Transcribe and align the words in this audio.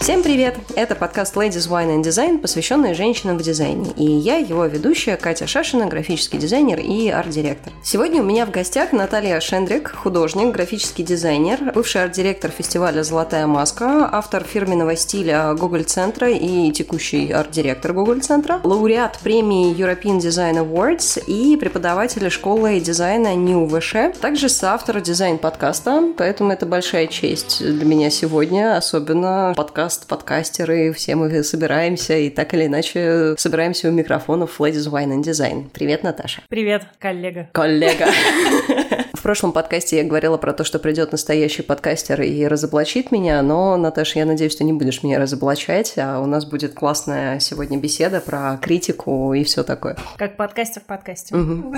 Всем 0.00 0.22
привет! 0.22 0.56
Это 0.76 0.94
подкаст 0.94 1.36
Ladies 1.36 1.68
Wine 1.68 1.98
and 1.98 2.02
Design, 2.02 2.38
посвященный 2.38 2.94
женщинам 2.94 3.36
в 3.36 3.42
дизайне. 3.42 3.90
И 3.98 4.04
я 4.04 4.38
его 4.38 4.64
ведущая 4.64 5.18
Катя 5.18 5.46
Шашина, 5.46 5.84
графический 5.88 6.38
дизайнер 6.38 6.80
и 6.80 7.10
арт-директор. 7.10 7.70
Сегодня 7.84 8.22
у 8.22 8.24
меня 8.24 8.46
в 8.46 8.50
гостях 8.50 8.92
Наталья 8.92 9.38
Шендрик, 9.40 9.94
художник, 9.94 10.54
графический 10.54 11.04
дизайнер, 11.04 11.72
бывший 11.74 12.02
арт-директор 12.02 12.50
фестиваля 12.50 13.02
«Золотая 13.02 13.46
маска», 13.46 14.08
автор 14.10 14.42
фирменного 14.42 14.96
стиля 14.96 15.52
Google 15.52 15.84
Центра 15.84 16.30
и 16.30 16.72
текущий 16.72 17.30
арт-директор 17.30 17.92
Google 17.92 18.20
Центра, 18.20 18.58
лауреат 18.64 19.18
премии 19.18 19.76
European 19.76 20.16
Design 20.16 20.66
Awards 20.66 21.22
и 21.26 21.58
преподаватель 21.58 22.30
школы 22.30 22.80
дизайна 22.80 23.36
New 23.36 23.68
ВШ, 23.68 24.18
также 24.18 24.48
соавтор 24.48 25.02
дизайн-подкаста, 25.02 26.14
поэтому 26.16 26.52
это 26.52 26.64
большая 26.64 27.06
честь 27.06 27.58
для 27.60 27.84
меня 27.84 28.08
сегодня, 28.08 28.78
особенно 28.78 29.52
подкаст 29.54 29.89
подкаст, 29.90 30.06
подкастеры, 30.06 30.92
все 30.92 31.16
мы 31.16 31.42
собираемся 31.42 32.16
и 32.16 32.30
так 32.30 32.54
или 32.54 32.66
иначе 32.66 33.34
собираемся 33.36 33.88
у 33.88 33.90
микрофонов 33.90 34.60
Ladies 34.60 34.88
Wine 34.88 35.18
and 35.18 35.22
Design. 35.22 35.68
Привет, 35.72 36.04
Наташа. 36.04 36.42
Привет, 36.48 36.84
коллега. 37.00 37.48
Коллега. 37.52 38.06
В 39.20 39.22
прошлом 39.22 39.52
подкасте 39.52 39.98
я 39.98 40.04
говорила 40.04 40.38
про 40.38 40.54
то, 40.54 40.64
что 40.64 40.78
придет 40.78 41.12
настоящий 41.12 41.60
подкастер 41.60 42.22
и 42.22 42.46
разоблачит 42.46 43.12
меня, 43.12 43.42
но, 43.42 43.76
Наташа, 43.76 44.18
я 44.18 44.24
надеюсь, 44.24 44.56
ты 44.56 44.64
не 44.64 44.72
будешь 44.72 45.02
меня 45.02 45.18
разоблачать, 45.18 45.92
а 45.98 46.20
у 46.20 46.26
нас 46.26 46.46
будет 46.46 46.72
классная 46.72 47.38
сегодня 47.38 47.76
беседа 47.76 48.22
про 48.22 48.56
критику 48.56 49.34
и 49.34 49.44
все 49.44 49.62
такое. 49.62 49.98
Как 50.16 50.38
подкастер 50.38 50.80
в 50.80 50.86
подкасте. 50.86 51.36
Угу. 51.36 51.74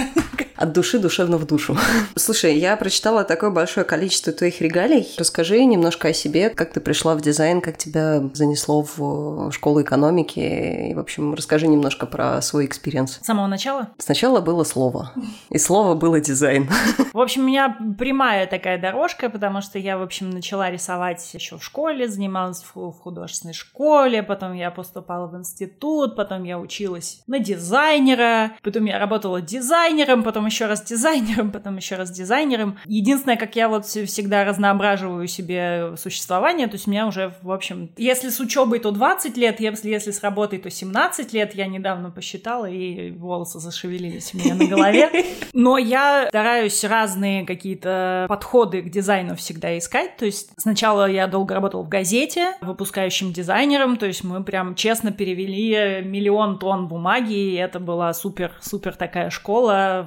От 0.54 0.72
души 0.72 1.00
душевно 1.00 1.36
в 1.36 1.44
душу. 1.44 1.76
Слушай, 2.14 2.56
я 2.56 2.76
прочитала 2.76 3.24
такое 3.24 3.50
большое 3.50 3.84
количество 3.84 4.32
твоих 4.32 4.60
регалий. 4.60 5.08
Расскажи 5.18 5.64
немножко 5.64 6.08
о 6.08 6.12
себе, 6.12 6.48
как 6.48 6.72
ты 6.72 6.78
пришла 6.78 7.16
в 7.16 7.22
дизайн, 7.22 7.60
как 7.60 7.76
тебя 7.76 8.22
занесло 8.34 8.86
в 8.96 9.50
школу 9.50 9.82
экономики. 9.82 10.90
И, 10.90 10.94
в 10.94 11.00
общем, 11.00 11.34
расскажи 11.34 11.66
немножко 11.66 12.06
про 12.06 12.40
свой 12.40 12.66
experience. 12.66 13.18
С 13.20 13.26
самого 13.26 13.48
начала? 13.48 13.88
Сначала 13.98 14.40
было 14.40 14.62
слово. 14.62 15.10
И 15.50 15.58
слово 15.58 15.96
было 15.96 16.20
дизайн. 16.20 16.70
В 17.12 17.18
общем, 17.18 17.31
у 17.36 17.42
меня 17.42 17.76
прямая 17.98 18.46
такая 18.46 18.78
дорожка, 18.78 19.30
потому 19.30 19.60
что 19.60 19.78
я, 19.78 19.98
в 19.98 20.02
общем, 20.02 20.30
начала 20.30 20.70
рисовать 20.70 21.32
еще 21.34 21.58
в 21.58 21.64
школе, 21.64 22.08
занималась 22.08 22.64
в 22.74 22.92
художественной 22.92 23.54
школе, 23.54 24.22
потом 24.22 24.52
я 24.52 24.70
поступала 24.70 25.26
в 25.26 25.36
институт, 25.36 26.16
потом 26.16 26.44
я 26.44 26.58
училась 26.58 27.22
на 27.26 27.38
дизайнера, 27.38 28.52
потом 28.62 28.84
я 28.84 28.98
работала 28.98 29.40
дизайнером, 29.40 30.22
потом 30.22 30.46
еще 30.46 30.66
раз 30.66 30.82
дизайнером, 30.82 31.50
потом 31.50 31.76
еще 31.76 31.96
раз 31.96 32.10
дизайнером. 32.10 32.78
Единственное, 32.86 33.36
как 33.36 33.56
я 33.56 33.68
вот 33.68 33.86
всегда 33.86 34.44
разноображиваю 34.44 35.26
себе 35.26 35.94
существование, 35.96 36.66
то 36.66 36.74
есть 36.74 36.86
у 36.86 36.90
меня 36.90 37.06
уже, 37.06 37.34
в 37.42 37.50
общем, 37.50 37.90
если 37.96 38.28
с 38.28 38.40
учебой, 38.40 38.78
то 38.78 38.90
20 38.90 39.36
лет, 39.36 39.60
если, 39.60 39.90
если 39.90 40.10
с 40.10 40.22
работой, 40.22 40.58
то 40.58 40.70
17 40.70 41.32
лет, 41.32 41.54
я 41.54 41.66
недавно 41.66 42.10
посчитала, 42.10 42.66
и 42.66 43.10
волосы 43.10 43.58
зашевелились 43.60 44.32
у 44.34 44.38
меня 44.38 44.54
на 44.54 44.66
голове. 44.66 45.10
Но 45.52 45.78
я 45.78 46.26
стараюсь 46.28 46.82
разные 46.84 47.21
какие-то 47.46 48.26
подходы 48.28 48.82
к 48.82 48.90
дизайну 48.90 49.36
всегда 49.36 49.76
искать. 49.78 50.16
То 50.16 50.24
есть 50.24 50.52
сначала 50.56 51.08
я 51.08 51.26
долго 51.26 51.54
работала 51.54 51.82
в 51.82 51.88
газете, 51.88 52.54
выпускающим 52.60 53.32
дизайнером, 53.32 53.96
то 53.96 54.06
есть 54.06 54.24
мы 54.24 54.42
прям 54.42 54.74
честно 54.74 55.12
перевели 55.12 56.02
миллион 56.02 56.58
тонн 56.58 56.88
бумаги, 56.88 57.34
и 57.34 57.54
это 57.54 57.80
была 57.80 58.12
супер-супер 58.12 58.96
такая 58.96 59.30
школа. 59.30 60.06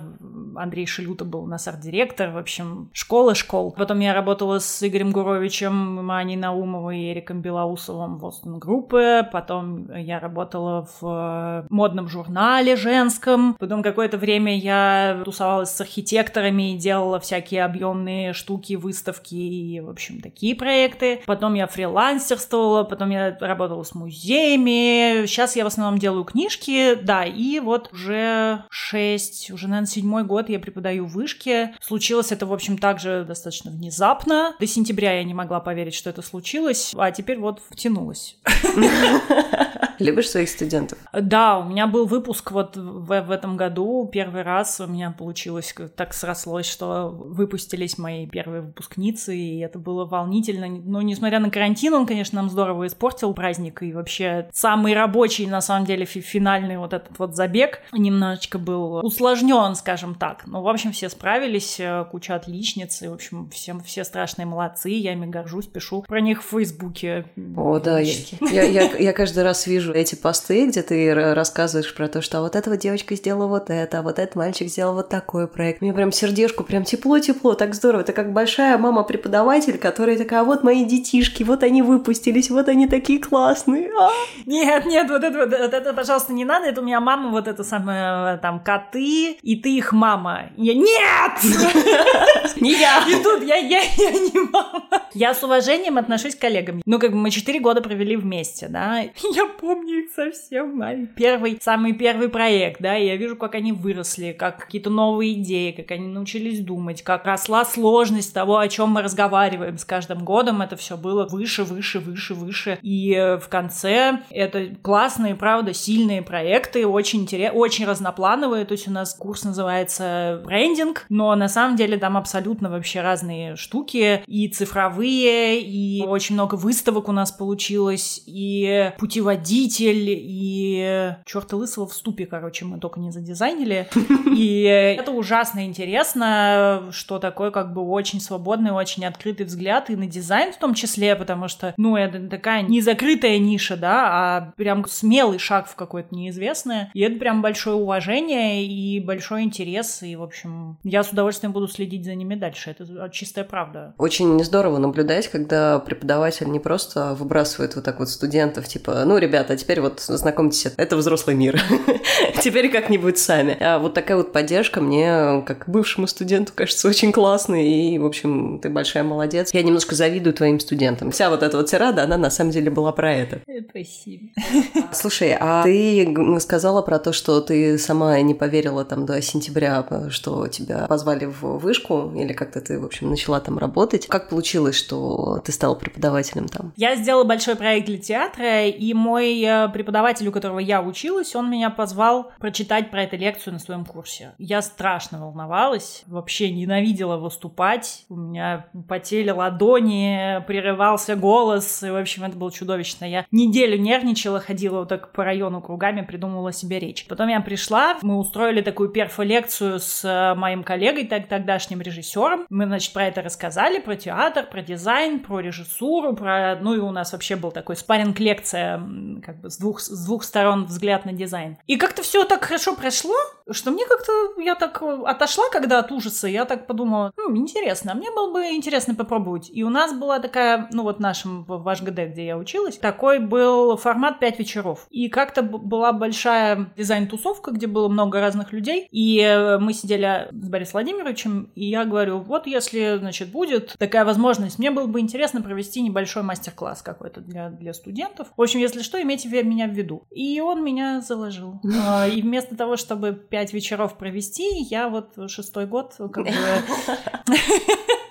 Андрей 0.55 0.85
Шелюта 0.85 1.25
был 1.25 1.43
у 1.43 1.47
нас 1.47 1.67
арт-директор, 1.67 2.31
в 2.31 2.37
общем, 2.37 2.89
школа 2.93 3.35
школ. 3.35 3.71
Потом 3.71 3.99
я 3.99 4.13
работала 4.13 4.59
с 4.59 4.81
Игорем 4.87 5.11
Гуровичем, 5.11 5.73
Маней 6.05 6.35
Наумовой 6.35 6.99
и 6.99 7.11
Эриком 7.11 7.41
Белоусовым 7.41 8.17
в 8.17 8.25
Остон 8.25 8.59
Группе. 8.59 9.27
Потом 9.31 9.93
я 9.95 10.19
работала 10.19 10.87
в 10.99 11.65
модном 11.69 12.07
журнале 12.07 12.75
женском. 12.75 13.55
Потом 13.59 13.83
какое-то 13.83 14.17
время 14.17 14.57
я 14.57 15.21
тусовалась 15.25 15.71
с 15.71 15.81
архитекторами 15.81 16.73
и 16.73 16.77
делала 16.77 17.04
всякие 17.19 17.63
объемные 17.63 18.33
штуки, 18.33 18.73
выставки 18.73 19.35
и, 19.35 19.79
в 19.79 19.89
общем, 19.89 20.21
такие 20.21 20.55
проекты. 20.55 21.21
Потом 21.25 21.53
я 21.53 21.67
фрилансерствовала, 21.67 22.83
потом 22.83 23.09
я 23.09 23.37
работала 23.39 23.83
с 23.83 23.95
музеями. 23.95 25.25
Сейчас 25.25 25.55
я 25.55 25.63
в 25.63 25.67
основном 25.67 25.99
делаю 25.99 26.23
книжки, 26.23 26.95
да, 26.95 27.25
и 27.25 27.59
вот 27.59 27.91
уже 27.93 28.63
шесть, 28.69 29.51
уже, 29.51 29.67
наверное, 29.67 29.87
седьмой 29.87 30.23
год 30.23 30.49
я 30.49 30.59
преподаю 30.59 31.05
в 31.05 31.13
вышке. 31.13 31.75
Случилось 31.81 32.31
это, 32.31 32.45
в 32.45 32.53
общем, 32.53 32.77
также 32.77 33.25
достаточно 33.27 33.71
внезапно. 33.71 34.55
До 34.59 34.67
сентября 34.67 35.13
я 35.13 35.23
не 35.23 35.33
могла 35.33 35.59
поверить, 35.59 35.93
что 35.93 36.09
это 36.09 36.21
случилось, 36.21 36.93
а 36.97 37.11
теперь 37.11 37.39
вот 37.39 37.61
втянулась. 37.69 38.37
Любишь 39.99 40.29
своих 40.29 40.49
студентов? 40.49 40.97
Да, 41.13 41.59
у 41.59 41.63
меня 41.63 41.87
был 41.87 42.05
выпуск 42.05 42.51
вот 42.51 42.77
в, 42.77 43.21
в 43.21 43.31
этом 43.31 43.57
году. 43.57 44.09
Первый 44.11 44.43
раз 44.43 44.79
у 44.79 44.87
меня 44.87 45.11
получилось, 45.11 45.73
так 45.95 46.13
срослось, 46.13 46.65
что 46.65 47.09
выпустились 47.09 47.97
мои 47.97 48.27
первые 48.27 48.61
выпускницы, 48.61 49.35
и 49.35 49.59
это 49.59 49.79
было 49.79 50.05
волнительно. 50.05 50.67
Но 50.67 51.01
несмотря 51.01 51.39
на 51.39 51.49
карантин, 51.49 51.93
он, 51.93 52.05
конечно, 52.05 52.41
нам 52.41 52.49
здорово 52.49 52.87
испортил 52.87 53.33
праздник, 53.33 53.83
и 53.83 53.93
вообще 53.93 54.49
самый 54.53 54.93
рабочий, 54.93 55.47
на 55.47 55.61
самом 55.61 55.85
деле, 55.85 56.05
финальный 56.05 56.77
вот 56.77 56.93
этот 56.93 57.17
вот 57.17 57.35
забег 57.35 57.81
немножечко 57.91 58.57
был 58.57 58.97
усложнен, 58.97 59.75
скажем 59.75 60.15
так. 60.15 60.45
Но, 60.47 60.61
в 60.61 60.67
общем, 60.67 60.91
все 60.91 61.09
справились, 61.09 61.79
э, 61.79 62.05
куча 62.11 62.35
отличниц, 62.35 63.01
и, 63.01 63.07
в 63.07 63.13
общем, 63.13 63.49
всем 63.49 63.81
все 63.81 64.03
страшные 64.03 64.45
молодцы, 64.45 64.89
я 64.89 65.13
ими 65.13 65.25
горжусь, 65.25 65.67
пишу 65.67 66.03
про 66.07 66.21
них 66.21 66.43
в 66.43 66.47
Фейсбуке. 66.49 67.25
О, 67.55 67.79
да, 67.79 67.99
я, 67.99 68.13
я, 68.41 68.63
я, 68.63 68.97
я 68.97 69.13
каждый 69.13 69.43
раз 69.43 69.67
вижу 69.67 69.84
эти 69.93 70.15
посты, 70.15 70.67
где 70.67 70.81
ты 70.81 71.13
рассказываешь 71.33 71.93
про 71.93 72.07
то, 72.07 72.21
что 72.21 72.41
вот 72.41 72.55
эта 72.55 72.69
вот 72.69 72.79
девочка 72.79 73.15
сделала 73.15 73.47
вот 73.47 73.69
это, 73.69 73.99
а 73.99 74.01
вот 74.01 74.19
этот 74.19 74.35
мальчик 74.35 74.67
сделал 74.67 74.93
вот 74.93 75.09
такой 75.09 75.47
проект. 75.47 75.81
Мне 75.81 75.93
прям 75.93 76.11
сердечку 76.11 76.63
прям 76.63 76.83
тепло-тепло, 76.83 77.53
так 77.53 77.73
здорово. 77.73 78.01
Это 78.01 78.13
как 78.13 78.33
большая 78.33 78.77
мама-преподаватель, 78.77 79.77
которая 79.77 80.17
такая, 80.17 80.43
вот 80.43 80.63
мои 80.63 80.85
детишки, 80.85 81.43
вот 81.43 81.63
они 81.63 81.81
выпустились, 81.81 82.49
вот 82.49 82.67
они 82.69 82.87
такие 82.87 83.19
классные. 83.19 83.89
А? 83.99 84.09
Нет, 84.45 84.85
нет, 84.85 85.09
вот 85.09 85.23
это, 85.23 85.39
вот 85.39 85.73
это, 85.73 85.93
пожалуйста, 85.93 86.33
не 86.33 86.45
надо. 86.45 86.67
Это 86.67 86.81
у 86.81 86.83
меня 86.83 86.99
мама 86.99 87.29
вот 87.31 87.47
это 87.47 87.63
самое, 87.63 88.37
там, 88.37 88.59
коты, 88.59 89.37
и 89.41 89.55
ты 89.55 89.75
их 89.77 89.91
мама. 89.91 90.49
Я, 90.57 90.73
нет! 90.73 91.31
Не 92.61 92.79
я. 92.79 93.03
И 93.07 93.21
тут 93.21 93.43
я, 93.43 93.57
я, 93.57 93.81
я 93.81 94.11
не 94.11 94.39
мама. 94.49 94.87
Я 95.13 95.33
с 95.33 95.43
уважением 95.43 95.97
отношусь 95.97 96.35
к 96.35 96.39
коллегам. 96.39 96.81
Ну, 96.85 96.99
как 96.99 97.11
бы 97.11 97.17
мы 97.17 97.29
четыре 97.29 97.59
года 97.59 97.81
провели 97.81 98.15
вместе, 98.15 98.67
да. 98.67 98.99
Я 98.99 99.45
помню 99.45 99.74
их 99.83 100.11
совсем. 100.11 100.77
Мой 100.77 101.07
первый, 101.15 101.57
самый 101.61 101.93
первый 101.93 102.29
проект, 102.29 102.81
да. 102.81 102.97
И 102.97 103.05
я 103.05 103.15
вижу, 103.15 103.35
как 103.35 103.55
они 103.55 103.71
выросли, 103.71 104.31
как 104.31 104.57
какие-то 104.57 104.89
новые 104.89 105.33
идеи, 105.33 105.71
как 105.71 105.91
они 105.91 106.07
научились 106.07 106.59
думать, 106.59 107.01
как 107.03 107.25
росла 107.25 107.65
сложность 107.65 108.33
того, 108.33 108.57
о 108.57 108.67
чем 108.67 108.89
мы 108.89 109.01
разговариваем 109.01 109.77
с 109.77 109.85
каждым 109.85 110.23
годом. 110.23 110.61
Это 110.61 110.75
все 110.75 110.97
было 110.97 111.27
выше, 111.27 111.63
выше, 111.63 111.99
выше, 111.99 112.33
выше. 112.33 112.79
И 112.81 113.13
э, 113.13 113.37
в 113.37 113.47
конце 113.49 114.19
это 114.29 114.75
классные, 114.81 115.35
правда, 115.35 115.73
сильные 115.73 116.21
проекты, 116.21 116.87
очень 116.87 117.21
интересные, 117.21 117.51
очень 117.51 117.85
разноплановые. 117.85 118.65
То 118.65 118.73
есть 118.73 118.87
у 118.87 118.91
нас 118.91 119.13
курс 119.13 119.43
называется 119.43 120.41
брендинг, 120.45 121.05
но 121.09 121.35
на 121.35 121.47
самом 121.47 121.75
деле 121.75 121.97
там 121.97 122.17
абсолютно 122.17 122.69
вообще 122.69 123.01
разные 123.01 123.55
штуки, 123.55 124.23
и 124.27 124.47
цифровые, 124.47 125.61
и 125.61 126.03
очень 126.03 126.35
много 126.35 126.55
выставок 126.55 127.09
у 127.09 127.11
нас 127.11 127.31
получилось, 127.31 128.23
и 128.25 128.91
путеводитель, 128.97 129.64
и 129.73 131.15
черта 131.25 131.55
лысого 131.55 131.87
в 131.87 131.93
ступе, 131.93 132.25
короче, 132.25 132.65
мы 132.65 132.79
только 132.79 132.99
не 132.99 133.11
задизайнили. 133.11 133.87
И 134.35 134.63
это 134.63 135.11
ужасно 135.11 135.65
интересно, 135.65 136.83
что 136.91 137.19
такое 137.19 137.51
как 137.51 137.73
бы 137.73 137.81
очень 137.81 138.19
свободный, 138.19 138.71
очень 138.71 139.05
открытый 139.05 139.45
взгляд 139.45 139.89
и 139.89 139.95
на 139.95 140.07
дизайн 140.07 140.53
в 140.53 140.57
том 140.57 140.73
числе, 140.73 141.15
потому 141.15 141.47
что, 141.47 141.73
ну, 141.77 141.95
это 141.95 142.27
такая 142.27 142.61
не 142.61 142.81
закрытая 142.81 143.37
ниша, 143.37 143.77
да, 143.77 144.07
а 144.07 144.53
прям 144.57 144.85
смелый 144.87 145.39
шаг 145.39 145.67
в 145.67 145.75
какое-то 145.75 146.13
неизвестное. 146.15 146.91
И 146.93 147.01
это 147.01 147.17
прям 147.17 147.41
большое 147.41 147.75
уважение 147.75 148.65
и 148.65 148.99
большой 148.99 149.43
интерес, 149.43 150.03
и, 150.03 150.15
в 150.15 150.23
общем, 150.23 150.77
я 150.83 151.03
с 151.03 151.09
удовольствием 151.09 151.53
буду 151.53 151.67
следить 151.67 152.05
за 152.05 152.15
ними 152.15 152.35
дальше. 152.35 152.71
Это 152.71 153.09
чистая 153.09 153.45
правда. 153.45 153.93
Очень 153.97 154.43
здорово 154.43 154.77
наблюдать, 154.77 155.27
когда 155.29 155.79
преподаватель 155.79 156.49
не 156.49 156.59
просто 156.59 157.13
выбрасывает 157.13 157.75
вот 157.75 157.85
так 157.85 157.99
вот 157.99 158.09
студентов, 158.09 158.67
типа, 158.67 159.03
ну, 159.05 159.17
ребята, 159.17 159.54
ребята, 159.55 159.57
теперь 159.57 159.81
вот 159.81 159.99
знакомьтесь, 160.01 160.73
это 160.77 160.95
взрослый 160.97 161.35
мир. 161.35 161.61
теперь 162.41 162.69
как-нибудь 162.69 163.17
сами. 163.17 163.57
А 163.59 163.79
вот 163.79 163.93
такая 163.93 164.17
вот 164.17 164.31
поддержка 164.31 164.81
мне, 164.81 165.43
как 165.45 165.65
бывшему 165.67 166.07
студенту, 166.07 166.51
кажется, 166.55 166.87
очень 166.87 167.11
классной, 167.11 167.67
и, 167.67 167.99
в 167.99 168.05
общем, 168.05 168.59
ты 168.61 168.69
большая 168.69 169.03
молодец. 169.03 169.53
Я 169.53 169.63
немножко 169.63 169.95
завидую 169.95 170.33
твоим 170.33 170.59
студентам. 170.59 171.11
Вся 171.11 171.29
вот 171.29 171.43
эта 171.43 171.57
вот 171.57 171.67
тирада, 171.67 172.03
она 172.03 172.17
на 172.17 172.29
самом 172.29 172.51
деле 172.51 172.69
была 172.69 172.91
про 172.91 173.13
это. 173.13 173.41
Спасибо. 173.69 174.29
Слушай, 174.93 175.35
а 175.39 175.63
ты 175.63 176.15
сказала 176.39 176.81
про 176.81 176.99
то, 176.99 177.13
что 177.13 177.41
ты 177.41 177.77
сама 177.77 178.19
не 178.21 178.33
поверила 178.33 178.85
там 178.85 179.05
до 179.05 179.21
сентября, 179.21 179.85
что 180.09 180.47
тебя 180.47 180.85
позвали 180.87 181.25
в 181.25 181.57
вышку, 181.57 182.11
или 182.15 182.33
как-то 182.33 182.61
ты, 182.61 182.79
в 182.79 182.85
общем, 182.85 183.09
начала 183.09 183.39
там 183.39 183.57
работать. 183.57 184.07
Как 184.07 184.29
получилось, 184.29 184.75
что 184.75 185.41
ты 185.43 185.51
стала 185.51 185.75
преподавателем 185.75 186.47
там? 186.47 186.73
Я 186.75 186.95
сделала 186.95 187.23
большой 187.23 187.55
проект 187.55 187.87
для 187.87 187.97
театра, 187.97 188.67
и 188.67 188.93
мой 188.93 189.44
э, 189.45 189.69
преподаватель, 189.69 190.27
у 190.27 190.31
которого 190.31 190.59
я 190.59 190.81
училась, 190.81 191.35
он 191.35 191.49
меня 191.49 191.69
позвал 191.69 192.31
прочитать 192.39 192.91
про 192.91 193.03
эту 193.03 193.17
лекцию 193.17 193.53
на 193.53 193.59
своем 193.59 193.85
курсе. 193.85 194.33
Я 194.37 194.61
страшно 194.61 195.19
волновалась, 195.19 196.03
вообще 196.07 196.51
ненавидела 196.51 197.17
выступать, 197.17 198.05
у 198.09 198.15
меня 198.15 198.67
потели 198.87 199.29
ладони, 199.29 200.43
прерывался 200.47 201.15
голос, 201.15 201.83
и, 201.83 201.89
в 201.89 201.95
общем, 201.95 202.23
это 202.23 202.37
было 202.37 202.51
чудовищно. 202.51 203.05
Я 203.05 203.25
неделю 203.31 203.77
нервничала, 203.77 204.39
ходила 204.39 204.79
вот 204.79 204.89
так 204.89 205.11
по 205.11 205.23
району 205.23 205.61
кругами, 205.61 206.01
придумывала 206.01 206.51
себе 206.51 206.79
речь. 206.79 207.05
Потом 207.07 207.27
я 207.29 207.39
пришла, 207.41 207.97
мы 208.01 208.17
устроили 208.17 208.61
такую 208.61 208.89
перфолекцию 208.89 209.79
с 209.79 210.03
э, 210.03 210.35
моим 210.35 210.63
коллегой, 210.63 211.05
так, 211.05 211.27
тогдашним 211.27 211.81
режиссером. 211.81 212.45
Мы, 212.49 212.65
значит, 212.65 212.93
про 212.93 213.07
это 213.07 213.21
рассказали, 213.21 213.79
про 213.79 213.95
театр, 213.95 214.45
про 214.49 214.61
дизайн, 214.61 215.19
про 215.19 215.39
режиссуру, 215.39 216.15
про... 216.15 216.57
Ну 216.61 216.73
и 216.73 216.79
у 216.79 216.91
нас 216.91 217.13
вообще 217.13 217.35
был 217.35 217.51
такой 217.51 217.75
спарринг-лекция, 217.75 218.81
как 219.23 219.34
бы 219.39 219.49
с 219.49 219.57
двух, 219.57 219.79
с 219.79 220.05
двух 220.05 220.23
сторон 220.23 220.65
взгляд 220.65 221.05
на 221.05 221.13
дизайн. 221.13 221.57
И 221.67 221.77
как-то 221.77 222.01
все 222.01 222.25
так 222.25 222.43
хорошо 222.43 222.75
прошло, 222.75 223.15
что 223.51 223.71
мне 223.71 223.85
как-то... 223.85 224.41
Я 224.41 224.55
так 224.55 224.81
отошла 224.81 225.45
когда 225.51 225.79
от 225.79 225.91
ужаса, 225.91 226.27
я 226.27 226.45
так 226.45 226.67
подумала, 226.67 227.11
хм, 227.15 227.35
интересно, 227.37 227.91
а 227.91 227.95
мне 227.95 228.11
было 228.11 228.31
бы 228.31 228.45
интересно 228.55 228.95
попробовать. 228.95 229.49
И 229.51 229.63
у 229.63 229.69
нас 229.69 229.93
была 229.93 230.19
такая, 230.19 230.67
ну 230.71 230.83
вот 230.83 230.99
нашем, 230.99 231.45
в 231.45 231.63
ГД, 231.63 232.11
где 232.11 232.25
я 232.25 232.37
училась, 232.37 232.77
такой 232.77 233.19
был 233.19 233.77
формат 233.77 234.19
5 234.19 234.39
вечеров. 234.39 234.87
И 234.89 235.09
как-то 235.09 235.43
была 235.43 235.93
большая 235.93 236.71
дизайн-тусовка, 236.77 237.51
где 237.51 237.67
было 237.67 237.87
много 237.87 238.19
разных 238.19 238.53
людей, 238.53 238.87
и 238.91 239.19
э, 239.19 239.57
мы 239.59 239.73
сидели 239.73 240.27
с 240.31 240.49
Борисом 240.49 240.73
Владимировичем, 240.73 241.51
и 241.55 241.65
я 241.65 241.85
говорю, 241.85 242.19
вот 242.19 242.47
если, 242.47 242.97
значит, 242.99 243.29
будет 243.29 243.75
такая 243.77 244.05
возможность, 244.05 244.59
мне 244.59 244.71
было 244.71 244.87
бы 244.87 244.99
интересно 244.99 245.41
провести 245.41 245.81
небольшой 245.81 246.23
мастер-класс 246.23 246.81
какой-то 246.81 247.21
для, 247.21 247.49
для 247.49 247.73
студентов. 247.73 248.27
В 248.35 248.41
общем, 248.41 248.59
если 248.59 248.81
что, 248.81 249.01
имейте 249.01 249.29
меня 249.43 249.67
в 249.67 249.71
виду. 249.71 250.05
И 250.11 250.39
он 250.41 250.63
меня 250.63 251.01
заложил. 251.01 251.61
А, 251.87 252.07
и 252.07 252.21
вместо 252.21 252.55
того, 252.55 252.77
чтобы 252.77 253.13
пять 253.35 253.51
вечеров 253.51 253.97
провести, 253.97 254.61
я 254.61 254.87
вот 254.87 255.29
шестой 255.29 255.65
год 255.65 255.95
как 255.97 256.23
бы 256.23 256.31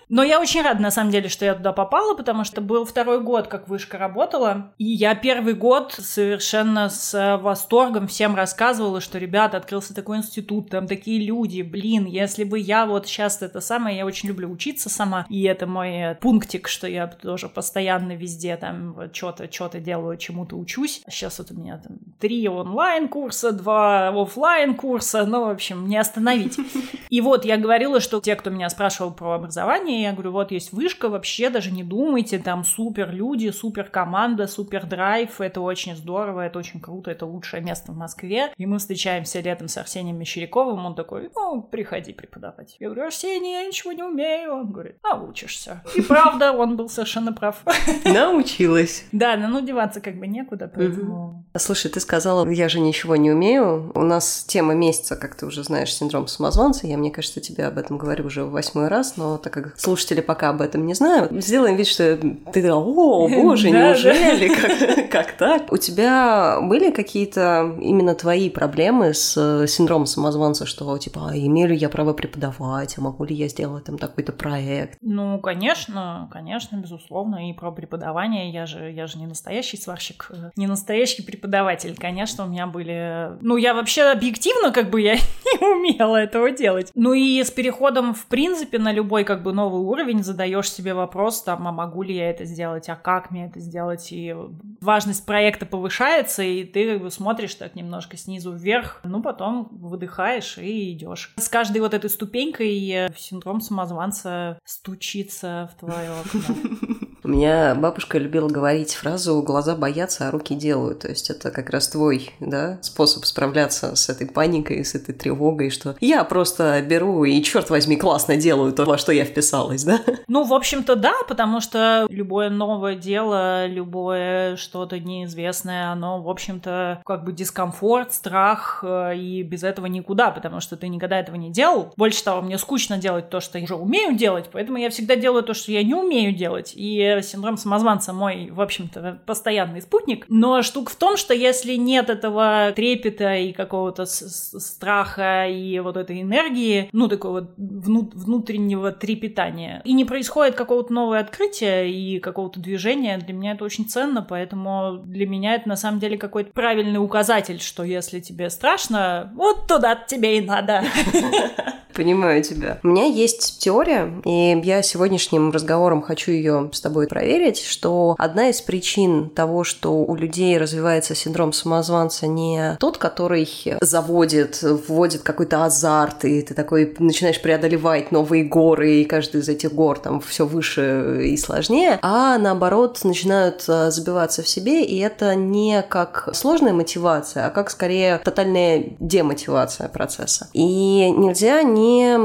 Но 0.09 0.23
я 0.23 0.41
очень 0.41 0.63
рада, 0.63 0.81
на 0.81 0.91
самом 0.91 1.11
деле, 1.11 1.29
что 1.29 1.45
я 1.45 1.55
туда 1.55 1.73
попала, 1.73 2.15
потому 2.15 2.45
что 2.45 2.61
был 2.61 2.85
второй 2.85 3.21
год, 3.21 3.49
как 3.49 3.69
вышка 3.69 3.99
работала. 3.99 4.73
И 4.79 4.85
я 4.85 5.15
первый 5.15 5.55
год 5.55 5.93
совершенно 5.93 6.89
с 6.89 7.39
восторгом 7.41 8.07
всем 8.07 8.35
рассказывала, 8.35 9.01
что, 9.01 9.19
ребята, 9.19 9.57
открылся 9.57 9.95
такой 9.95 10.19
институт, 10.19 10.71
там 10.71 10.87
такие 10.87 11.25
люди, 11.25 11.63
блин, 11.63 12.07
если 12.07 12.45
бы 12.45 12.59
я 12.59 12.87
вот 12.87 13.07
сейчас 13.07 13.43
это 13.43 13.61
самое, 13.61 13.99
я 13.99 14.07
очень 14.07 14.29
люблю 14.29 14.51
учиться 14.51 14.89
сама, 14.89 15.27
и 15.29 15.43
это 15.43 15.67
мой 15.67 16.15
пунктик, 16.21 16.69
что 16.69 16.87
я 16.87 17.07
тоже 17.07 17.49
постоянно 17.49 18.13
везде 18.13 18.57
там 18.57 18.97
что-то, 19.13 19.51
что-то 19.51 19.81
делаю, 19.81 20.17
чему-то 20.17 20.57
учусь. 20.57 21.03
Сейчас 21.09 21.39
вот 21.39 21.51
у 21.51 21.55
меня 21.55 21.79
там 21.79 21.99
три 22.21 22.49
онлайн-курса, 22.49 23.53
два 23.53 24.09
офлайн 24.09 24.75
курса 24.75 25.25
ну, 25.27 25.47
в 25.47 25.51
общем, 25.51 25.87
не 25.87 25.97
остановить. 25.97 26.57
И 27.11 27.21
вот 27.21 27.45
я 27.45 27.57
говорила, 27.57 28.01
что 28.01 28.21
те, 28.21 28.37
кто 28.37 28.51
меня 28.51 28.69
спрашивал 28.71 29.13
про 29.13 29.35
образование, 29.35 29.94
образование. 29.95 30.03
Я 30.03 30.13
говорю, 30.13 30.33
вот 30.33 30.51
есть 30.51 30.73
вышка, 30.73 31.09
вообще 31.09 31.51
даже 31.51 31.71
не 31.71 31.83
думайте, 31.83 32.39
там 32.39 32.65
супер 32.65 33.13
люди, 33.13 33.51
супер 33.51 33.85
команда, 33.85 34.47
супер 34.47 34.87
драйв, 34.87 35.41
это 35.41 35.61
очень 35.61 35.97
здорово, 35.97 36.43
это 36.43 36.59
очень 36.59 36.81
круто, 36.81 37.11
это 37.11 37.27
лучшее 37.27 37.63
место 37.63 37.93
в 37.93 37.97
Москве. 37.97 38.53
И 38.57 38.67
мы 38.67 38.79
встречаемся 38.79 39.41
летом 39.41 39.69
с 39.69 39.77
Арсением 39.77 40.19
Мещеряковым, 40.19 40.85
он 40.85 40.95
такой, 40.95 41.31
ну, 41.35 41.63
приходи 41.63 42.13
преподавать. 42.13 42.77
Я 42.81 42.89
говорю, 42.89 43.07
Арсений, 43.07 43.53
я 43.53 43.67
ничего 43.67 43.93
не 43.93 44.03
умею. 44.03 44.55
Он 44.55 44.73
говорит, 44.73 44.97
научишься. 45.03 45.83
И 45.95 46.03
правда, 46.03 46.53
он 46.53 46.77
был 46.77 46.89
совершенно 46.89 47.33
прав. 47.33 47.63
Научилась. 48.05 49.05
Да, 49.13 49.37
ну 49.37 49.61
деваться 49.61 50.01
как 50.01 50.17
бы 50.17 50.27
некуда, 50.27 50.71
поэтому... 50.75 51.45
Слушай, 51.57 51.91
ты 51.91 52.01
сказала, 52.01 52.49
я 52.51 52.69
же 52.69 52.81
ничего 52.81 53.17
не 53.17 53.31
умею. 53.31 53.93
У 53.95 54.03
нас 54.03 54.45
тема 54.47 54.75
месяца, 54.75 55.17
как 55.17 55.37
ты 55.37 55.47
уже 55.47 55.63
знаешь, 55.63 55.95
синдром 55.95 56.27
самозванца. 56.27 56.87
Я, 56.87 56.97
мне 56.97 57.11
кажется, 57.11 57.41
тебе 57.41 57.67
об 57.67 57.79
этом 57.79 57.97
говорю 57.97 58.27
уже 58.27 58.45
в 58.45 58.51
восьмой 58.51 58.89
раз, 58.89 59.17
но 59.17 59.39
так 59.39 59.53
как 59.53 59.75
слушатели 59.85 60.21
пока 60.21 60.49
об 60.51 60.61
этом 60.61 60.87
не 60.87 60.95
знают, 60.95 61.31
сделаем 61.33 61.77
вид, 61.77 61.87
что 61.87 62.19
ты 62.53 62.73
о, 62.73 63.29
боже, 63.43 63.71
неужели, 63.71 64.49
как, 64.55 65.11
как 65.11 65.33
так? 65.37 65.73
У 65.73 65.77
тебя 65.77 66.59
были 66.63 66.91
какие-то 66.91 67.77
именно 67.81 68.15
твои 68.15 68.51
проблемы 68.51 69.15
с 69.15 69.37
э, 69.37 69.67
синдромом 69.67 70.07
самозванца, 70.07 70.67
что 70.67 70.97
типа, 70.99 71.31
а 71.31 71.37
имею 71.37 71.69
ли 71.69 71.77
я 71.77 71.89
право 71.89 72.13
преподавать, 72.13 72.97
а 72.99 73.01
могу 73.01 73.25
ли 73.25 73.35
я 73.35 73.49
сделать 73.49 73.85
там 73.85 73.99
такой-то 73.99 74.33
проект? 74.33 74.99
Ну, 75.03 75.39
конечно, 75.39 76.29
конечно, 76.33 76.77
безусловно, 76.77 77.51
и 77.51 77.53
про 77.53 77.71
преподавание, 77.71 78.51
я 78.51 78.67
же, 78.67 78.91
я 78.91 79.07
же 79.07 79.19
не 79.19 79.27
настоящий 79.27 79.77
сварщик, 79.77 80.31
э, 80.31 80.51
не 80.57 80.67
настоящий 80.67 81.23
преподаватель, 81.23 81.97
конечно, 81.99 82.45
у 82.45 82.49
меня 82.49 82.67
были... 82.67 83.37
Ну, 83.41 83.57
я 83.57 83.75
вообще 83.75 84.05
объективно, 84.05 84.73
как 84.73 84.91
бы, 84.91 85.01
я 85.01 85.15
не 85.61 85.67
умела 85.67 86.17
этого 86.17 86.51
делать. 86.51 86.91
Ну 86.95 87.13
и 87.13 87.43
с 87.43 87.51
переходом, 87.51 88.15
в 88.15 88.27
принципе, 88.27 88.79
на 88.79 88.93
любой, 88.93 89.25
как 89.25 89.43
бы, 89.43 89.53
новый 89.53 89.74
новый 89.75 89.87
уровень, 89.87 90.23
задаешь 90.23 90.71
себе 90.71 90.95
вопрос, 90.95 91.43
там, 91.43 91.67
а 91.67 91.73
могу 91.73 92.03
ли 92.03 92.15
я 92.15 92.31
это 92.31 92.45
сделать, 92.45 92.89
а 92.89 92.97
как 92.97 93.31
мне 93.31 93.47
это 93.47 93.61
сделать, 93.61 94.13
и 94.13 94.35
важность 94.81 95.27
проекта 95.27 95.67
повышается, 95.67 96.43
и 96.43 96.65
ты 96.65 96.93
как 96.93 97.03
бы 97.03 97.11
смотришь 97.11 97.55
так 97.55 97.75
немножко 97.75 98.17
снизу 98.17 98.53
вверх, 98.53 99.01
ну, 99.05 99.23
потом 99.23 99.69
выдыхаешь 99.71 100.59
и 100.59 100.93
идешь. 100.93 101.35
С 101.37 101.49
каждой 101.49 101.81
вот 101.81 101.95
этой 101.95 102.11
ступенькой 102.11 103.11
синдром 103.17 103.61
самозванца 103.61 104.59
стучится 104.65 105.71
в 105.75 105.81
твое 105.81 106.11
окно. 106.11 106.55
У 107.25 107.29
меня 107.29 107.75
бабушка 107.75 108.19
любила 108.19 108.49
говорить 108.51 108.93
фразу 108.93 109.41
«глаза 109.41 109.75
боятся, 109.75 110.29
а 110.29 110.31
руки 110.31 110.55
делают». 110.55 110.99
То 111.01 111.09
есть 111.09 111.31
это 111.31 111.51
как 111.51 111.71
раз 111.71 111.89
твой 111.89 112.33
да, 112.39 112.79
способ 112.83 113.25
справляться 113.25 113.97
с 113.97 114.11
этой 114.11 114.27
паникой, 114.27 114.85
с 114.85 114.95
этой 114.95 115.15
тревогой, 115.15 115.71
что 115.71 115.97
я 116.01 116.23
просто 116.25 116.83
беру 116.83 117.25
и, 117.25 117.43
черт 117.43 117.71
возьми, 117.71 117.97
классно 117.97 118.37
делаю 118.37 118.75
то, 118.75 118.85
во 118.85 118.99
что 118.99 119.11
я 119.11 119.25
вписалась, 119.25 119.85
да? 119.85 120.01
Ну, 120.29 120.45
в 120.45 120.53
общем-то, 120.53 120.97
да, 120.97 121.15
потому 121.27 121.61
что 121.61 122.07
любое 122.11 122.51
новое 122.51 122.95
дело, 122.95 123.67
любое 123.67 124.57
что-то 124.57 124.99
неизвестное, 124.99 125.93
оно, 125.93 126.21
в 126.21 126.29
общем-то, 126.29 127.01
как 127.07 127.25
бы 127.25 127.33
дискомфорт, 127.33 128.13
страх, 128.13 128.85
э, 128.87 129.17
и 129.17 129.43
без 129.43 129.63
этого 129.63 129.87
никуда, 129.87 130.31
потому 130.31 130.61
что 130.61 130.77
ты 130.77 130.89
никогда 130.89 131.21
этого 131.21 131.37
не 131.37 131.51
делал. 131.51 131.93
Больше 131.97 132.23
того, 132.23 132.43
мне 132.43 132.59
скучно 132.59 132.99
делать 132.99 133.31
то, 133.31 133.41
что 133.41 133.57
я 133.57 133.65
уже 133.65 133.77
умею 133.77 134.15
делать, 134.15 134.51
поэтому 134.53 134.77
я 134.77 134.91
всегда 134.91 135.17
делаю 135.17 135.43
то, 135.43 135.55
что 135.55 135.73
я 135.73 135.83
не 135.83 135.95
умею 135.95 136.35
делать. 136.35 136.73
И 136.75 137.14
синдром 137.23 137.57
самозванца 137.57 138.13
мой, 138.13 138.51
в 138.51 138.61
общем-то, 138.61 139.21
постоянный 139.27 139.83
спутник. 139.83 140.27
Но 140.29 140.63
штука 140.63 140.93
в 140.93 140.97
том, 140.97 141.17
что 141.17 141.35
если 141.35 141.75
нет 141.75 142.11
этого 142.11 142.73
трепета 142.75 143.37
и 143.37 143.53
какого-то 143.53 144.07
страха 144.07 145.47
и 145.47 145.79
вот 145.81 145.97
этой 145.97 146.23
энергии, 146.23 146.89
ну, 146.93 147.09
такого 147.09 147.49
вну 147.57 148.11
внутреннего 148.15 148.93
трепетания, 148.93 149.83
и 149.85 149.93
не 149.93 150.05
происходит 150.05 150.55
какого-то 150.55 150.93
нового 150.93 151.19
открытия 151.19 151.85
и 151.85 152.19
какого-то 152.19 152.61
движения, 152.61 153.19
для 153.19 153.35
меня 153.35 153.53
это 153.53 153.65
очень 153.65 153.89
ценно, 153.89 154.23
поэтому 154.23 155.03
для 155.05 155.27
меня 155.27 155.55
это 155.55 155.69
на 155.69 155.77
самом 155.77 156.01
деле 156.01 156.19
какой-то 156.19 156.53
правильный 156.53 156.99
указатель, 156.99 157.61
что 157.61 157.85
если 157.85 158.21
тебе 158.21 158.51
страшно, 158.51 159.33
вот 159.35 159.67
туда 159.67 159.95
тебе 159.95 160.39
и 160.39 160.41
надо. 160.41 160.83
Понимаю 161.95 162.43
тебя. 162.43 162.79
У 162.83 162.89
меня 162.89 163.05
есть 163.05 163.59
теория, 163.61 164.11
и 164.25 164.61
я 164.65 164.83
сегодняшним 164.83 165.53
разговором 165.53 166.03
хочу 166.03 166.33
ее 166.33 166.71
с 166.73 166.81
тобой 166.81 167.07
проверить, 167.07 167.61
что 167.61 168.17
одна 168.19 168.49
из 168.49 168.61
причин 168.61 169.31
того, 169.31 169.63
что 169.63 169.93
у 169.93 170.17
людей 170.17 170.59
развивается 170.59 171.15
синдром 171.15 171.53
самозванца, 171.53 172.27
не 172.27 172.77
тот, 172.81 172.99
который 172.99 173.49
заводит, 173.81 174.61
вводит 174.63 175.23
какой-то 175.23 175.65
азарт, 175.65 176.25
и 176.25 176.43
ты 176.43 176.55
такой 176.55 176.97
начинаешь 176.99 177.41
преодолевать 177.41 178.11
новые 178.11 178.45
горы, 178.45 178.97
и 178.97 179.05
каждый 179.05 179.41
из 179.41 179.49
этих 179.49 179.73
гор 179.73 179.99
там 180.01 180.21
все 180.21 180.47
выше 180.47 181.21
и 181.25 181.37
сложнее, 181.37 182.01
а 182.03 182.39
наоборот 182.39 183.01
начинают 183.05 183.65
а, 183.69 183.91
забиваться 183.91 184.43
в 184.43 184.49
себе, 184.49 184.85
и 184.85 184.99
это 184.99 185.35
не 185.37 185.83
как 185.89 186.31
сложная 186.33 186.73
мотивация, 186.73 187.47
а 187.47 187.51
как 187.51 187.71
скорее 187.71 188.19
тотальная 188.19 188.85
демотивация 188.99 189.89
процесса. 189.89 190.49
И 190.53 191.11
нельзя 191.11 191.63
не 191.63 191.84
мне 191.85 192.19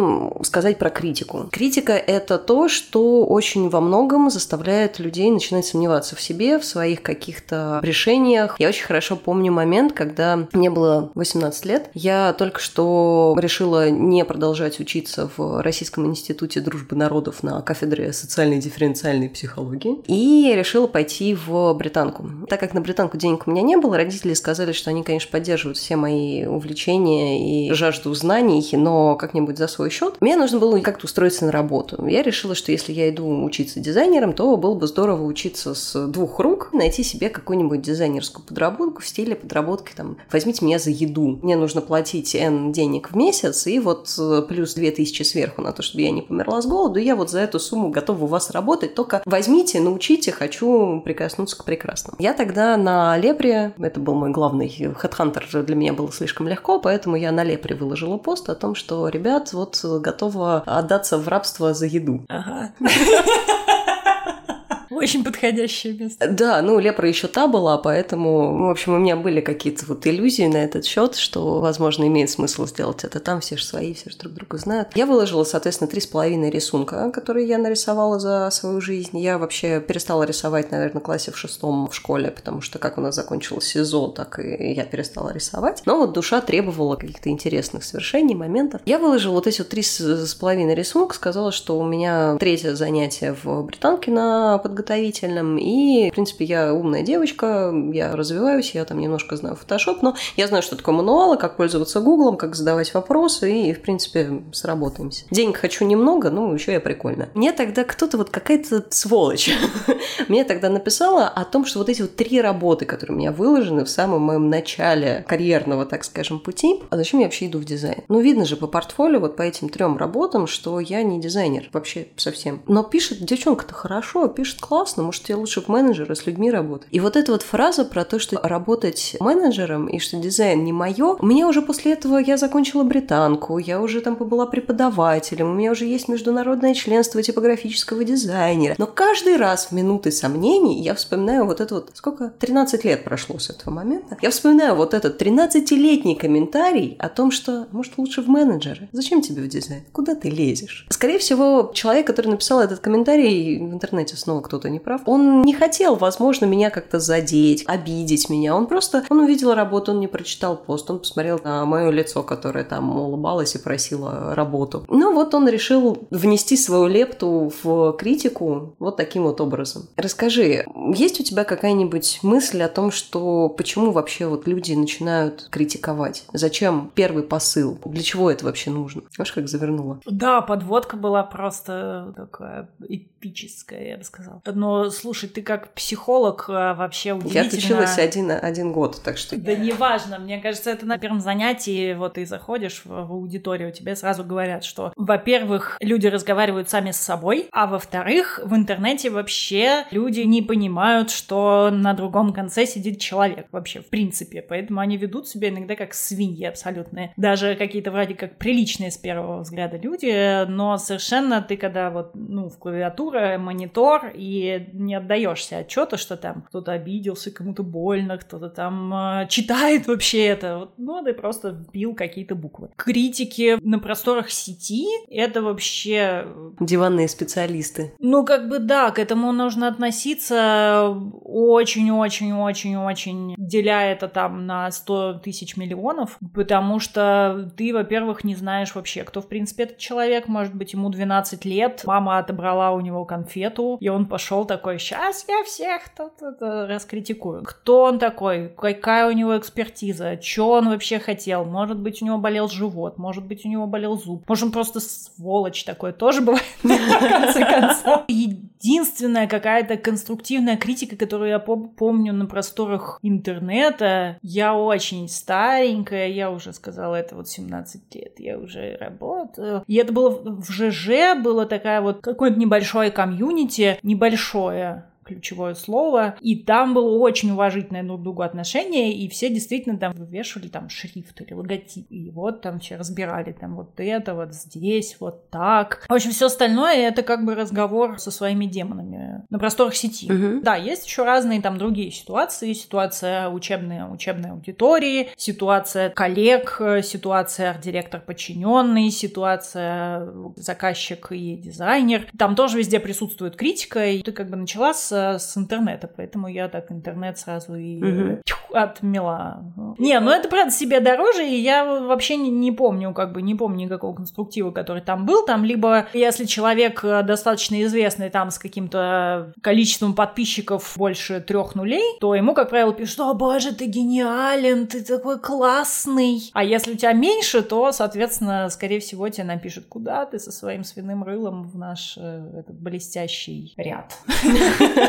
сказать 0.44 0.78
про 0.78 0.90
критику? 0.90 1.48
Критика– 1.52 1.94
это 1.94 2.38
то, 2.38 2.70
что 2.70 3.26
очень 3.26 3.70
во 3.70 3.82
многом 3.82 4.30
заставляет 4.30 5.00
людей 5.00 5.30
начинать 5.30 5.66
сомневаться 5.66 6.16
в 6.16 6.22
себе, 6.22 6.60
в 6.60 6.66
своих 6.66 7.02
каких-то 7.02 7.80
решениях. 7.84 8.56
Я 8.60 8.70
очень 8.70 8.86
хорошо 8.86 9.16
помню 9.16 9.52
момент, 9.52 9.94
когда 9.94 10.48
мне 10.54 10.70
было 10.70 11.12
18 11.16 11.66
лет. 11.66 11.90
Я 11.94 12.34
только 12.34 12.60
что 12.60 13.36
решила 13.40 13.90
не 13.90 14.24
продолжать 14.26 14.80
учиться 14.80 15.30
в 15.36 15.62
Российском 15.62 16.06
институте 16.06 16.62
дружбы 16.62 16.96
народов 16.96 17.44
на 17.44 17.62
кафедре 17.62 18.14
социальной 18.14 18.60
дифференциальной 18.60 19.30
психологии 19.30 19.98
и 20.08 20.54
решила 20.56 20.88
пойти 20.88 21.36
в 21.36 21.74
британку. 21.74 22.30
Так 22.48 22.60
как 22.60 22.74
на 22.74 22.82
британку 22.82 23.18
денег 23.18 23.48
у 23.48 23.52
меня 23.52 23.62
не 23.62 23.78
было, 23.78 23.98
родители 23.98 24.34
сказали, 24.34 24.72
что 24.72 24.90
они, 24.90 25.04
конечно, 25.04 25.30
поддерживают 25.32 25.78
все 25.78 25.96
мои 25.96 26.46
увлечения 26.46 27.68
и 27.68 27.74
жажду 27.74 28.14
знаний, 28.14 28.68
но 28.74 29.16
как-нибудь 29.16 29.49
за 29.58 29.68
свой 29.68 29.90
счет. 29.90 30.16
Мне 30.20 30.36
нужно 30.36 30.60
было 30.60 30.80
как-то 30.80 31.06
устроиться 31.06 31.46
на 31.46 31.52
работу. 31.52 32.06
Я 32.08 32.24
решила, 32.24 32.56
что 32.56 32.72
если 32.72 32.94
я 32.94 33.10
иду 33.10 33.44
учиться 33.44 33.80
дизайнером, 33.80 34.34
то 34.34 34.56
было 34.58 34.76
бы 34.76 34.88
здорово 34.88 35.24
учиться 35.24 35.74
с 35.74 36.08
двух 36.08 36.40
рук, 36.40 36.70
найти 36.74 37.04
себе 37.04 37.30
какую-нибудь 37.30 37.82
дизайнерскую 37.82 38.46
подработку 38.46 39.02
в 39.02 39.08
стиле 39.08 39.36
подработки, 39.36 39.94
там, 39.96 40.18
возьмите 40.32 40.66
меня 40.66 40.80
за 40.80 40.90
еду. 40.90 41.40
Мне 41.42 41.56
нужно 41.56 41.82
платить 41.82 42.36
N 42.36 42.72
денег 42.72 43.12
в 43.12 43.16
месяц, 43.16 43.68
и 43.68 43.80
вот 43.80 44.14
э, 44.20 44.44
плюс 44.48 44.74
2000 44.74 45.24
сверху 45.24 45.62
на 45.62 45.72
то, 45.72 45.82
чтобы 45.82 46.02
я 46.02 46.12
не 46.12 46.22
померла 46.22 46.62
с 46.62 46.66
голоду, 46.66 47.00
я 47.00 47.16
вот 47.16 47.30
за 47.30 47.40
эту 47.40 47.60
сумму 47.60 47.90
готова 47.90 48.24
у 48.24 48.28
вас 48.28 48.52
работать, 48.52 48.96
только 48.96 49.22
возьмите, 49.26 49.80
научите, 49.80 50.32
хочу 50.32 51.02
прикоснуться 51.02 51.58
к 51.58 51.64
прекрасному. 51.64 52.18
Я 52.20 52.34
тогда 52.34 52.78
на 52.78 53.18
Лепре, 53.18 53.74
это 53.80 54.00
был 54.00 54.16
мой 54.16 54.32
главный 54.32 54.70
хедхантер, 54.70 55.48
для 55.64 55.76
меня 55.76 55.94
было 55.94 56.12
слишком 56.12 56.48
легко, 56.48 56.80
поэтому 56.80 57.16
я 57.16 57.32
на 57.32 57.44
Лепре 57.44 57.76
выложила 57.76 58.18
пост 58.18 58.50
о 58.50 58.56
том, 58.56 58.76
что, 58.76 59.08
ребят, 59.08 59.39
вот 59.54 59.80
готова 59.84 60.64
отдаться 60.66 61.18
в 61.18 61.28
рабство 61.28 61.74
за 61.74 61.86
еду. 61.86 62.24
Ага. 62.28 62.72
Очень 65.00 65.24
подходящее 65.24 65.94
место. 65.94 66.28
Да, 66.30 66.62
ну, 66.62 66.78
лепра 66.78 67.08
еще 67.08 67.28
та 67.28 67.48
была, 67.48 67.78
поэтому, 67.78 68.68
в 68.68 68.70
общем, 68.70 68.96
у 68.96 68.98
меня 68.98 69.16
были 69.16 69.40
какие-то 69.40 69.86
вот 69.88 70.06
иллюзии 70.06 70.46
на 70.46 70.58
этот 70.58 70.84
счет, 70.84 71.16
что, 71.16 71.62
возможно, 71.62 72.06
имеет 72.08 72.30
смысл 72.30 72.66
сделать 72.66 73.06
это 73.06 73.22
там, 73.22 73.40
все 73.40 73.56
же 73.56 73.64
свои, 73.64 73.94
все 73.94 74.10
же 74.10 74.18
друг 74.18 74.34
друга 74.34 74.58
знают. 74.58 74.90
Я 74.96 75.06
выложила, 75.06 75.46
соответственно, 75.46 75.90
три 75.90 76.02
с 76.02 76.06
половиной 76.06 76.50
рисунка, 76.50 77.12
которые 77.12 77.48
я 77.48 77.58
нарисовала 77.58 78.20
за 78.20 78.50
свою 78.52 78.82
жизнь. 78.82 79.18
Я 79.18 79.38
вообще 79.38 79.80
перестала 79.80 80.24
рисовать, 80.24 80.70
наверное, 80.72 81.00
в 81.00 81.04
классе 81.04 81.32
в 81.32 81.38
шестом 81.38 81.88
в 81.88 81.96
школе, 81.96 82.30
потому 82.30 82.60
что 82.60 82.78
как 82.78 82.98
у 82.98 83.02
нас 83.02 83.16
закончился 83.16 83.70
сезон, 83.70 84.14
так 84.14 84.40
и 84.40 84.74
я 84.74 84.84
перестала 84.84 85.32
рисовать. 85.32 85.82
Но 85.86 86.00
вот 86.00 86.12
душа 86.12 86.42
требовала 86.42 86.98
каких-то 86.98 87.30
интересных 87.30 87.86
совершений, 87.86 88.36
моментов. 88.36 88.82
Я 88.84 89.00
выложила 89.00 89.36
вот 89.36 89.48
эти 89.48 89.60
вот 89.60 89.70
три 89.70 89.82
с 89.82 90.36
половиной 90.38 90.76
рисунка, 90.76 91.16
сказала, 91.16 91.54
что 91.54 91.80
у 91.80 91.86
меня 91.86 92.36
третье 92.38 92.76
занятие 92.76 93.34
в 93.42 93.64
британке 93.64 94.12
на 94.12 94.58
подготовке 94.58 94.89
подготовительном. 94.90 95.58
И, 95.58 96.10
в 96.10 96.14
принципе, 96.14 96.46
я 96.46 96.74
умная 96.74 97.04
девочка, 97.04 97.72
я 97.94 98.16
развиваюсь, 98.16 98.72
я 98.72 98.86
там 98.86 99.00
немножко 99.00 99.36
знаю 99.36 99.56
фотошоп, 99.56 100.02
но 100.02 100.16
я 100.36 100.48
знаю, 100.48 100.64
что 100.64 100.76
такое 100.76 100.96
мануалы, 100.96 101.38
как 101.38 101.58
пользоваться 101.58 102.02
гуглом, 102.02 102.38
как 102.38 102.56
задавать 102.56 102.94
вопросы, 102.94 103.52
и, 103.52 103.74
в 103.74 103.82
принципе, 103.82 104.42
сработаемся. 104.52 105.26
Денег 105.32 105.58
хочу 105.58 105.86
немного, 105.86 106.30
но 106.30 106.54
еще 106.54 106.72
я 106.72 106.80
прикольно. 106.80 107.30
Мне 107.36 107.54
тогда 107.54 107.84
кто-то 107.84 108.18
вот 108.18 108.30
какая-то 108.30 108.86
сволочь 108.90 109.52
мне 110.28 110.44
тогда 110.44 110.70
написала 110.70 111.28
о 111.28 111.46
том, 111.46 111.66
что 111.66 111.80
вот 111.80 111.90
эти 111.90 112.02
вот 112.02 112.16
три 112.16 112.42
работы, 112.42 112.86
которые 112.86 113.16
у 113.16 113.20
меня 113.20 113.32
выложены 113.32 113.86
в 113.86 113.90
самом 113.90 114.22
моем 114.22 114.50
начале 114.50 115.26
карьерного, 115.28 115.86
так 115.86 116.04
скажем, 116.04 116.40
пути, 116.40 116.82
а 116.90 116.98
зачем 116.98 117.20
я 117.20 117.28
вообще 117.28 117.48
иду 117.48 117.60
в 117.60 117.66
дизайн? 117.66 118.04
Ну, 118.08 118.20
видно 118.20 118.46
же 118.46 118.56
по 118.56 118.68
портфолио 118.68 119.20
вот 119.20 119.36
по 119.36 119.44
этим 119.44 119.70
трем 119.70 119.98
работам, 119.98 120.48
что 120.48 120.80
я 120.80 121.04
не 121.04 121.20
дизайнер 121.20 121.70
вообще 121.74 122.08
совсем. 122.16 122.62
Но 122.68 122.84
пишет 122.84 123.24
девчонка-то 123.24 123.74
хорошо, 123.74 124.28
пишет 124.28 124.60
классно, 124.60 124.79
может, 125.04 125.24
тебе 125.24 125.36
лучше 125.36 125.62
в 125.62 125.68
менеджера 125.68 126.16
с 126.16 126.26
людьми 126.26 126.52
работать. 126.52 126.88
И 126.92 127.00
вот 127.00 127.16
эта 127.16 127.32
вот 127.32 127.44
фраза 127.44 127.86
про 127.86 128.06
то, 128.06 128.20
что 128.20 128.40
работать 128.42 129.16
менеджером 129.20 129.88
и 129.88 130.00
что 130.00 130.18
дизайн 130.18 130.64
не 130.64 130.74
мое, 130.74 131.16
у 131.20 131.26
меня 131.26 131.48
уже 131.48 131.62
после 131.62 131.94
этого 131.94 132.18
я 132.18 132.38
закончила 132.38 132.84
британку, 132.84 133.58
я 133.58 133.82
уже 133.82 134.02
там 134.02 134.16
побыла 134.16 134.46
преподавателем, 134.46 135.52
у 135.52 135.54
меня 135.54 135.72
уже 135.72 135.86
есть 135.86 136.08
международное 136.08 136.74
членство 136.74 137.22
типографического 137.22 138.04
дизайнера. 138.04 138.76
Но 138.78 138.88
каждый 138.88 139.38
раз 139.38 139.68
в 139.68 139.72
минуты 139.72 140.12
сомнений 140.12 140.82
я 140.82 140.96
вспоминаю 140.96 141.46
вот 141.46 141.62
это 141.62 141.76
вот, 141.76 141.92
сколько? 141.94 142.34
13 142.40 142.84
лет 142.86 143.04
прошло 143.04 143.40
с 143.40 143.50
этого 143.50 143.74
момента. 143.74 144.18
Я 144.22 144.30
вспоминаю 144.32 144.76
вот 144.76 144.94
этот 144.94 145.22
13-летний 145.22 146.16
комментарий 146.16 146.96
о 147.00 147.10
том, 147.10 147.32
что, 147.32 147.68
может, 147.72 147.98
лучше 147.98 148.22
в 148.22 148.28
менеджеры. 148.28 148.90
Зачем 148.92 149.22
тебе 149.22 149.42
в 149.42 149.48
дизайн? 149.48 149.84
Куда 149.92 150.16
ты 150.16 150.30
лезешь? 150.30 150.86
Скорее 150.90 151.20
всего, 151.20 151.72
человек, 151.74 152.08
который 152.08 152.28
написал 152.28 152.62
этот 152.62 152.80
комментарий, 152.80 153.60
в 153.60 153.74
интернете 153.74 154.16
снова 154.16 154.42
кто 154.70 154.74
не 154.74 154.80
прав. 154.80 155.02
Он 155.06 155.42
не 155.42 155.54
хотел, 155.54 155.96
возможно, 155.96 156.46
меня 156.46 156.70
как-то 156.70 157.00
задеть, 157.00 157.64
обидеть 157.68 158.30
меня. 158.30 158.56
Он 158.56 158.68
просто, 158.68 159.04
он 159.10 159.20
увидел 159.20 159.54
работу, 159.54 159.92
он 159.92 160.00
не 160.00 160.08
прочитал 160.08 160.56
пост, 160.58 160.90
он 160.90 161.00
посмотрел 161.00 161.40
на 161.44 161.66
мое 161.66 161.90
лицо, 161.90 162.24
которое 162.24 162.64
там 162.64 162.96
улыбалось 162.98 163.56
и 163.56 163.60
просило 163.60 164.36
работу. 164.36 164.86
Ну 164.88 165.14
вот 165.14 165.34
он 165.34 165.50
решил 165.50 166.08
внести 166.12 166.56
свою 166.58 166.88
лепту 166.88 167.52
в 167.64 167.94
критику 167.94 168.76
вот 168.80 168.98
таким 168.98 169.24
вот 169.24 169.42
образом. 169.42 169.88
Расскажи, 169.98 170.66
есть 170.94 171.20
у 171.20 171.24
тебя 171.24 171.44
какая-нибудь 171.44 172.20
мысль 172.24 172.62
о 172.62 172.70
том, 172.70 172.92
что 172.92 173.50
почему 173.50 173.92
вообще 173.92 174.28
вот 174.28 174.48
люди 174.48 174.74
начинают 174.74 175.48
критиковать? 175.50 176.26
Зачем 176.34 176.92
первый 176.94 177.24
посыл? 177.24 177.80
Для 177.86 178.04
чего 178.04 178.30
это 178.30 178.46
вообще 178.46 178.70
нужно? 178.70 179.02
Знаешь, 179.16 179.32
как 179.32 179.48
завернула? 179.48 180.00
Да, 180.06 180.42
подводка 180.42 180.98
была 180.98 181.24
просто 181.24 182.14
такая 182.16 182.70
эпическая, 182.88 183.90
я 183.90 183.98
бы 183.98 184.04
сказала. 184.04 184.42
Но, 184.54 184.90
слушай, 184.90 185.30
ты 185.30 185.42
как 185.42 185.74
психолог 185.74 186.46
а, 186.50 186.74
вообще 186.74 187.14
удивительно... 187.14 187.42
Я 187.42 187.48
отучилась 187.48 187.98
один, 187.98 188.32
один 188.32 188.72
год, 188.72 189.02
так 189.04 189.18
что... 189.18 189.38
Да 189.38 189.56
неважно, 189.56 190.20
мне 190.20 190.40
кажется, 190.40 190.72
это 190.72 190.86
на 190.86 190.98
первом 190.98 191.22
занятии, 191.22 191.94
вот 191.94 192.14
ты 192.14 192.26
заходишь 192.26 192.82
в, 192.86 192.90
в 192.90 193.12
аудиторию, 193.12 193.72
тебе 193.72 193.96
сразу 193.96 194.24
говорят, 194.24 194.64
что, 194.64 194.94
во-первых, 194.96 195.78
люди 195.80 196.08
разговаривают 196.08 196.70
сами 196.70 196.92
с 196.92 196.98
собой, 196.98 197.48
а 197.52 197.68
во-вторых, 197.68 198.40
в 198.44 198.56
интернете 198.56 199.10
вообще 199.10 199.86
люди 199.92 200.22
не 200.22 200.42
понимают, 200.42 201.12
что 201.12 201.70
на 201.72 201.94
другом 201.94 202.34
конце 202.34 202.66
сидит 202.66 203.00
человек 203.00 203.48
вообще, 203.52 203.82
в 203.82 203.90
принципе, 203.90 204.42
поэтому 204.42 204.80
они 204.80 204.98
ведут 204.98 205.28
себя 205.28 205.50
иногда 205.50 205.76
как 205.76 205.94
свиньи 205.94 206.46
абсолютные. 206.46 207.14
Даже 207.18 207.56
какие-то 207.56 207.92
вроде 207.92 208.16
как 208.16 208.38
приличные 208.38 208.92
с 208.92 208.98
первого 208.98 209.42
взгляда 209.42 209.78
люди, 209.78 210.46
но 210.46 210.78
совершенно 210.78 211.42
ты 211.42 211.58
когда 211.58 211.90
вот, 211.90 212.12
ну, 212.14 212.50
в 212.50 212.58
клавиатура, 212.58 213.38
монитор 213.38 214.12
и 214.14 214.39
не 214.74 214.96
отдаешься 214.96 215.60
отчета, 215.60 215.98
что 215.98 216.18
там 216.18 216.44
кто-то 216.48 216.72
обиделся, 216.72 217.32
кому-то 217.32 217.64
больно, 217.64 218.18
кто-то 218.18 218.50
там 218.50 218.94
э, 218.94 219.28
читает 219.30 219.88
вообще 219.88 220.26
это. 220.26 220.58
Вот, 220.60 220.74
ну, 220.78 221.04
ты 221.04 221.14
просто 221.14 221.50
вбил 221.50 221.96
какие-то 221.96 222.36
буквы. 222.36 222.70
Критики 222.76 223.58
на 223.62 223.80
просторах 223.80 224.30
сети— 224.30 224.86
это 225.10 225.42
вообще... 225.42 226.28
Диванные 226.60 227.08
специалисты. 227.08 227.94
Ну, 228.00 228.26
как 228.26 228.50
бы 228.50 228.60
да, 228.60 228.92
к 228.92 229.00
этому 229.00 229.32
нужно 229.32 229.68
относиться 229.68 230.96
очень-очень-очень-очень, 231.24 233.36
деля 233.38 233.92
это 233.92 234.08
там 234.08 234.46
на 234.46 234.72
100 234.72 235.22
тысяч 235.24 235.58
миллионов, 235.58 236.18
потому 236.34 236.80
что 236.80 237.52
ты, 237.58 237.74
во-первых, 237.74 238.24
не 238.24 238.36
знаешь 238.36 238.76
вообще, 238.76 239.04
кто, 239.04 239.22
в 239.22 239.28
принципе, 239.28 239.64
этот 239.64 239.78
человек. 239.78 240.28
Может 240.28 240.56
быть, 240.56 240.74
ему 240.74 240.90
12 240.90 241.46
лет, 241.46 241.84
мама 241.86 242.20
отобрала 242.20 242.72
у 242.72 242.82
него 242.82 243.06
конфету, 243.06 243.78
и 243.80 243.90
он 243.90 244.06
пошел 244.06 244.29
пришел 244.30 244.46
такой, 244.46 244.78
сейчас 244.78 245.26
я 245.28 245.44
всех 245.44 245.90
тут, 245.98 246.12
раскритикую. 246.40 247.44
Кто 247.44 247.86
он 247.86 247.98
такой? 247.98 248.50
Какая 248.50 249.08
у 249.08 249.12
него 249.12 249.36
экспертиза? 249.36 250.22
Что 250.22 250.52
он 250.52 250.70
вообще 250.70 251.00
хотел? 251.00 251.46
Может 251.46 251.80
быть, 251.80 252.04
у 252.04 252.06
него 252.06 252.20
болел 252.20 252.48
живот, 252.48 253.00
может 253.00 253.26
быть, 253.26 253.44
у 253.46 253.50
него 253.50 253.66
болел 253.66 253.98
зуб. 253.98 254.30
Может, 254.30 254.46
он 254.46 254.52
просто 254.52 254.80
сволочь 254.82 255.64
такой 255.64 255.94
тоже 255.94 256.22
бывает, 256.22 256.44
в 256.64 257.10
конце 257.10 257.44
концов. 257.44 258.04
Единственная 258.08 259.28
какая-то 259.28 259.78
конструктивная 259.78 260.58
критика, 260.58 260.96
которую 260.96 261.32
я 261.32 261.40
помню 261.40 262.14
на 262.14 262.28
просторах 262.28 263.00
интернета, 263.02 264.20
я 264.22 264.54
очень 264.54 265.10
старенькая, 265.10 266.08
я 266.10 266.30
уже 266.30 266.54
сказала, 266.54 266.96
это 266.96 267.16
вот 267.16 267.28
17 267.28 267.96
лет, 267.96 268.20
я 268.20 268.38
уже 268.38 268.78
работаю. 268.80 269.64
И 269.66 269.76
это 269.76 269.92
было 269.92 270.10
в 270.10 270.52
ЖЖ, 270.52 271.20
было 271.20 271.48
такая 271.48 271.82
вот 271.82 272.02
какой-то 272.02 272.40
небольшой 272.40 272.92
комьюнити, 272.92 273.80
небольшой 273.82 274.19
большое 274.20 274.84
ключевое 275.10 275.56
слово. 275.56 276.16
И 276.22 276.36
там 276.36 276.74
было 276.74 276.98
очень 276.98 277.32
уважительное 277.32 277.84
друг 277.84 278.02
к 278.02 278.04
другу 278.04 278.22
отношение, 278.22 278.94
и 278.94 279.08
все 279.10 279.30
действительно 279.30 279.78
там 279.78 279.94
вывешивали 279.94 280.48
там 280.48 280.70
шрифт 280.70 281.22
или 281.22 281.34
логотип. 281.34 281.88
И 281.90 282.10
вот 282.12 282.42
там 282.42 282.60
все 282.60 282.78
разбирали, 282.78 283.32
там 283.32 283.56
вот 283.56 283.74
это 283.78 284.14
вот 284.14 284.34
здесь, 284.34 284.98
вот 285.00 285.30
так. 285.30 285.86
В 285.90 285.94
общем, 285.94 286.12
все 286.12 286.28
остальное 286.28 286.88
это 286.88 287.04
как 287.04 287.26
бы 287.26 287.36
разговор 287.36 288.00
со 288.00 288.12
своими 288.12 288.46
демонами 288.46 289.24
на 289.30 289.40
просторах 289.40 289.76
сети. 289.76 290.12
Угу. 290.12 290.42
Да, 290.42 290.56
есть 290.56 290.86
еще 290.86 291.04
разные 291.04 291.42
там 291.42 291.58
другие 291.58 291.92
ситуации. 291.92 292.54
Ситуация 292.54 293.30
учебная, 293.30 293.88
учебной 293.88 294.32
аудитории, 294.32 295.10
ситуация 295.18 295.90
коллег, 295.90 296.62
ситуация 296.84 297.52
арт-директор 297.52 298.02
подчиненный, 298.02 298.90
ситуация 298.90 300.08
заказчик 300.36 301.12
и 301.12 301.36
дизайнер. 301.36 302.08
Там 302.18 302.36
тоже 302.36 302.58
везде 302.58 302.80
присутствует 302.80 303.36
критика, 303.36 303.86
и 303.86 304.02
ты 304.02 304.12
как 304.12 304.30
бы 304.30 304.36
начала 304.36 304.74
с, 304.74 304.92
с 305.00 305.38
интернета, 305.38 305.90
поэтому 305.96 306.28
я 306.28 306.48
так 306.50 306.72
интернет 306.72 307.18
сразу 307.18 307.56
и 307.56 308.20
тьфу, 308.26 308.56
отмела. 308.56 309.44
Не, 309.78 310.00
ну 310.00 310.12
это 310.12 310.30
правда 310.30 310.52
себе 310.52 310.80
дороже, 310.80 311.28
и 311.28 311.36
я 311.36 311.66
вообще 311.66 312.18
не, 312.18 312.30
не 312.30 312.52
помню, 312.52 312.94
как 312.94 313.14
бы 313.14 313.22
не 313.22 313.36
помню 313.36 313.66
никакого 313.66 313.96
конструктива, 313.96 314.52
который 314.52 314.82
там 314.82 315.06
был. 315.06 315.26
Там 315.26 315.44
либо, 315.44 315.88
если 315.94 316.26
человек 316.26 316.84
э, 316.84 317.04
достаточно 317.04 317.62
известный, 317.64 318.10
там 318.10 318.32
с 318.32 318.40
каким-то 318.40 319.34
количеством 319.42 319.94
подписчиков 319.94 320.74
больше 320.76 321.22
трех 321.22 321.56
нулей, 321.56 321.98
то 322.00 322.16
ему, 322.16 322.34
как 322.34 322.50
правило, 322.50 322.74
пишут, 322.74 323.00
о 323.02 323.14
боже, 323.14 323.54
ты 323.54 323.66
гениален, 323.66 324.68
ты 324.68 324.84
такой 324.84 325.20
классный. 325.20 326.30
А 326.34 326.44
если 326.44 326.74
у 326.74 326.78
тебя 326.78 326.94
меньше, 326.94 327.42
то, 327.42 327.72
соответственно, 327.72 328.50
скорее 328.50 328.80
всего, 328.80 329.08
тебе 329.10 329.26
напишут, 329.26 329.66
куда 329.68 330.06
ты 330.06 330.20
со 330.20 330.32
своим 330.32 330.64
свиным 330.64 331.04
рылом 331.04 331.44
в 331.44 331.58
наш 331.58 331.98
э, 331.98 332.32
этот 332.40 332.60
блестящий 332.60 333.54
ряд. 333.58 333.98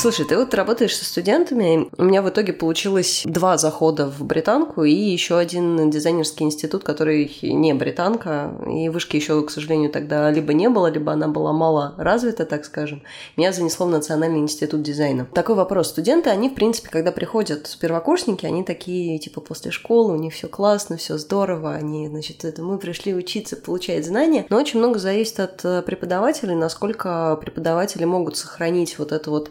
Слушай, 0.00 0.24
ты 0.24 0.38
вот 0.38 0.54
работаешь 0.54 0.96
со 0.96 1.04
студентами. 1.04 1.90
У 1.98 2.04
меня 2.04 2.22
в 2.22 2.30
итоге 2.30 2.54
получилось 2.54 3.20
два 3.26 3.58
захода 3.58 4.06
в 4.06 4.24
британку 4.24 4.84
и 4.84 4.94
еще 4.94 5.36
один 5.36 5.90
дизайнерский 5.90 6.46
институт, 6.46 6.84
который 6.84 7.30
не 7.42 7.74
британка. 7.74 8.50
И 8.66 8.88
вышки 8.88 9.16
еще, 9.16 9.44
к 9.44 9.50
сожалению, 9.50 9.90
тогда 9.90 10.30
либо 10.30 10.54
не 10.54 10.70
было, 10.70 10.86
либо 10.86 11.12
она 11.12 11.28
была 11.28 11.52
мало 11.52 11.94
развита, 11.98 12.46
так 12.46 12.64
скажем. 12.64 13.02
Меня 13.36 13.52
занесло 13.52 13.84
в 13.84 13.90
Национальный 13.90 14.38
институт 14.38 14.80
дизайна. 14.80 15.26
Такой 15.34 15.54
вопрос. 15.54 15.88
Студенты, 15.88 16.30
они, 16.30 16.48
в 16.48 16.54
принципе, 16.54 16.88
когда 16.88 17.12
приходят 17.12 17.76
первокурсники, 17.78 18.46
они 18.46 18.64
такие, 18.64 19.18
типа, 19.18 19.42
после 19.42 19.70
школы, 19.70 20.14
у 20.14 20.16
них 20.16 20.32
все 20.32 20.48
классно, 20.48 20.96
все 20.96 21.18
здорово, 21.18 21.74
они, 21.74 22.08
значит, 22.08 22.46
это 22.46 22.62
мы 22.62 22.78
пришли 22.78 23.14
учиться, 23.14 23.54
получать 23.54 24.06
знания. 24.06 24.46
Но 24.48 24.56
очень 24.56 24.78
много 24.78 24.98
зависит 24.98 25.40
от 25.40 25.62
э, 25.62 25.82
преподавателей, 25.82 26.54
насколько 26.54 27.38
преподаватели 27.38 28.06
могут 28.06 28.38
сохранить 28.38 28.98
вот 28.98 29.12
это 29.12 29.30
вот 29.30 29.50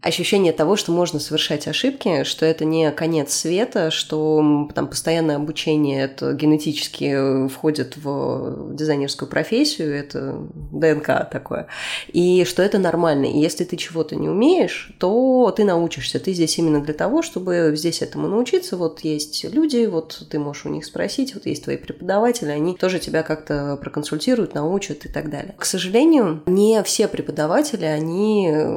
ощущение 0.00 0.52
того, 0.52 0.76
что 0.76 0.92
можно 0.92 1.18
совершать 1.18 1.66
ошибки, 1.66 2.24
что 2.24 2.46
это 2.46 2.64
не 2.64 2.90
конец 2.92 3.32
света, 3.32 3.90
что 3.90 4.68
там 4.74 4.88
постоянное 4.88 5.36
обучение 5.36 6.04
это 6.04 6.32
генетически 6.32 7.44
э, 7.44 7.48
входит 7.48 7.96
в 7.96 8.74
дизайнерскую 8.74 9.28
профессию, 9.28 9.94
это 9.94 10.38
ДНК 10.72 11.28
такое, 11.30 11.66
и 12.12 12.44
что 12.44 12.62
это 12.62 12.78
нормально. 12.78 13.26
И 13.26 13.38
если 13.38 13.64
ты 13.64 13.76
чего-то 13.76 14.16
не 14.16 14.28
умеешь, 14.28 14.92
то 14.98 15.52
ты 15.56 15.64
научишься. 15.64 16.20
Ты 16.20 16.32
здесь 16.32 16.58
именно 16.58 16.80
для 16.80 16.94
того, 16.94 17.22
чтобы 17.22 17.72
здесь 17.74 18.02
этому 18.02 18.28
научиться. 18.28 18.76
Вот 18.76 19.00
есть 19.00 19.44
люди, 19.44 19.86
вот 19.86 20.26
ты 20.30 20.38
можешь 20.38 20.66
у 20.66 20.68
них 20.68 20.84
спросить, 20.84 21.34
вот 21.34 21.46
есть 21.46 21.64
твои 21.64 21.76
преподаватели, 21.76 22.50
они 22.50 22.76
тоже 22.76 22.98
тебя 22.98 23.22
как-то 23.22 23.76
проконсультируют, 23.80 24.54
научат 24.54 25.04
и 25.04 25.08
так 25.08 25.30
далее. 25.30 25.54
К 25.58 25.64
сожалению, 25.64 26.42
не 26.46 26.82
все 26.82 27.08
преподаватели, 27.08 27.84
они 27.84 28.48
э, 28.50 28.68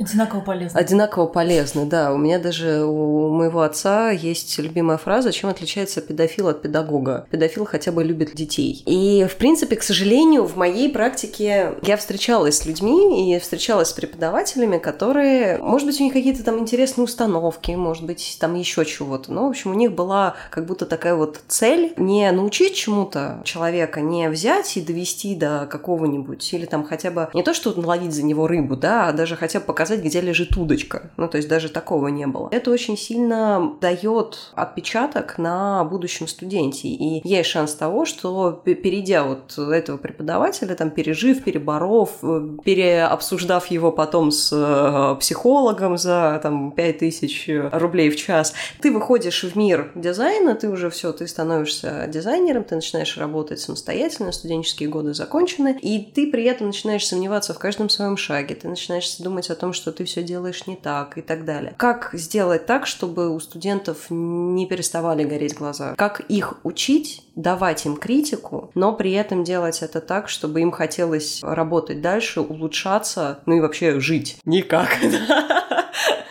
Одинаково 0.00 0.40
полезно. 0.68 0.80
Одинаково 0.80 1.26
полезны, 1.26 1.84
да. 1.86 2.12
У 2.12 2.18
меня 2.18 2.38
даже 2.38 2.84
у 2.84 3.30
моего 3.30 3.62
отца 3.62 4.10
есть 4.10 4.58
любимая 4.58 4.98
фраза, 4.98 5.32
чем 5.32 5.50
отличается 5.50 6.00
педофил 6.00 6.48
от 6.48 6.62
педагога. 6.62 7.26
Педофил 7.30 7.64
хотя 7.64 7.92
бы 7.92 8.04
любит 8.04 8.34
детей. 8.34 8.82
И, 8.86 9.26
в 9.28 9.36
принципе, 9.36 9.76
к 9.76 9.82
сожалению, 9.82 10.44
в 10.44 10.56
моей 10.56 10.90
практике 10.90 11.74
я 11.82 11.96
встречалась 11.96 12.58
с 12.58 12.66
людьми 12.66 13.34
и 13.34 13.38
встречалась 13.38 13.88
с 13.88 13.92
преподавателями, 13.92 14.78
которые, 14.78 15.58
может 15.58 15.86
быть, 15.86 16.00
у 16.00 16.04
них 16.04 16.12
какие-то 16.12 16.44
там 16.44 16.58
интересные 16.58 17.04
установки, 17.04 17.72
может 17.72 18.04
быть, 18.04 18.36
там 18.40 18.54
еще 18.54 18.84
чего-то. 18.84 19.32
Но, 19.32 19.46
в 19.46 19.50
общем, 19.50 19.70
у 19.70 19.74
них 19.74 19.92
была 19.92 20.34
как 20.50 20.66
будто 20.66 20.86
такая 20.86 21.14
вот 21.14 21.40
цель 21.48 21.92
не 21.96 22.30
научить 22.32 22.74
чему-то 22.74 23.40
человека, 23.44 24.00
не 24.00 24.28
взять 24.28 24.76
и 24.76 24.80
довести 24.80 25.34
до 25.34 25.66
какого-нибудь, 25.70 26.52
или 26.52 26.66
там 26.66 26.84
хотя 26.84 27.10
бы 27.10 27.28
не 27.34 27.42
то, 27.42 27.54
что 27.54 27.72
наловить 27.80 28.12
за 28.12 28.24
него 28.24 28.46
рыбу, 28.46 28.76
да, 28.76 29.08
а 29.08 29.12
даже 29.12 29.36
хотя 29.36 29.60
бы 29.60 29.66
показать, 29.66 30.00
где 30.00 30.20
лежит 30.20 30.56
удочка. 30.58 31.10
Ну, 31.16 31.28
то 31.28 31.36
есть 31.36 31.48
даже 31.48 31.68
такого 31.68 32.08
не 32.08 32.26
было. 32.26 32.48
Это 32.50 32.70
очень 32.70 32.96
сильно 32.96 33.74
дает 33.80 34.52
отпечаток 34.54 35.38
на 35.38 35.84
будущем 35.84 36.28
студенте. 36.28 36.88
И 36.88 37.26
есть 37.26 37.50
шанс 37.50 37.74
того, 37.74 38.04
что 38.04 38.52
перейдя 38.64 39.24
вот 39.24 39.58
этого 39.58 39.96
преподавателя, 39.96 40.74
там, 40.74 40.90
пережив, 40.90 41.44
переборов, 41.44 42.18
э, 42.22 42.48
переобсуждав 42.64 43.66
его 43.66 43.92
потом 43.92 44.30
с 44.30 44.50
э, 44.52 45.16
психологом 45.20 45.96
за 45.96 46.40
там 46.42 46.72
5000 46.72 47.50
рублей 47.72 48.10
в 48.10 48.16
час, 48.16 48.54
ты 48.80 48.90
выходишь 48.90 49.44
в 49.44 49.56
мир 49.56 49.90
дизайна, 49.94 50.54
ты 50.54 50.68
уже 50.68 50.90
все, 50.90 51.12
ты 51.12 51.26
становишься 51.26 52.06
дизайнером, 52.08 52.64
ты 52.64 52.74
начинаешь 52.74 53.16
работать 53.16 53.60
самостоятельно, 53.60 54.32
студенческие 54.32 54.88
годы 54.88 55.14
закончены, 55.14 55.78
и 55.80 56.00
ты 56.00 56.30
при 56.30 56.44
этом 56.44 56.68
начинаешь 56.68 57.06
сомневаться 57.06 57.54
в 57.54 57.58
каждом 57.58 57.88
своем 57.88 58.16
шаге, 58.16 58.54
ты 58.54 58.68
начинаешь 58.68 59.16
думать 59.18 59.50
о 59.50 59.54
том, 59.54 59.72
что 59.72 59.92
ты 59.92 60.04
все 60.04 60.22
делаешь 60.22 60.47
не 60.66 60.76
так 60.76 61.18
и 61.18 61.22
так 61.22 61.44
далее. 61.44 61.74
Как 61.76 62.10
сделать 62.12 62.66
так, 62.66 62.86
чтобы 62.86 63.34
у 63.34 63.40
студентов 63.40 64.06
не 64.10 64.66
переставали 64.66 65.24
гореть 65.24 65.54
глаза? 65.54 65.94
Как 65.96 66.20
их 66.20 66.54
учить, 66.62 67.24
давать 67.34 67.86
им 67.86 67.96
критику, 67.96 68.70
но 68.74 68.92
при 68.92 69.12
этом 69.12 69.44
делать 69.44 69.82
это 69.82 70.00
так, 70.00 70.28
чтобы 70.28 70.60
им 70.60 70.70
хотелось 70.70 71.40
работать 71.42 72.00
дальше, 72.00 72.40
улучшаться, 72.40 73.40
ну 73.46 73.56
и 73.56 73.60
вообще 73.60 74.00
жить? 74.00 74.38
Никак. 74.44 74.88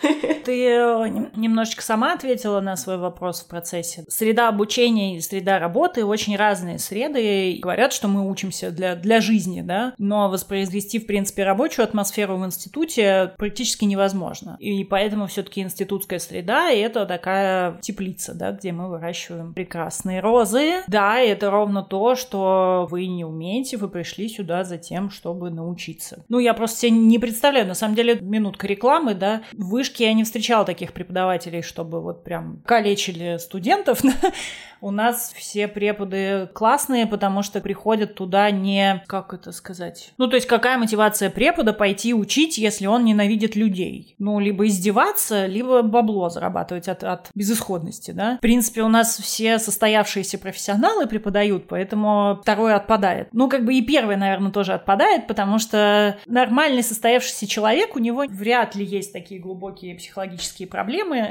Ты 0.44 0.64
э, 0.64 1.08
нем- 1.08 1.30
немножечко 1.36 1.82
сама 1.82 2.14
ответила 2.14 2.60
на 2.60 2.76
свой 2.76 2.96
вопрос 2.96 3.42
в 3.42 3.48
процессе. 3.48 4.04
Среда 4.08 4.48
обучения 4.48 5.16
и 5.16 5.20
среда 5.20 5.58
работы 5.58 6.04
очень 6.04 6.36
разные 6.36 6.78
среды. 6.78 7.58
Говорят, 7.60 7.92
что 7.92 8.08
мы 8.08 8.28
учимся 8.28 8.70
для, 8.70 8.96
для 8.96 9.20
жизни, 9.20 9.60
да, 9.60 9.94
но 9.98 10.28
воспроизвести, 10.28 10.98
в 10.98 11.06
принципе, 11.06 11.44
рабочую 11.44 11.84
атмосферу 11.84 12.36
в 12.36 12.46
институте 12.46 13.32
практически 13.36 13.84
невозможно. 13.84 14.56
И 14.58 14.84
поэтому 14.84 15.26
все-таки 15.26 15.60
институтская 15.60 16.18
среда— 16.18 16.70
это 16.72 17.06
такая 17.06 17.78
теплица, 17.80 18.34
да, 18.34 18.52
где 18.52 18.72
мы 18.72 18.88
выращиваем 18.88 19.54
прекрасные 19.54 20.20
розы. 20.20 20.82
Да, 20.86 21.18
это 21.18 21.50
ровно 21.50 21.82
то, 21.82 22.14
что 22.14 22.86
вы 22.90 23.06
не 23.06 23.24
умеете, 23.24 23.76
вы 23.76 23.88
пришли 23.88 24.28
сюда 24.28 24.64
за 24.64 24.78
тем, 24.78 25.10
чтобы 25.10 25.50
научиться. 25.50 26.24
Ну, 26.28 26.38
я 26.38 26.54
просто 26.54 26.78
себе 26.80 26.92
не 26.92 27.18
представляю, 27.18 27.66
на 27.66 27.74
самом 27.74 27.94
деле, 27.94 28.18
минутка 28.20 28.66
рекламы, 28.66 29.14
да, 29.14 29.42
в 29.58 29.70
вышке 29.70 30.04
я 30.04 30.14
не 30.14 30.24
встречала 30.24 30.64
таких 30.64 30.92
преподавателей, 30.92 31.62
чтобы 31.62 32.00
вот 32.00 32.22
прям 32.24 32.62
калечили 32.64 33.38
студентов. 33.38 34.00
У 34.80 34.92
нас 34.92 35.34
все 35.36 35.66
преподы 35.66 36.48
классные, 36.54 37.06
потому 37.06 37.42
что 37.42 37.60
приходят 37.60 38.14
туда 38.14 38.50
не... 38.52 39.02
Как 39.08 39.34
это 39.34 39.50
сказать? 39.50 40.12
Ну, 40.18 40.28
то 40.28 40.36
есть 40.36 40.46
какая 40.46 40.78
мотивация 40.78 41.30
препода 41.30 41.72
пойти 41.72 42.14
учить, 42.14 42.58
если 42.58 42.86
он 42.86 43.04
ненавидит 43.04 43.56
людей? 43.56 44.14
Ну, 44.18 44.38
либо 44.38 44.68
издеваться, 44.68 45.46
либо 45.46 45.82
бабло 45.82 46.28
зарабатывать 46.30 46.86
от, 46.86 47.02
от 47.02 47.30
безысходности, 47.34 48.12
да? 48.12 48.36
В 48.36 48.40
принципе, 48.40 48.82
у 48.82 48.88
нас 48.88 49.18
все 49.18 49.58
состоявшиеся 49.58 50.38
профессионалы 50.38 51.08
преподают, 51.08 51.66
поэтому 51.66 52.38
второе 52.42 52.76
отпадает. 52.76 53.28
Ну, 53.32 53.48
как 53.48 53.64
бы 53.64 53.74
и 53.74 53.82
первое, 53.82 54.16
наверное, 54.16 54.52
тоже 54.52 54.74
отпадает, 54.74 55.26
потому 55.26 55.58
что 55.58 56.16
нормальный 56.26 56.84
состоявшийся 56.84 57.48
человек, 57.48 57.96
у 57.96 57.98
него 57.98 58.26
вряд 58.28 58.76
ли 58.76 58.84
есть 58.84 59.12
такие 59.12 59.37
глубокие 59.38 59.94
психологические 59.94 60.68
проблемы, 60.68 61.30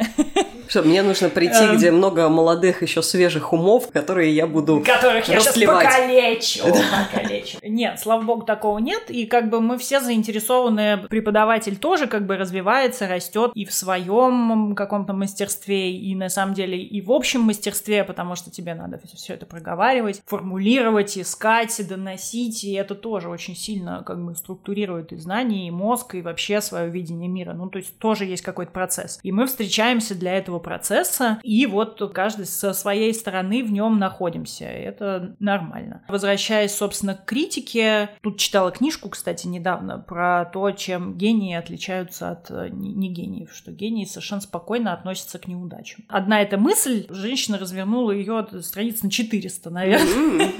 Что, 0.67 0.83
мне 0.83 1.01
нужно 1.01 1.29
прийти, 1.29 1.63
Эм. 1.63 1.77
где 1.77 1.91
много 1.91 2.27
молодых, 2.29 2.81
еще 2.81 3.01
свежих 3.01 3.53
умов, 3.53 3.89
которые 3.91 4.35
я 4.35 4.47
буду 4.47 4.81
которых 4.81 5.27
я 5.27 5.39
сейчас 5.39 5.57
покалечу, 5.57 6.63
покалечу. 7.11 7.57
Нет, 7.63 7.99
слава 7.99 8.21
богу, 8.21 8.43
такого 8.43 8.79
нет. 8.79 9.09
И 9.09 9.25
как 9.25 9.49
бы 9.49 9.61
мы 9.61 9.77
все 9.77 9.99
заинтересованы, 9.99 11.05
преподаватель 11.09 11.77
тоже 11.77 12.07
как 12.07 12.25
бы 12.25 12.37
развивается, 12.37 13.07
растет 13.07 13.51
и 13.53 13.65
в 13.65 13.73
своем 13.73 14.75
каком-то 14.75 15.13
мастерстве, 15.13 15.91
и 15.91 16.15
на 16.15 16.29
самом 16.29 16.53
деле 16.53 16.77
и 16.77 17.01
в 17.01 17.11
общем 17.11 17.41
мастерстве, 17.41 18.03
потому 18.03 18.35
что 18.35 18.51
тебе 18.51 18.73
надо 18.73 18.99
все 19.15 19.33
это 19.33 19.45
проговаривать, 19.45 20.21
формулировать, 20.25 21.17
искать, 21.17 21.79
доносить, 21.87 22.63
и 22.63 22.73
это 22.73 22.95
тоже 22.95 23.29
очень 23.29 23.55
сильно 23.55 24.03
как 24.05 24.23
бы 24.23 24.35
структурирует 24.35 25.11
и 25.13 25.17
знания, 25.17 25.67
и 25.67 25.71
мозг, 25.71 26.15
и 26.15 26.21
вообще 26.21 26.61
свое 26.61 26.89
видение 26.89 27.29
мира. 27.29 27.53
Ну, 27.53 27.69
то 27.69 27.77
есть 27.77 27.96
есть 27.97 27.99
тоже 27.99 28.25
есть 28.25 28.43
какой-то 28.43 28.71
процесс. 28.71 29.19
И 29.23 29.31
мы 29.31 29.47
встречаемся 29.47 30.15
для 30.15 30.37
этого 30.37 30.59
процесса, 30.59 31.39
и 31.43 31.65
вот 31.65 32.01
каждый 32.13 32.45
со 32.45 32.73
своей 32.73 33.13
стороны 33.13 33.63
в 33.63 33.71
нем 33.71 33.99
находимся. 33.99 34.65
Это 34.65 35.35
нормально. 35.39 36.03
Возвращаясь, 36.07 36.75
собственно, 36.75 37.15
к 37.15 37.25
критике, 37.25 38.09
тут 38.21 38.37
читала 38.37 38.71
книжку, 38.71 39.09
кстати, 39.09 39.47
недавно 39.47 39.99
про 39.99 40.45
то, 40.45 40.71
чем 40.71 41.17
гении 41.17 41.55
отличаются 41.55 42.31
от 42.31 42.49
э, 42.51 42.69
не 42.71 43.09
гениев, 43.09 43.51
что 43.53 43.71
гении 43.71 44.05
совершенно 44.05 44.41
спокойно 44.41 44.93
относятся 44.93 45.39
к 45.39 45.47
неудачам. 45.47 46.03
Одна 46.07 46.41
эта 46.41 46.57
мысль, 46.57 47.05
женщина 47.09 47.57
развернула 47.57 48.11
ее 48.11 48.45
страниц 48.61 49.01
на 49.03 49.09
400, 49.09 49.69
наверное, 49.69 50.51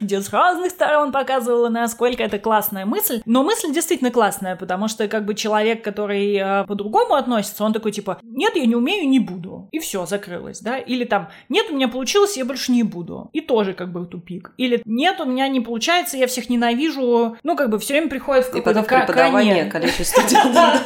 где 0.00 0.20
с 0.20 0.30
разных 0.30 0.70
сторон 0.70 1.12
показывала, 1.12 1.68
насколько 1.68 2.22
это 2.22 2.38
классная 2.38 2.86
мысль. 2.86 3.22
Но 3.24 3.42
мысль 3.42 3.72
действительно 3.72 4.10
классная, 4.10 4.56
потому 4.56 4.88
что 4.88 5.08
как 5.08 5.24
бы 5.24 5.34
человек, 5.34 5.82
который 5.84 6.38
э, 6.50 6.64
по-другому 6.66 7.14
относится, 7.14 7.64
он 7.64 7.72
такой 7.72 7.92
типа, 7.92 8.18
нет, 8.22 8.56
я 8.56 8.66
не 8.66 8.74
умею, 8.74 9.08
не 9.08 9.20
буду. 9.20 9.68
И 9.72 9.78
все, 9.78 10.06
закрылось, 10.06 10.60
да? 10.60 10.78
Или 10.78 11.04
там, 11.04 11.28
нет, 11.48 11.66
у 11.70 11.74
меня 11.74 11.88
получилось, 11.88 12.36
я 12.36 12.44
больше 12.44 12.72
не 12.72 12.82
буду. 12.82 13.30
И 13.32 13.40
тоже 13.40 13.72
как 13.74 13.92
бы 13.92 14.06
тупик. 14.06 14.52
Или 14.56 14.82
нет, 14.84 15.20
у 15.20 15.24
меня 15.24 15.48
не 15.48 15.60
получается, 15.60 16.16
я 16.16 16.26
всех 16.26 16.48
ненавижу. 16.48 17.36
Ну, 17.42 17.56
как 17.56 17.70
бы 17.70 17.78
все 17.78 17.94
время 17.94 18.08
приходит 18.08 18.46
в 18.46 18.56
И 18.56 18.60
потом 18.60 18.84
преподавание 18.84 19.66
количество 19.66 20.04
студентов. 20.20 20.80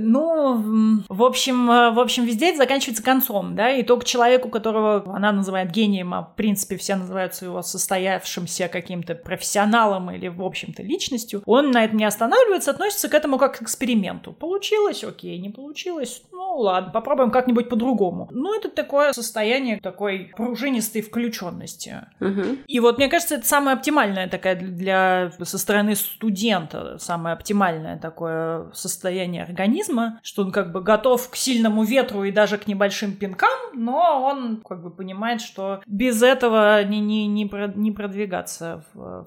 Ну, 0.00 1.02
в 1.08 1.22
общем, 1.22 1.70
э, 1.70 1.90
в 1.90 2.00
общем, 2.00 2.24
везде 2.24 2.50
это 2.50 2.58
заканчивается 2.58 3.02
концом, 3.02 3.54
да, 3.54 3.70
и 3.70 3.82
только 3.82 4.04
человеку, 4.04 4.48
которого 4.48 5.04
она 5.14 5.32
называет 5.32 5.70
гением, 5.70 6.14
а 6.14 6.22
в 6.22 6.36
принципе 6.36 6.76
все 6.76 6.96
называют 6.96 7.34
его 7.42 7.62
состоявшимся 7.62 8.68
каким-то 8.68 9.14
профессионалом 9.14 10.10
или, 10.10 10.28
в 10.28 10.42
общем-то, 10.42 10.82
личностью, 10.82 11.42
он 11.46 11.70
на 11.70 11.84
этом 11.84 11.98
не 11.98 12.04
останавливается, 12.04 12.70
относится 12.70 13.08
к 13.08 13.14
этому 13.14 13.38
как 13.38 13.58
к 13.58 13.62
эксперименту. 13.62 14.32
Получилось, 14.32 15.04
окей, 15.04 15.38
не 15.38 15.50
получилось, 15.50 16.22
ну 16.32 16.58
ладно, 16.58 16.90
попробуем 16.92 17.30
как-нибудь 17.30 17.68
по-другому. 17.68 18.28
Ну, 18.30 18.56
это 18.56 18.68
такое 18.68 19.12
состояние 19.12 19.80
такой 19.80 20.32
пружинистой 20.36 21.02
включенности. 21.02 22.06
Угу. 22.20 22.58
И 22.66 22.80
вот 22.80 22.98
мне 22.98 23.08
кажется, 23.08 23.36
это 23.36 23.46
самое 23.46 23.76
оптимальное 23.76 24.28
такая 24.28 24.56
для 24.56 25.32
со 25.42 25.58
стороны 25.58 25.94
студента, 25.96 26.98
самое 26.98 27.34
оптимальное 27.34 27.98
такое 27.98 28.70
состояние 28.72 29.42
организма, 29.42 29.87
организма, 29.88 30.20
что 30.22 30.42
он 30.42 30.52
как 30.52 30.72
бы 30.72 30.80
готов 30.80 31.28
к 31.30 31.36
сильному 31.36 31.84
ветру 31.84 32.24
и 32.24 32.30
даже 32.30 32.58
к 32.58 32.66
небольшим 32.66 33.12
пинкам, 33.16 33.48
но 33.74 34.22
он 34.22 34.62
как 34.66 34.82
бы 34.82 34.90
понимает, 34.90 35.40
что 35.40 35.80
без 35.86 36.22
этого 36.22 36.84
не, 36.84 37.00
не, 37.00 37.26
не, 37.26 37.50
не 37.74 37.92
продвигаться 37.92 38.84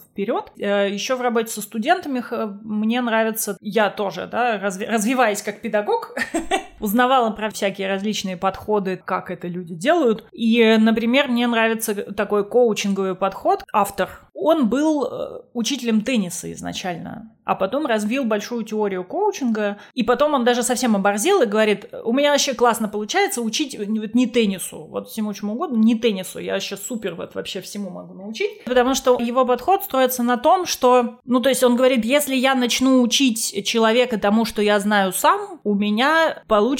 вперед. 0.09 0.51
Э, 0.57 0.89
Еще 0.89 1.15
в 1.15 1.21
работе 1.21 1.51
со 1.51 1.61
студентами 1.61 2.23
мне 2.63 3.01
нравится, 3.01 3.57
я 3.61 3.89
тоже, 3.89 4.27
да, 4.31 4.59
разви, 4.59 4.85
развиваясь 4.85 5.41
как 5.41 5.61
педагог, 5.61 6.15
узнавала 6.81 7.31
про 7.31 7.49
всякие 7.49 7.87
различные 7.87 8.37
подходы, 8.37 9.01
как 9.03 9.31
это 9.31 9.47
люди 9.47 9.75
делают. 9.75 10.25
И, 10.31 10.77
например, 10.79 11.27
мне 11.27 11.47
нравится 11.47 11.93
такой 11.93 12.43
коучинговый 12.47 13.15
подход. 13.15 13.63
Автор 13.71 14.09
он 14.41 14.69
был 14.69 15.05
э, 15.05 15.41
учителем 15.53 16.01
тенниса 16.01 16.51
изначально, 16.53 17.31
а 17.45 17.53
потом 17.53 17.85
развил 17.85 18.25
большую 18.25 18.63
теорию 18.63 19.03
коучинга, 19.03 19.77
и 19.93 20.01
потом 20.01 20.33
он 20.33 20.43
даже 20.43 20.63
совсем 20.63 20.95
оборзел 20.95 21.43
и 21.43 21.45
говорит, 21.45 21.87
у 22.03 22.11
меня 22.11 22.31
вообще 22.31 22.55
классно 22.55 22.89
получается 22.89 23.41
учить 23.41 23.77
вот 23.77 23.87
не 23.87 24.25
теннису, 24.25 24.87
вот 24.87 25.09
всему 25.09 25.33
чему 25.33 25.53
угодно, 25.53 25.77
не 25.77 25.93
теннису, 25.95 26.39
я 26.39 26.53
вообще 26.53 26.75
супер 26.75 27.13
вот 27.13 27.35
вообще 27.35 27.61
всему 27.61 27.91
могу 27.91 28.15
научить, 28.15 28.63
потому 28.65 28.95
что 28.95 29.19
его 29.19 29.45
подход 29.45 29.83
строится 29.83 30.23
на 30.23 30.37
том, 30.37 30.65
что, 30.65 31.19
ну 31.23 31.39
то 31.39 31.49
есть 31.49 31.63
он 31.63 31.75
говорит, 31.75 32.03
если 32.03 32.35
я 32.35 32.55
начну 32.55 33.01
учить 33.03 33.63
человека 33.65 34.19
тому, 34.19 34.45
что 34.45 34.63
я 34.63 34.79
знаю 34.79 35.13
сам, 35.13 35.59
у 35.63 35.75
меня 35.75 36.41
получится 36.47 36.70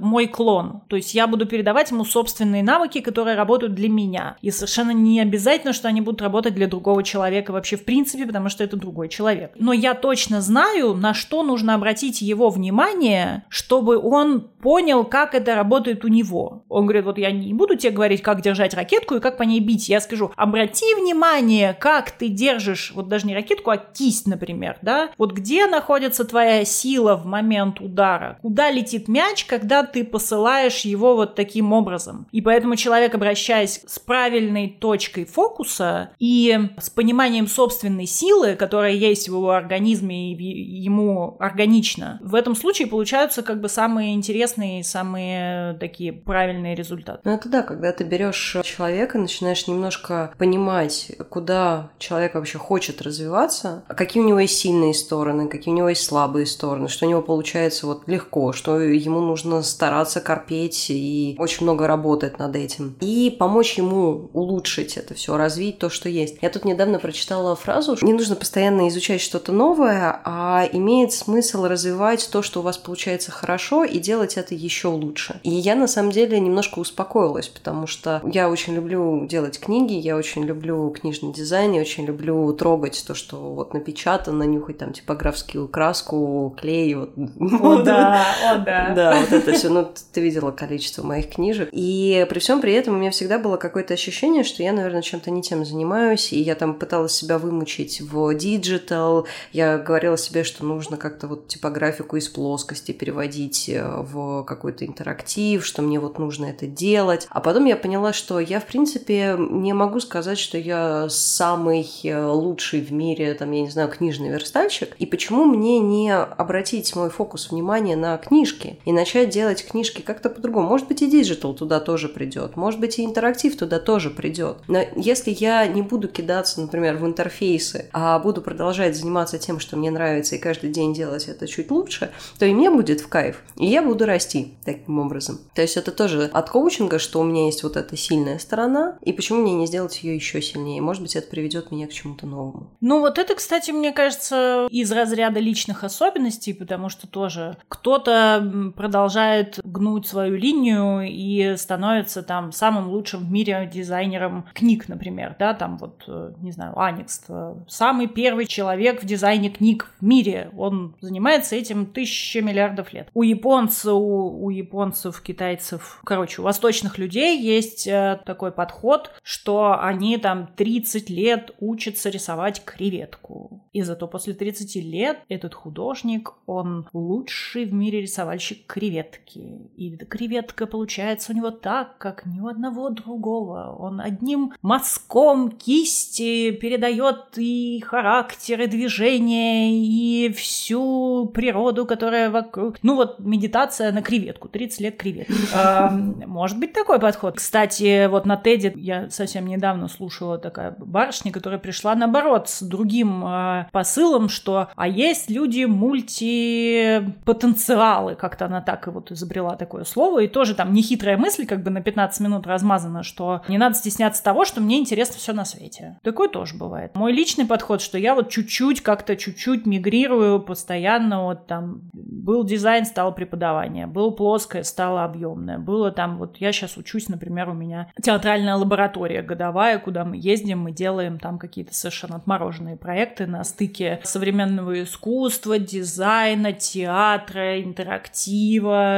мой 0.00 0.26
клон, 0.26 0.82
то 0.88 0.96
есть 0.96 1.14
я 1.14 1.26
буду 1.26 1.46
передавать 1.46 1.90
ему 1.90 2.04
собственные 2.04 2.62
навыки, 2.62 3.00
которые 3.00 3.36
работают 3.36 3.74
для 3.74 3.88
меня, 3.88 4.36
и 4.42 4.50
совершенно 4.50 4.92
не 4.92 5.20
обязательно, 5.20 5.72
что 5.72 5.88
они 5.88 6.00
будут 6.00 6.22
работать 6.22 6.54
для 6.54 6.66
другого 6.66 7.02
человека 7.02 7.52
вообще 7.52 7.76
в 7.76 7.84
принципе, 7.84 8.26
потому 8.26 8.48
что 8.48 8.64
это 8.64 8.76
другой 8.76 9.08
человек. 9.08 9.52
Но 9.56 9.72
я 9.72 9.94
точно 9.94 10.40
знаю, 10.40 10.94
на 10.94 11.14
что 11.14 11.42
нужно 11.42 11.74
обратить 11.74 12.22
его 12.22 12.50
внимание, 12.50 13.44
чтобы 13.48 13.98
он 13.98 14.40
понял, 14.60 15.04
как 15.04 15.34
это 15.34 15.54
работает 15.54 16.04
у 16.04 16.08
него. 16.08 16.64
Он 16.68 16.84
говорит, 16.84 17.04
вот 17.04 17.18
я 17.18 17.30
не 17.30 17.54
буду 17.54 17.76
тебе 17.76 17.92
говорить, 17.92 18.22
как 18.22 18.42
держать 18.42 18.74
ракетку 18.74 19.14
и 19.14 19.20
как 19.20 19.36
по 19.36 19.42
ней 19.42 19.60
бить. 19.60 19.88
Я 19.88 20.00
скажу, 20.00 20.32
обрати 20.36 20.94
внимание, 20.94 21.74
как 21.74 22.10
ты 22.10 22.28
держишь, 22.28 22.92
вот 22.94 23.08
даже 23.08 23.26
не 23.26 23.34
ракетку, 23.34 23.70
а 23.70 23.76
кисть, 23.76 24.26
например, 24.26 24.78
да? 24.82 25.10
Вот 25.18 25.32
где 25.32 25.66
находится 25.66 26.24
твоя 26.24 26.64
сила 26.64 27.16
в 27.16 27.26
момент 27.26 27.80
удара? 27.80 28.38
Куда 28.42 28.70
летит 28.70 28.99
мяч, 29.08 29.44
когда 29.44 29.84
ты 29.84 30.04
посылаешь 30.04 30.80
его 30.80 31.16
вот 31.16 31.34
таким 31.34 31.72
образом? 31.72 32.26
И 32.32 32.40
поэтому 32.40 32.76
человек, 32.76 33.14
обращаясь 33.14 33.82
с 33.86 33.98
правильной 33.98 34.68
точкой 34.68 35.24
фокуса 35.24 36.10
и 36.18 36.58
с 36.78 36.90
пониманием 36.90 37.46
собственной 37.46 38.06
силы, 38.06 38.54
которая 38.54 38.92
есть 38.92 39.28
в 39.28 39.32
его 39.32 39.50
организме 39.50 40.32
и 40.32 40.80
ему 40.82 41.36
органично, 41.38 42.18
в 42.22 42.34
этом 42.34 42.54
случае 42.54 42.88
получаются 42.88 43.42
как 43.42 43.60
бы 43.60 43.68
самые 43.68 44.14
интересные, 44.14 44.84
самые 44.84 45.74
такие 45.74 46.12
правильные 46.12 46.74
результаты. 46.74 47.20
Ну 47.24 47.32
это 47.32 47.48
да, 47.48 47.62
когда 47.62 47.92
ты 47.92 48.04
берешь 48.04 48.56
человека, 48.64 49.18
начинаешь 49.18 49.66
немножко 49.66 50.32
понимать, 50.38 51.12
куда 51.28 51.90
человек 51.98 52.34
вообще 52.34 52.58
хочет 52.58 53.02
развиваться, 53.02 53.84
какие 53.88 54.22
у 54.22 54.26
него 54.26 54.40
есть 54.40 54.58
сильные 54.58 54.94
стороны, 54.94 55.48
какие 55.48 55.72
у 55.72 55.76
него 55.76 55.88
есть 55.88 56.04
слабые 56.04 56.46
стороны, 56.46 56.88
что 56.88 57.06
у 57.06 57.08
него 57.08 57.22
получается 57.22 57.86
вот 57.86 58.06
легко, 58.06 58.52
что 58.52 58.78
ему 58.96 59.20
нужно 59.20 59.62
стараться 59.62 60.20
корпеть 60.20 60.86
и 60.90 61.36
очень 61.38 61.64
много 61.64 61.86
работать 61.86 62.38
над 62.38 62.56
этим. 62.56 62.96
И 63.00 63.34
помочь 63.38 63.74
ему 63.74 64.30
улучшить 64.32 64.96
это 64.96 65.14
все, 65.14 65.36
развить 65.36 65.78
то, 65.78 65.90
что 65.90 66.08
есть. 66.08 66.36
Я 66.40 66.50
тут 66.50 66.64
недавно 66.64 66.98
прочитала 66.98 67.56
фразу, 67.56 67.96
что 67.96 68.06
не 68.06 68.12
нужно 68.12 68.36
постоянно 68.36 68.88
изучать 68.88 69.20
что-то 69.20 69.52
новое, 69.52 70.20
а 70.24 70.68
имеет 70.72 71.12
смысл 71.12 71.64
развивать 71.64 72.28
то, 72.30 72.42
что 72.42 72.60
у 72.60 72.62
вас 72.62 72.78
получается 72.78 73.30
хорошо, 73.30 73.84
и 73.84 73.98
делать 73.98 74.36
это 74.36 74.54
еще 74.54 74.88
лучше. 74.88 75.40
И 75.42 75.50
я 75.50 75.74
на 75.74 75.86
самом 75.86 76.10
деле 76.10 76.38
немножко 76.40 76.78
успокоилась, 76.78 77.48
потому 77.48 77.86
что 77.86 78.22
я 78.24 78.48
очень 78.48 78.74
люблю 78.74 79.26
делать 79.26 79.58
книги, 79.58 79.94
я 79.94 80.16
очень 80.16 80.44
люблю 80.44 80.90
книжный 80.90 81.32
дизайн, 81.32 81.72
я 81.72 81.80
очень 81.80 82.04
люблю 82.04 82.52
трогать 82.52 83.04
то, 83.06 83.14
что 83.14 83.36
вот 83.54 83.74
напечатано, 83.74 84.44
нюхать 84.44 84.78
там 84.78 84.92
типографскую 84.92 85.68
краску, 85.68 86.54
клей. 86.58 86.94
Вот. 86.94 87.10
О, 87.70 87.82
да, 87.82 88.26
о, 88.50 88.58
да. 88.58 88.69
Да, 88.94 89.20
вот 89.20 89.32
это 89.32 89.52
все. 89.52 89.68
Ну, 89.68 89.88
ты 90.12 90.20
видела 90.20 90.50
количество 90.50 91.02
моих 91.02 91.30
книжек. 91.30 91.68
И 91.72 92.26
при 92.28 92.38
всем 92.38 92.60
при 92.60 92.72
этом 92.72 92.94
у 92.94 92.98
меня 92.98 93.10
всегда 93.10 93.38
было 93.38 93.56
какое-то 93.56 93.94
ощущение, 93.94 94.44
что 94.44 94.62
я, 94.62 94.72
наверное, 94.72 95.02
чем-то 95.02 95.30
не 95.30 95.42
тем 95.42 95.64
занимаюсь, 95.64 96.32
и 96.32 96.40
я 96.40 96.54
там 96.54 96.74
пыталась 96.74 97.12
себя 97.12 97.38
вымучить 97.38 98.00
в 98.00 98.34
digital, 98.34 99.26
я 99.52 99.78
говорила 99.78 100.16
себе, 100.16 100.44
что 100.44 100.64
нужно 100.64 100.96
как-то 100.96 101.26
вот 101.26 101.48
типографику 101.48 102.16
из 102.16 102.28
плоскости 102.28 102.92
переводить 102.92 103.68
э, 103.68 103.82
в 103.82 104.44
какой-то 104.44 104.86
интерактив, 104.86 105.64
что 105.64 105.82
мне 105.82 105.98
вот 106.00 106.18
нужно 106.18 106.46
это 106.46 106.66
делать. 106.66 107.26
А 107.30 107.40
потом 107.40 107.64
я 107.64 107.76
поняла, 107.76 108.12
что 108.12 108.40
я, 108.40 108.60
в 108.60 108.66
принципе, 108.66 109.36
не 109.38 109.72
могу 109.72 110.00
сказать, 110.00 110.38
что 110.38 110.58
я 110.58 111.08
самый 111.08 111.88
э, 112.04 112.24
лучший 112.24 112.80
в 112.80 112.92
мире, 112.92 113.34
там, 113.34 113.50
я 113.52 113.62
не 113.62 113.70
знаю, 113.70 113.88
книжный 113.88 114.30
верстальщик. 114.30 114.94
И 114.98 115.06
почему 115.06 115.44
мне 115.44 115.78
не 115.80 116.14
обратить 116.14 116.94
мой 116.94 117.10
фокус 117.10 117.50
внимания 117.50 117.96
на 117.96 118.16
книжки 118.60 118.78
и 118.84 118.92
начать 118.92 119.30
делать 119.30 119.64
книжки 119.66 120.02
как-то 120.02 120.30
по-другому? 120.30 120.68
Может 120.68 120.88
быть, 120.88 121.02
и 121.02 121.10
digital 121.10 121.54
туда 121.54 121.80
тоже 121.80 122.08
придет, 122.08 122.56
может 122.56 122.80
быть, 122.80 122.98
и 122.98 123.04
интерактив 123.04 123.56
туда 123.56 123.78
тоже 123.78 124.10
придет. 124.10 124.58
Но 124.68 124.84
если 124.96 125.30
я 125.30 125.66
не 125.66 125.82
буду 125.82 126.08
кидаться, 126.08 126.60
например, 126.60 126.96
в 126.96 127.06
интерфейсы, 127.06 127.88
а 127.92 128.18
буду 128.18 128.42
продолжать 128.42 128.96
заниматься 128.96 129.38
тем, 129.38 129.60
что 129.60 129.76
мне 129.76 129.90
нравится, 129.90 130.36
и 130.36 130.38
каждый 130.38 130.70
день 130.70 130.94
делать 130.94 131.28
это 131.28 131.46
чуть 131.46 131.70
лучше, 131.70 132.10
то 132.38 132.46
и 132.46 132.52
мне 132.52 132.70
будет 132.70 133.00
в 133.00 133.08
кайф, 133.08 133.42
и 133.56 133.66
я 133.66 133.82
буду 133.82 134.06
расти 134.06 134.54
таким 134.64 134.98
образом. 134.98 135.40
То 135.54 135.62
есть 135.62 135.76
это 135.76 135.90
тоже 135.90 136.30
от 136.32 136.50
коучинга, 136.50 136.98
что 136.98 137.20
у 137.20 137.24
меня 137.24 137.46
есть 137.46 137.62
вот 137.62 137.76
эта 137.76 137.96
сильная 137.96 138.38
сторона, 138.38 138.98
и 139.02 139.12
почему 139.12 139.42
мне 139.42 139.54
не 139.54 139.66
сделать 139.66 140.02
ее 140.02 140.14
еще 140.14 140.42
сильнее? 140.42 140.80
Может 140.80 141.02
быть, 141.02 141.16
это 141.16 141.28
приведет 141.28 141.70
меня 141.70 141.86
к 141.86 141.92
чему-то 141.92 142.26
новому. 142.26 142.70
Ну 142.80 143.00
вот 143.00 143.18
это, 143.18 143.34
кстати, 143.34 143.70
мне 143.70 143.92
кажется, 143.92 144.68
из 144.70 144.90
разряда 144.92 145.40
личных 145.40 145.84
особенностей, 145.84 146.52
потому 146.52 146.88
что 146.88 147.06
тоже 147.06 147.56
кто-то 147.68 148.49
продолжает 148.76 149.60
гнуть 149.64 150.06
свою 150.06 150.36
линию 150.36 151.02
и 151.02 151.56
становится 151.56 152.22
там 152.22 152.52
самым 152.52 152.88
лучшим 152.88 153.26
в 153.26 153.30
мире 153.30 153.70
дизайнером 153.72 154.46
книг, 154.54 154.88
например, 154.88 155.36
да, 155.38 155.54
там 155.54 155.78
вот, 155.78 156.04
э, 156.06 156.32
не 156.40 156.52
знаю, 156.52 156.78
Аникс, 156.78 157.22
самый 157.68 158.06
первый 158.06 158.46
человек 158.46 159.02
в 159.02 159.06
дизайне 159.06 159.50
книг 159.50 159.92
в 160.00 160.04
мире. 160.04 160.50
Он 160.56 160.94
занимается 161.00 161.56
этим 161.56 161.86
тысячи 161.86 162.38
миллиардов 162.38 162.92
лет. 162.92 163.08
У 163.14 163.22
японцев, 163.22 163.92
у, 163.92 164.44
у 164.44 164.50
японцев, 164.50 165.20
китайцев, 165.20 166.00
короче, 166.04 166.40
у 166.40 166.44
восточных 166.44 166.98
людей 166.98 167.40
есть 167.40 167.86
э, 167.86 168.20
такой 168.24 168.52
подход, 168.52 169.10
что 169.22 169.78
они 169.80 170.18
там 170.18 170.48
30 170.56 171.10
лет 171.10 171.50
учатся 171.60 172.10
рисовать 172.10 172.64
креветку. 172.64 173.64
И 173.72 173.82
зато 173.82 174.08
после 174.08 174.34
30 174.34 174.76
лет 174.76 175.18
этот 175.28 175.54
художник, 175.54 176.32
он 176.46 176.88
лучший 176.92 177.64
в 177.64 177.72
мире 177.72 178.00
рисовальщик 178.02 178.39
креветки. 178.66 179.70
И 179.76 179.96
креветка 179.96 180.66
получается 180.66 181.32
у 181.32 181.36
него 181.36 181.50
так, 181.50 181.98
как 181.98 182.26
ни 182.26 182.40
у 182.40 182.48
одного 182.48 182.90
другого. 182.90 183.76
Он 183.78 184.00
одним 184.00 184.52
мазком 184.62 185.50
кисти 185.50 186.50
передает 186.52 187.36
и 187.36 187.82
характер, 187.86 188.62
и 188.62 188.66
движение, 188.66 189.72
и 189.72 190.32
всю 190.32 191.30
природу, 191.32 191.86
которая 191.86 192.30
вокруг. 192.30 192.76
Ну 192.82 192.96
вот 192.96 193.20
медитация 193.20 193.92
на 193.92 194.02
креветку, 194.02 194.48
30 194.48 194.80
лет 194.80 194.96
креветки. 194.96 195.32
Может 196.26 196.58
быть 196.58 196.72
такой 196.72 196.98
подход. 196.98 197.36
Кстати, 197.36 198.06
вот 198.06 198.26
на 198.26 198.36
Теди 198.36 198.72
я 198.76 199.08
совсем 199.10 199.46
недавно 199.46 199.88
слушала 199.88 200.38
такая 200.38 200.74
барышня, 200.78 201.32
которая 201.32 201.58
пришла 201.58 201.94
наоборот 201.94 202.48
с 202.48 202.62
другим 202.62 203.22
а, 203.24 203.68
посылом, 203.72 204.28
что 204.28 204.68
а 204.76 204.88
есть 204.88 205.30
люди 205.30 205.64
мультипотенциалы, 205.64 208.14
как-то 208.30 208.44
она 208.46 208.60
так 208.60 208.86
и 208.86 208.90
вот 208.90 209.10
изобрела 209.10 209.56
такое 209.56 209.82
слово, 209.82 210.20
и 210.20 210.28
тоже 210.28 210.54
там 210.54 210.72
нехитрая 210.72 211.16
мысль 211.16 211.46
как 211.46 211.64
бы 211.64 211.70
на 211.70 211.82
15 211.82 212.20
минут 212.20 212.46
размазана, 212.46 213.02
что 213.02 213.42
не 213.48 213.58
надо 213.58 213.74
стесняться 213.74 214.22
того, 214.22 214.44
что 214.44 214.60
мне 214.60 214.78
интересно 214.78 215.16
все 215.16 215.32
на 215.32 215.44
свете. 215.44 215.98
Такое 216.04 216.28
тоже 216.28 216.56
бывает. 216.56 216.94
Мой 216.94 217.12
личный 217.12 217.44
подход, 217.44 217.82
что 217.82 217.98
я 217.98 218.14
вот 218.14 218.30
чуть-чуть 218.30 218.82
как-то 218.82 219.16
чуть-чуть 219.16 219.66
мигрирую 219.66 220.40
постоянно, 220.40 221.24
вот 221.24 221.48
там 221.48 221.90
был 221.92 222.44
дизайн, 222.44 222.86
стало 222.86 223.10
преподавание, 223.10 223.88
был 223.88 224.12
плоское, 224.12 224.62
стало 224.62 225.02
объемное, 225.02 225.58
было 225.58 225.90
там 225.90 226.16
вот 226.18 226.36
я 226.36 226.52
сейчас 226.52 226.76
учусь, 226.76 227.08
например, 227.08 227.48
у 227.48 227.54
меня 227.54 227.90
театральная 228.00 228.54
лаборатория 228.54 229.22
годовая, 229.22 229.80
куда 229.80 230.04
мы 230.04 230.16
ездим, 230.16 230.60
мы 230.60 230.70
делаем 230.70 231.18
там 231.18 231.40
какие-то 231.40 231.74
совершенно 231.74 232.16
отмороженные 232.16 232.76
проекты 232.76 233.26
на 233.26 233.42
стыке 233.42 234.00
современного 234.04 234.84
искусства, 234.84 235.58
дизайна, 235.58 236.52
театра, 236.52 237.60
интерактива, 237.62 238.19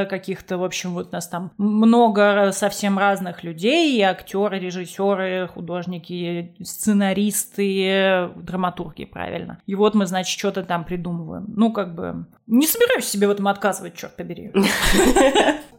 каких-то, 0.09 0.57
в 0.57 0.63
общем, 0.63 0.93
вот 0.93 1.11
нас 1.11 1.27
там 1.27 1.51
много 1.57 2.51
совсем 2.51 2.97
разных 2.97 3.43
людей, 3.43 3.97
и 3.97 4.01
актеры, 4.01 4.59
режиссеры, 4.59 5.47
художники, 5.47 6.55
сценаристы, 6.61 8.29
драматурги, 8.35 9.05
правильно. 9.05 9.59
И 9.65 9.75
вот 9.75 9.95
мы, 9.95 10.05
значит, 10.05 10.37
что-то 10.37 10.63
там 10.63 10.83
придумываем. 10.83 11.45
Ну, 11.47 11.71
как 11.71 11.95
бы, 11.95 12.25
не 12.47 12.67
собираюсь 12.67 13.05
себе 13.05 13.27
в 13.27 13.31
этом 13.31 13.47
отказывать, 13.47 13.95
черт 13.95 14.15
побери. 14.15 14.51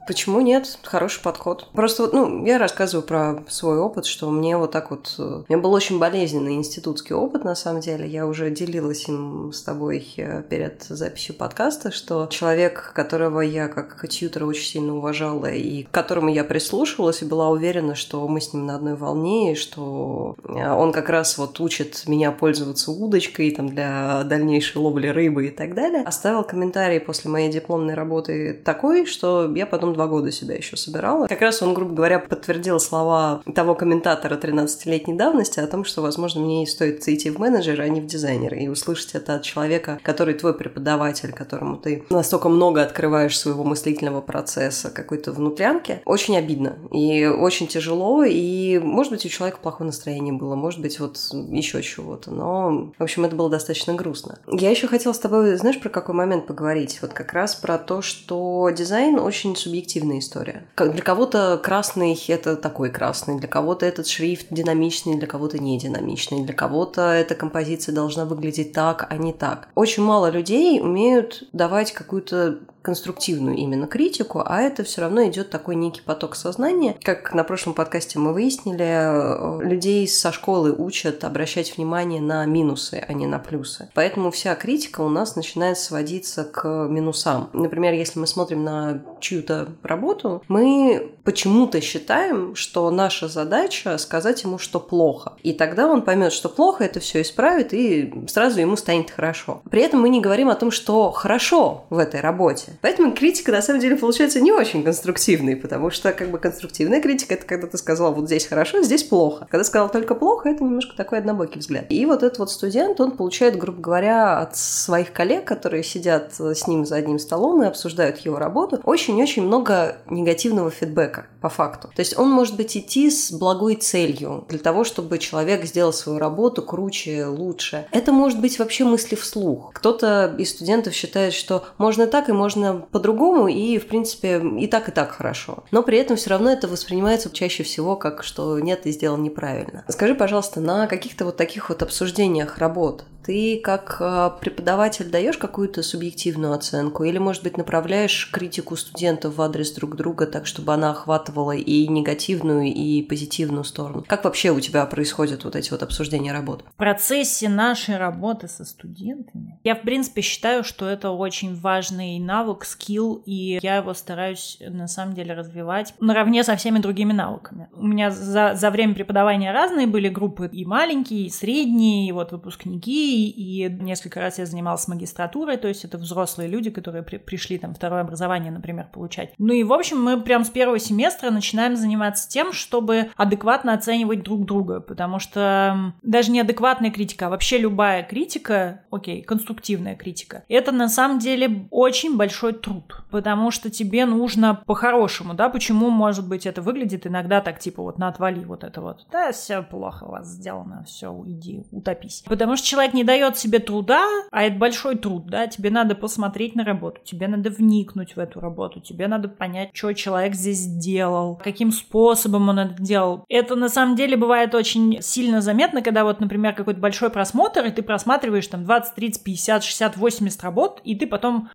Почему 0.06 0.40
нет? 0.42 0.78
Хороший 0.82 1.22
подход. 1.22 1.68
Просто, 1.72 2.10
ну, 2.12 2.44
я 2.44 2.58
рассказываю 2.58 3.06
про 3.06 3.42
свой 3.48 3.78
опыт, 3.78 4.04
что 4.04 4.30
мне 4.30 4.56
вот 4.58 4.70
так 4.70 4.90
вот... 4.90 5.14
Э, 5.18 5.44
меня 5.48 5.58
был 5.58 5.72
очень 5.72 5.98
болезненный 5.98 6.56
институтский 6.56 7.14
опыт, 7.14 7.44
на 7.44 7.54
самом 7.54 7.80
деле. 7.80 8.06
Я 8.06 8.26
уже 8.26 8.50
делилась 8.50 9.08
им 9.08 9.50
с 9.52 9.62
тобой 9.62 10.06
э, 10.18 10.42
перед 10.42 10.82
записью 10.82 11.34
подкаста, 11.34 11.90
что 11.90 12.26
человек, 12.26 12.92
которого 12.94 13.40
я 13.40 13.68
как 13.68 14.06
тьютера 14.08 14.44
очень 14.44 14.66
сильно 14.66 14.94
уважала 14.94 15.46
и 15.46 15.84
к 15.84 15.90
которому 15.90 16.28
я 16.28 16.44
прислушивалась 16.44 17.22
и 17.22 17.26
была 17.26 17.48
уверена, 17.48 17.94
что 17.94 18.28
мы 18.28 18.42
с 18.42 18.52
ним 18.52 18.66
на 18.66 18.76
одной 18.76 18.96
волне, 18.96 19.52
и 19.52 19.56
что 19.56 20.36
э, 20.44 20.70
он 20.70 20.92
как 20.92 21.08
раз 21.08 21.38
вот 21.38 21.58
учит 21.60 22.02
меня 22.06 22.30
пользоваться 22.30 22.90
удочкой 22.90 23.50
там 23.52 23.70
для 23.70 24.22
дальнейшей 24.24 24.76
ловли 24.82 25.06
рыбы 25.06 25.46
и 25.46 25.50
так 25.50 25.74
далее, 25.74 26.02
оставил 26.02 26.44
комментарий 26.44 26.63
после 27.00 27.30
моей 27.30 27.50
дипломной 27.50 27.94
работы 27.94 28.52
такой, 28.64 29.06
что 29.06 29.52
я 29.54 29.66
потом 29.66 29.94
два 29.94 30.06
года 30.06 30.32
себя 30.32 30.54
еще 30.56 30.76
собирала. 30.76 31.26
Как 31.26 31.40
раз 31.40 31.62
он, 31.62 31.74
грубо 31.74 31.94
говоря, 31.94 32.18
подтвердил 32.18 32.80
слова 32.80 33.42
того 33.54 33.74
комментатора 33.74 34.36
13-летней 34.36 35.14
давности 35.14 35.60
о 35.60 35.66
том, 35.66 35.84
что, 35.84 36.02
возможно, 36.02 36.40
мне 36.40 36.64
и 36.64 36.66
стоит 36.66 37.06
идти 37.08 37.30
в 37.30 37.38
менеджера, 37.38 37.82
а 37.82 37.88
не 37.88 38.00
в 38.00 38.06
дизайнера, 38.06 38.56
и 38.56 38.68
услышать 38.68 39.14
это 39.14 39.36
от 39.36 39.42
человека, 39.42 39.98
который 40.02 40.34
твой 40.34 40.54
преподаватель, 40.54 41.32
которому 41.32 41.76
ты 41.76 42.04
настолько 42.10 42.48
много 42.48 42.82
открываешь 42.82 43.38
своего 43.38 43.64
мыслительного 43.64 44.20
процесса, 44.20 44.90
какой-то 44.90 45.32
внутрянки, 45.32 46.00
очень 46.04 46.36
обидно 46.36 46.78
и 46.92 47.26
очень 47.26 47.66
тяжело, 47.66 48.24
и, 48.24 48.78
может 48.78 49.12
быть, 49.12 49.26
у 49.26 49.28
человека 49.28 49.58
плохое 49.62 49.86
настроение 49.86 50.32
было, 50.32 50.54
может 50.54 50.80
быть, 50.80 50.98
вот 51.00 51.18
еще 51.32 51.82
чего-то, 51.82 52.30
но, 52.30 52.92
в 52.98 53.02
общем, 53.02 53.24
это 53.24 53.36
было 53.36 53.50
достаточно 53.50 53.94
грустно. 53.94 54.38
Я 54.50 54.70
еще 54.70 54.86
хотела 54.86 55.12
с 55.12 55.18
тобой, 55.18 55.56
знаешь, 55.56 55.80
про 55.80 55.88
какой 55.88 56.14
момент 56.14 56.43
поговорить? 56.44 56.98
Вот 57.02 57.12
как 57.12 57.32
раз 57.32 57.54
про 57.54 57.78
то, 57.78 58.02
что 58.02 58.70
дизайн 58.70 59.18
очень 59.18 59.56
субъективная 59.56 60.18
история. 60.18 60.64
Для 60.76 61.02
кого-то 61.02 61.60
красный– 61.62 62.14
это 62.28 62.56
такой 62.56 62.90
красный, 62.90 63.38
для 63.38 63.48
кого-то 63.48 63.86
этот 63.86 64.06
шрифт 64.06 64.46
динамичный, 64.50 65.16
для 65.16 65.26
кого-то 65.26 65.58
не 65.58 65.78
динамичный, 65.78 66.44
для 66.44 66.54
кого-то 66.54 67.02
эта 67.02 67.34
композиция 67.34 67.94
должна 67.94 68.24
выглядеть 68.24 68.72
так, 68.72 69.06
а 69.10 69.16
не 69.16 69.32
так. 69.32 69.68
Очень 69.74 70.04
мало 70.04 70.30
людей 70.30 70.80
умеют 70.80 71.44
давать 71.52 71.92
какую-то 71.92 72.60
конструктивную 72.84 73.56
именно 73.56 73.86
критику, 73.86 74.42
а 74.44 74.60
это 74.60 74.84
все 74.84 75.00
равно 75.00 75.26
идет 75.26 75.50
такой 75.50 75.74
некий 75.74 76.02
поток 76.02 76.36
сознания. 76.36 76.96
Как 77.02 77.32
на 77.32 77.42
прошлом 77.42 77.72
подкасте 77.72 78.18
мы 78.18 78.34
выяснили, 78.34 78.84
э, 78.84 79.64
людей 79.64 80.06
со 80.06 80.32
школы 80.32 80.70
учат 80.70 81.24
обращать 81.24 81.76
внимание 81.76 82.20
на 82.20 82.44
минусы, 82.44 83.02
а 83.06 83.12
не 83.14 83.26
на 83.26 83.38
плюсы. 83.38 83.88
Поэтому 83.94 84.30
вся 84.30 84.54
критика 84.54 85.00
у 85.00 85.08
нас 85.08 85.34
начинает 85.34 85.78
сводиться 85.78 86.44
к 86.44 86.68
минусам. 86.88 87.48
Например, 87.54 87.94
если 87.94 88.18
мы 88.18 88.26
смотрим 88.26 88.62
на 88.62 89.02
чью-то 89.18 89.68
работу, 89.82 90.42
мы 90.48 91.13
почему-то 91.24 91.80
считаем, 91.80 92.54
что 92.54 92.90
наша 92.90 93.28
задача 93.28 93.96
сказать 93.98 94.42
ему, 94.42 94.58
что 94.58 94.78
плохо. 94.78 95.32
И 95.42 95.52
тогда 95.52 95.88
он 95.88 96.02
поймет, 96.02 96.32
что 96.32 96.48
плохо, 96.48 96.84
это 96.84 97.00
все 97.00 97.22
исправит, 97.22 97.72
и 97.72 98.12
сразу 98.28 98.60
ему 98.60 98.76
станет 98.76 99.10
хорошо. 99.10 99.62
При 99.70 99.82
этом 99.82 100.02
мы 100.02 100.10
не 100.10 100.20
говорим 100.20 100.50
о 100.50 100.54
том, 100.54 100.70
что 100.70 101.10
хорошо 101.10 101.86
в 101.90 101.98
этой 101.98 102.20
работе. 102.20 102.78
Поэтому 102.82 103.12
критика, 103.12 103.52
на 103.52 103.62
самом 103.62 103.80
деле, 103.80 103.96
получается 103.96 104.40
не 104.40 104.52
очень 104.52 104.84
конструктивной, 104.84 105.56
потому 105.56 105.90
что 105.90 106.12
как 106.12 106.30
бы 106.30 106.38
конструктивная 106.38 107.00
критика– 107.00 107.34
это 107.34 107.46
когда 107.46 107.66
ты 107.66 107.78
сказал, 107.78 108.12
вот 108.14 108.26
здесь 108.26 108.46
хорошо, 108.46 108.82
здесь 108.82 109.04
плохо. 109.04 109.46
Когда 109.50 109.64
сказал 109.64 109.90
только 109.90 110.14
плохо, 110.14 110.50
это 110.50 110.62
немножко 110.62 110.94
такой 110.94 111.18
однобокий 111.18 111.58
взгляд. 111.60 111.86
И 111.88 112.04
вот 112.04 112.22
этот 112.22 112.38
вот 112.38 112.50
студент, 112.50 113.00
он 113.00 113.12
получает, 113.12 113.56
грубо 113.56 113.80
говоря, 113.80 114.38
от 114.40 114.56
своих 114.56 115.12
коллег, 115.12 115.46
которые 115.46 115.82
сидят 115.82 116.34
с 116.38 116.66
ним 116.66 116.84
за 116.84 116.96
одним 116.96 117.18
столом 117.18 117.62
и 117.62 117.66
обсуждают 117.66 118.18
его 118.18 118.38
работу, 118.38 118.80
очень-очень 118.84 119.42
много 119.42 119.96
негативного 120.10 120.70
фидбэка 120.70 121.13
человека 121.14 121.33
по 121.44 121.50
факту. 121.50 121.90
То 121.94 122.00
есть 122.00 122.18
он 122.18 122.30
может 122.30 122.56
быть 122.56 122.74
идти 122.74 123.10
с 123.10 123.30
благой 123.30 123.74
целью 123.74 124.46
для 124.48 124.58
того, 124.58 124.82
чтобы 124.82 125.18
человек 125.18 125.66
сделал 125.66 125.92
свою 125.92 126.18
работу 126.18 126.62
круче, 126.62 127.26
лучше. 127.26 127.86
Это 127.90 128.12
может 128.12 128.40
быть 128.40 128.58
вообще 128.58 128.84
мысли 128.84 129.14
вслух. 129.14 129.70
Кто-то 129.74 130.34
из 130.38 130.52
студентов 130.52 130.94
считает, 130.94 131.34
что 131.34 131.66
можно 131.76 132.06
так 132.06 132.30
и 132.30 132.32
можно 132.32 132.86
по-другому, 132.90 133.48
и, 133.48 133.76
в 133.76 133.88
принципе, 133.88 134.42
и 134.58 134.66
так, 134.68 134.88
и 134.88 134.92
так 134.92 135.10
хорошо. 135.10 135.64
Но 135.70 135.82
при 135.82 135.98
этом 135.98 136.16
все 136.16 136.30
равно 136.30 136.50
это 136.50 136.66
воспринимается 136.66 137.30
чаще 137.30 137.62
всего 137.62 137.96
как, 137.96 138.24
что 138.24 138.58
нет, 138.58 138.84
ты 138.84 138.92
сделал 138.92 139.18
неправильно. 139.18 139.84
Скажи, 139.90 140.14
пожалуйста, 140.14 140.62
на 140.62 140.86
каких-то 140.86 141.26
вот 141.26 141.36
таких 141.36 141.68
вот 141.68 141.82
обсуждениях 141.82 142.56
работ 142.56 143.04
ты 143.24 143.58
как 143.62 143.96
а, 144.00 144.30
преподаватель 144.30 145.10
даешь 145.10 145.38
какую-то 145.38 145.82
субъективную 145.82 146.52
оценку 146.52 147.04
или, 147.04 147.18
может 147.18 147.42
быть, 147.42 147.56
направляешь 147.56 148.30
критику 148.30 148.76
студентов 148.76 149.36
в 149.36 149.42
адрес 149.42 149.72
друг 149.72 149.96
друга 149.96 150.26
так, 150.26 150.46
чтобы 150.46 150.74
она 150.74 150.90
охватывала 150.90 151.33
и 151.52 151.86
негативную, 151.88 152.66
и 152.72 153.02
позитивную 153.02 153.64
сторону? 153.64 154.04
Как 154.06 154.24
вообще 154.24 154.50
у 154.50 154.60
тебя 154.60 154.84
происходят 154.86 155.44
вот 155.44 155.56
эти 155.56 155.70
вот 155.70 155.82
обсуждения 155.82 156.32
работ? 156.32 156.64
В 156.74 156.76
процессе 156.76 157.48
нашей 157.48 157.96
работы 157.96 158.48
со 158.48 158.64
студентами 158.64 159.58
я, 159.64 159.74
в 159.74 159.82
принципе, 159.82 160.22
считаю, 160.22 160.64
что 160.64 160.86
это 160.86 161.10
очень 161.10 161.54
важный 161.54 162.18
навык, 162.18 162.64
скилл, 162.64 163.22
и 163.26 163.58
я 163.62 163.76
его 163.76 163.94
стараюсь, 163.94 164.58
на 164.60 164.88
самом 164.88 165.14
деле, 165.14 165.34
развивать 165.34 165.94
наравне 166.00 166.44
со 166.44 166.56
всеми 166.56 166.78
другими 166.78 167.12
навыками. 167.12 167.68
У 167.72 167.86
меня 167.86 168.10
за, 168.10 168.54
за 168.54 168.70
время 168.70 168.94
преподавания 168.94 169.52
разные 169.52 169.86
были 169.86 170.08
группы, 170.08 170.48
и 170.52 170.64
маленькие, 170.64 171.26
и 171.26 171.30
средние, 171.30 172.08
и 172.08 172.12
вот 172.12 172.32
выпускники, 172.32 173.28
и 173.28 173.68
несколько 173.68 174.20
раз 174.20 174.38
я 174.38 174.46
занималась 174.46 174.88
магистратурой, 174.88 175.56
то 175.56 175.68
есть 175.68 175.84
это 175.84 175.98
взрослые 175.98 176.48
люди, 176.48 176.70
которые 176.70 177.02
при, 177.02 177.16
пришли 177.16 177.58
там 177.58 177.74
второе 177.74 178.02
образование, 178.02 178.52
например, 178.52 178.88
получать. 178.92 179.32
Ну 179.38 179.52
и, 179.52 179.62
в 179.62 179.72
общем, 179.72 180.02
мы 180.02 180.20
прям 180.20 180.44
с 180.44 180.50
первого 180.50 180.78
семестра 180.78 181.23
быстро 181.24 181.30
начинаем 181.30 181.76
заниматься 181.76 182.28
тем, 182.28 182.52
чтобы 182.52 183.10
адекватно 183.16 183.72
оценивать 183.72 184.22
друг 184.22 184.44
друга, 184.44 184.80
потому 184.80 185.18
что 185.18 185.94
даже 186.02 186.30
не 186.30 186.40
адекватная 186.40 186.90
критика, 186.90 187.26
а 187.26 187.30
вообще 187.30 187.58
любая 187.58 188.02
критика, 188.02 188.82
окей, 188.90 189.22
конструктивная 189.22 189.96
критика, 189.96 190.44
это 190.48 190.72
на 190.72 190.88
самом 190.88 191.18
деле 191.18 191.66
очень 191.70 192.16
большой 192.16 192.52
труд, 192.52 193.04
потому 193.10 193.50
что 193.50 193.70
тебе 193.70 194.04
нужно 194.04 194.62
по-хорошему, 194.66 195.34
да, 195.34 195.48
почему, 195.48 195.90
может 195.90 196.28
быть, 196.28 196.46
это 196.46 196.60
выглядит 196.60 197.06
иногда 197.06 197.40
так, 197.40 197.58
типа, 197.58 197.82
вот 197.82 197.98
на 197.98 198.08
отвали 198.08 198.44
вот 198.44 198.64
это 198.64 198.80
вот, 198.80 199.06
да, 199.10 199.32
все 199.32 199.62
плохо 199.62 200.04
у 200.04 200.10
вас 200.10 200.28
сделано, 200.28 200.84
все, 200.86 201.08
уйди, 201.08 201.64
утопись. 201.70 202.22
Потому 202.26 202.56
что 202.56 202.66
человек 202.66 202.94
не 202.94 203.04
дает 203.04 203.38
себе 203.38 203.58
труда, 203.60 204.04
а 204.30 204.42
это 204.42 204.56
большой 204.56 204.96
труд, 204.96 205.26
да, 205.26 205.46
тебе 205.46 205.70
надо 205.70 205.94
посмотреть 205.94 206.54
на 206.54 206.64
работу, 206.64 207.00
тебе 207.04 207.28
надо 207.28 207.50
вникнуть 207.50 208.16
в 208.16 208.18
эту 208.18 208.40
работу, 208.40 208.80
тебе 208.80 209.08
надо 209.08 209.28
понять, 209.28 209.70
что 209.72 209.92
человек 209.92 210.34
здесь 210.34 210.74
сделал, 211.14 211.40
каким 211.42 211.72
способом 211.72 212.48
он 212.48 212.58
это 212.58 212.82
делал. 212.82 213.24
Это 213.28 213.54
на 213.54 213.68
самом 213.68 213.96
деле 213.96 214.16
бывает 214.16 214.54
очень 214.54 215.00
сильно 215.00 215.40
заметно, 215.40 215.82
когда 215.82 216.04
вот, 216.04 216.20
например, 216.20 216.54
какой-то 216.54 216.80
большой 216.80 217.10
просмотр, 217.10 217.64
и 217.64 217.70
ты 217.70 217.82
просматриваешь 217.82 218.46
там 218.46 218.64
20, 218.64 218.94
30, 218.94 219.24
50, 219.24 219.64
60, 219.64 219.96
80 219.96 220.42
работ, 220.42 220.80
и 220.84 220.94
ты 220.94 221.06
потом 221.06 221.48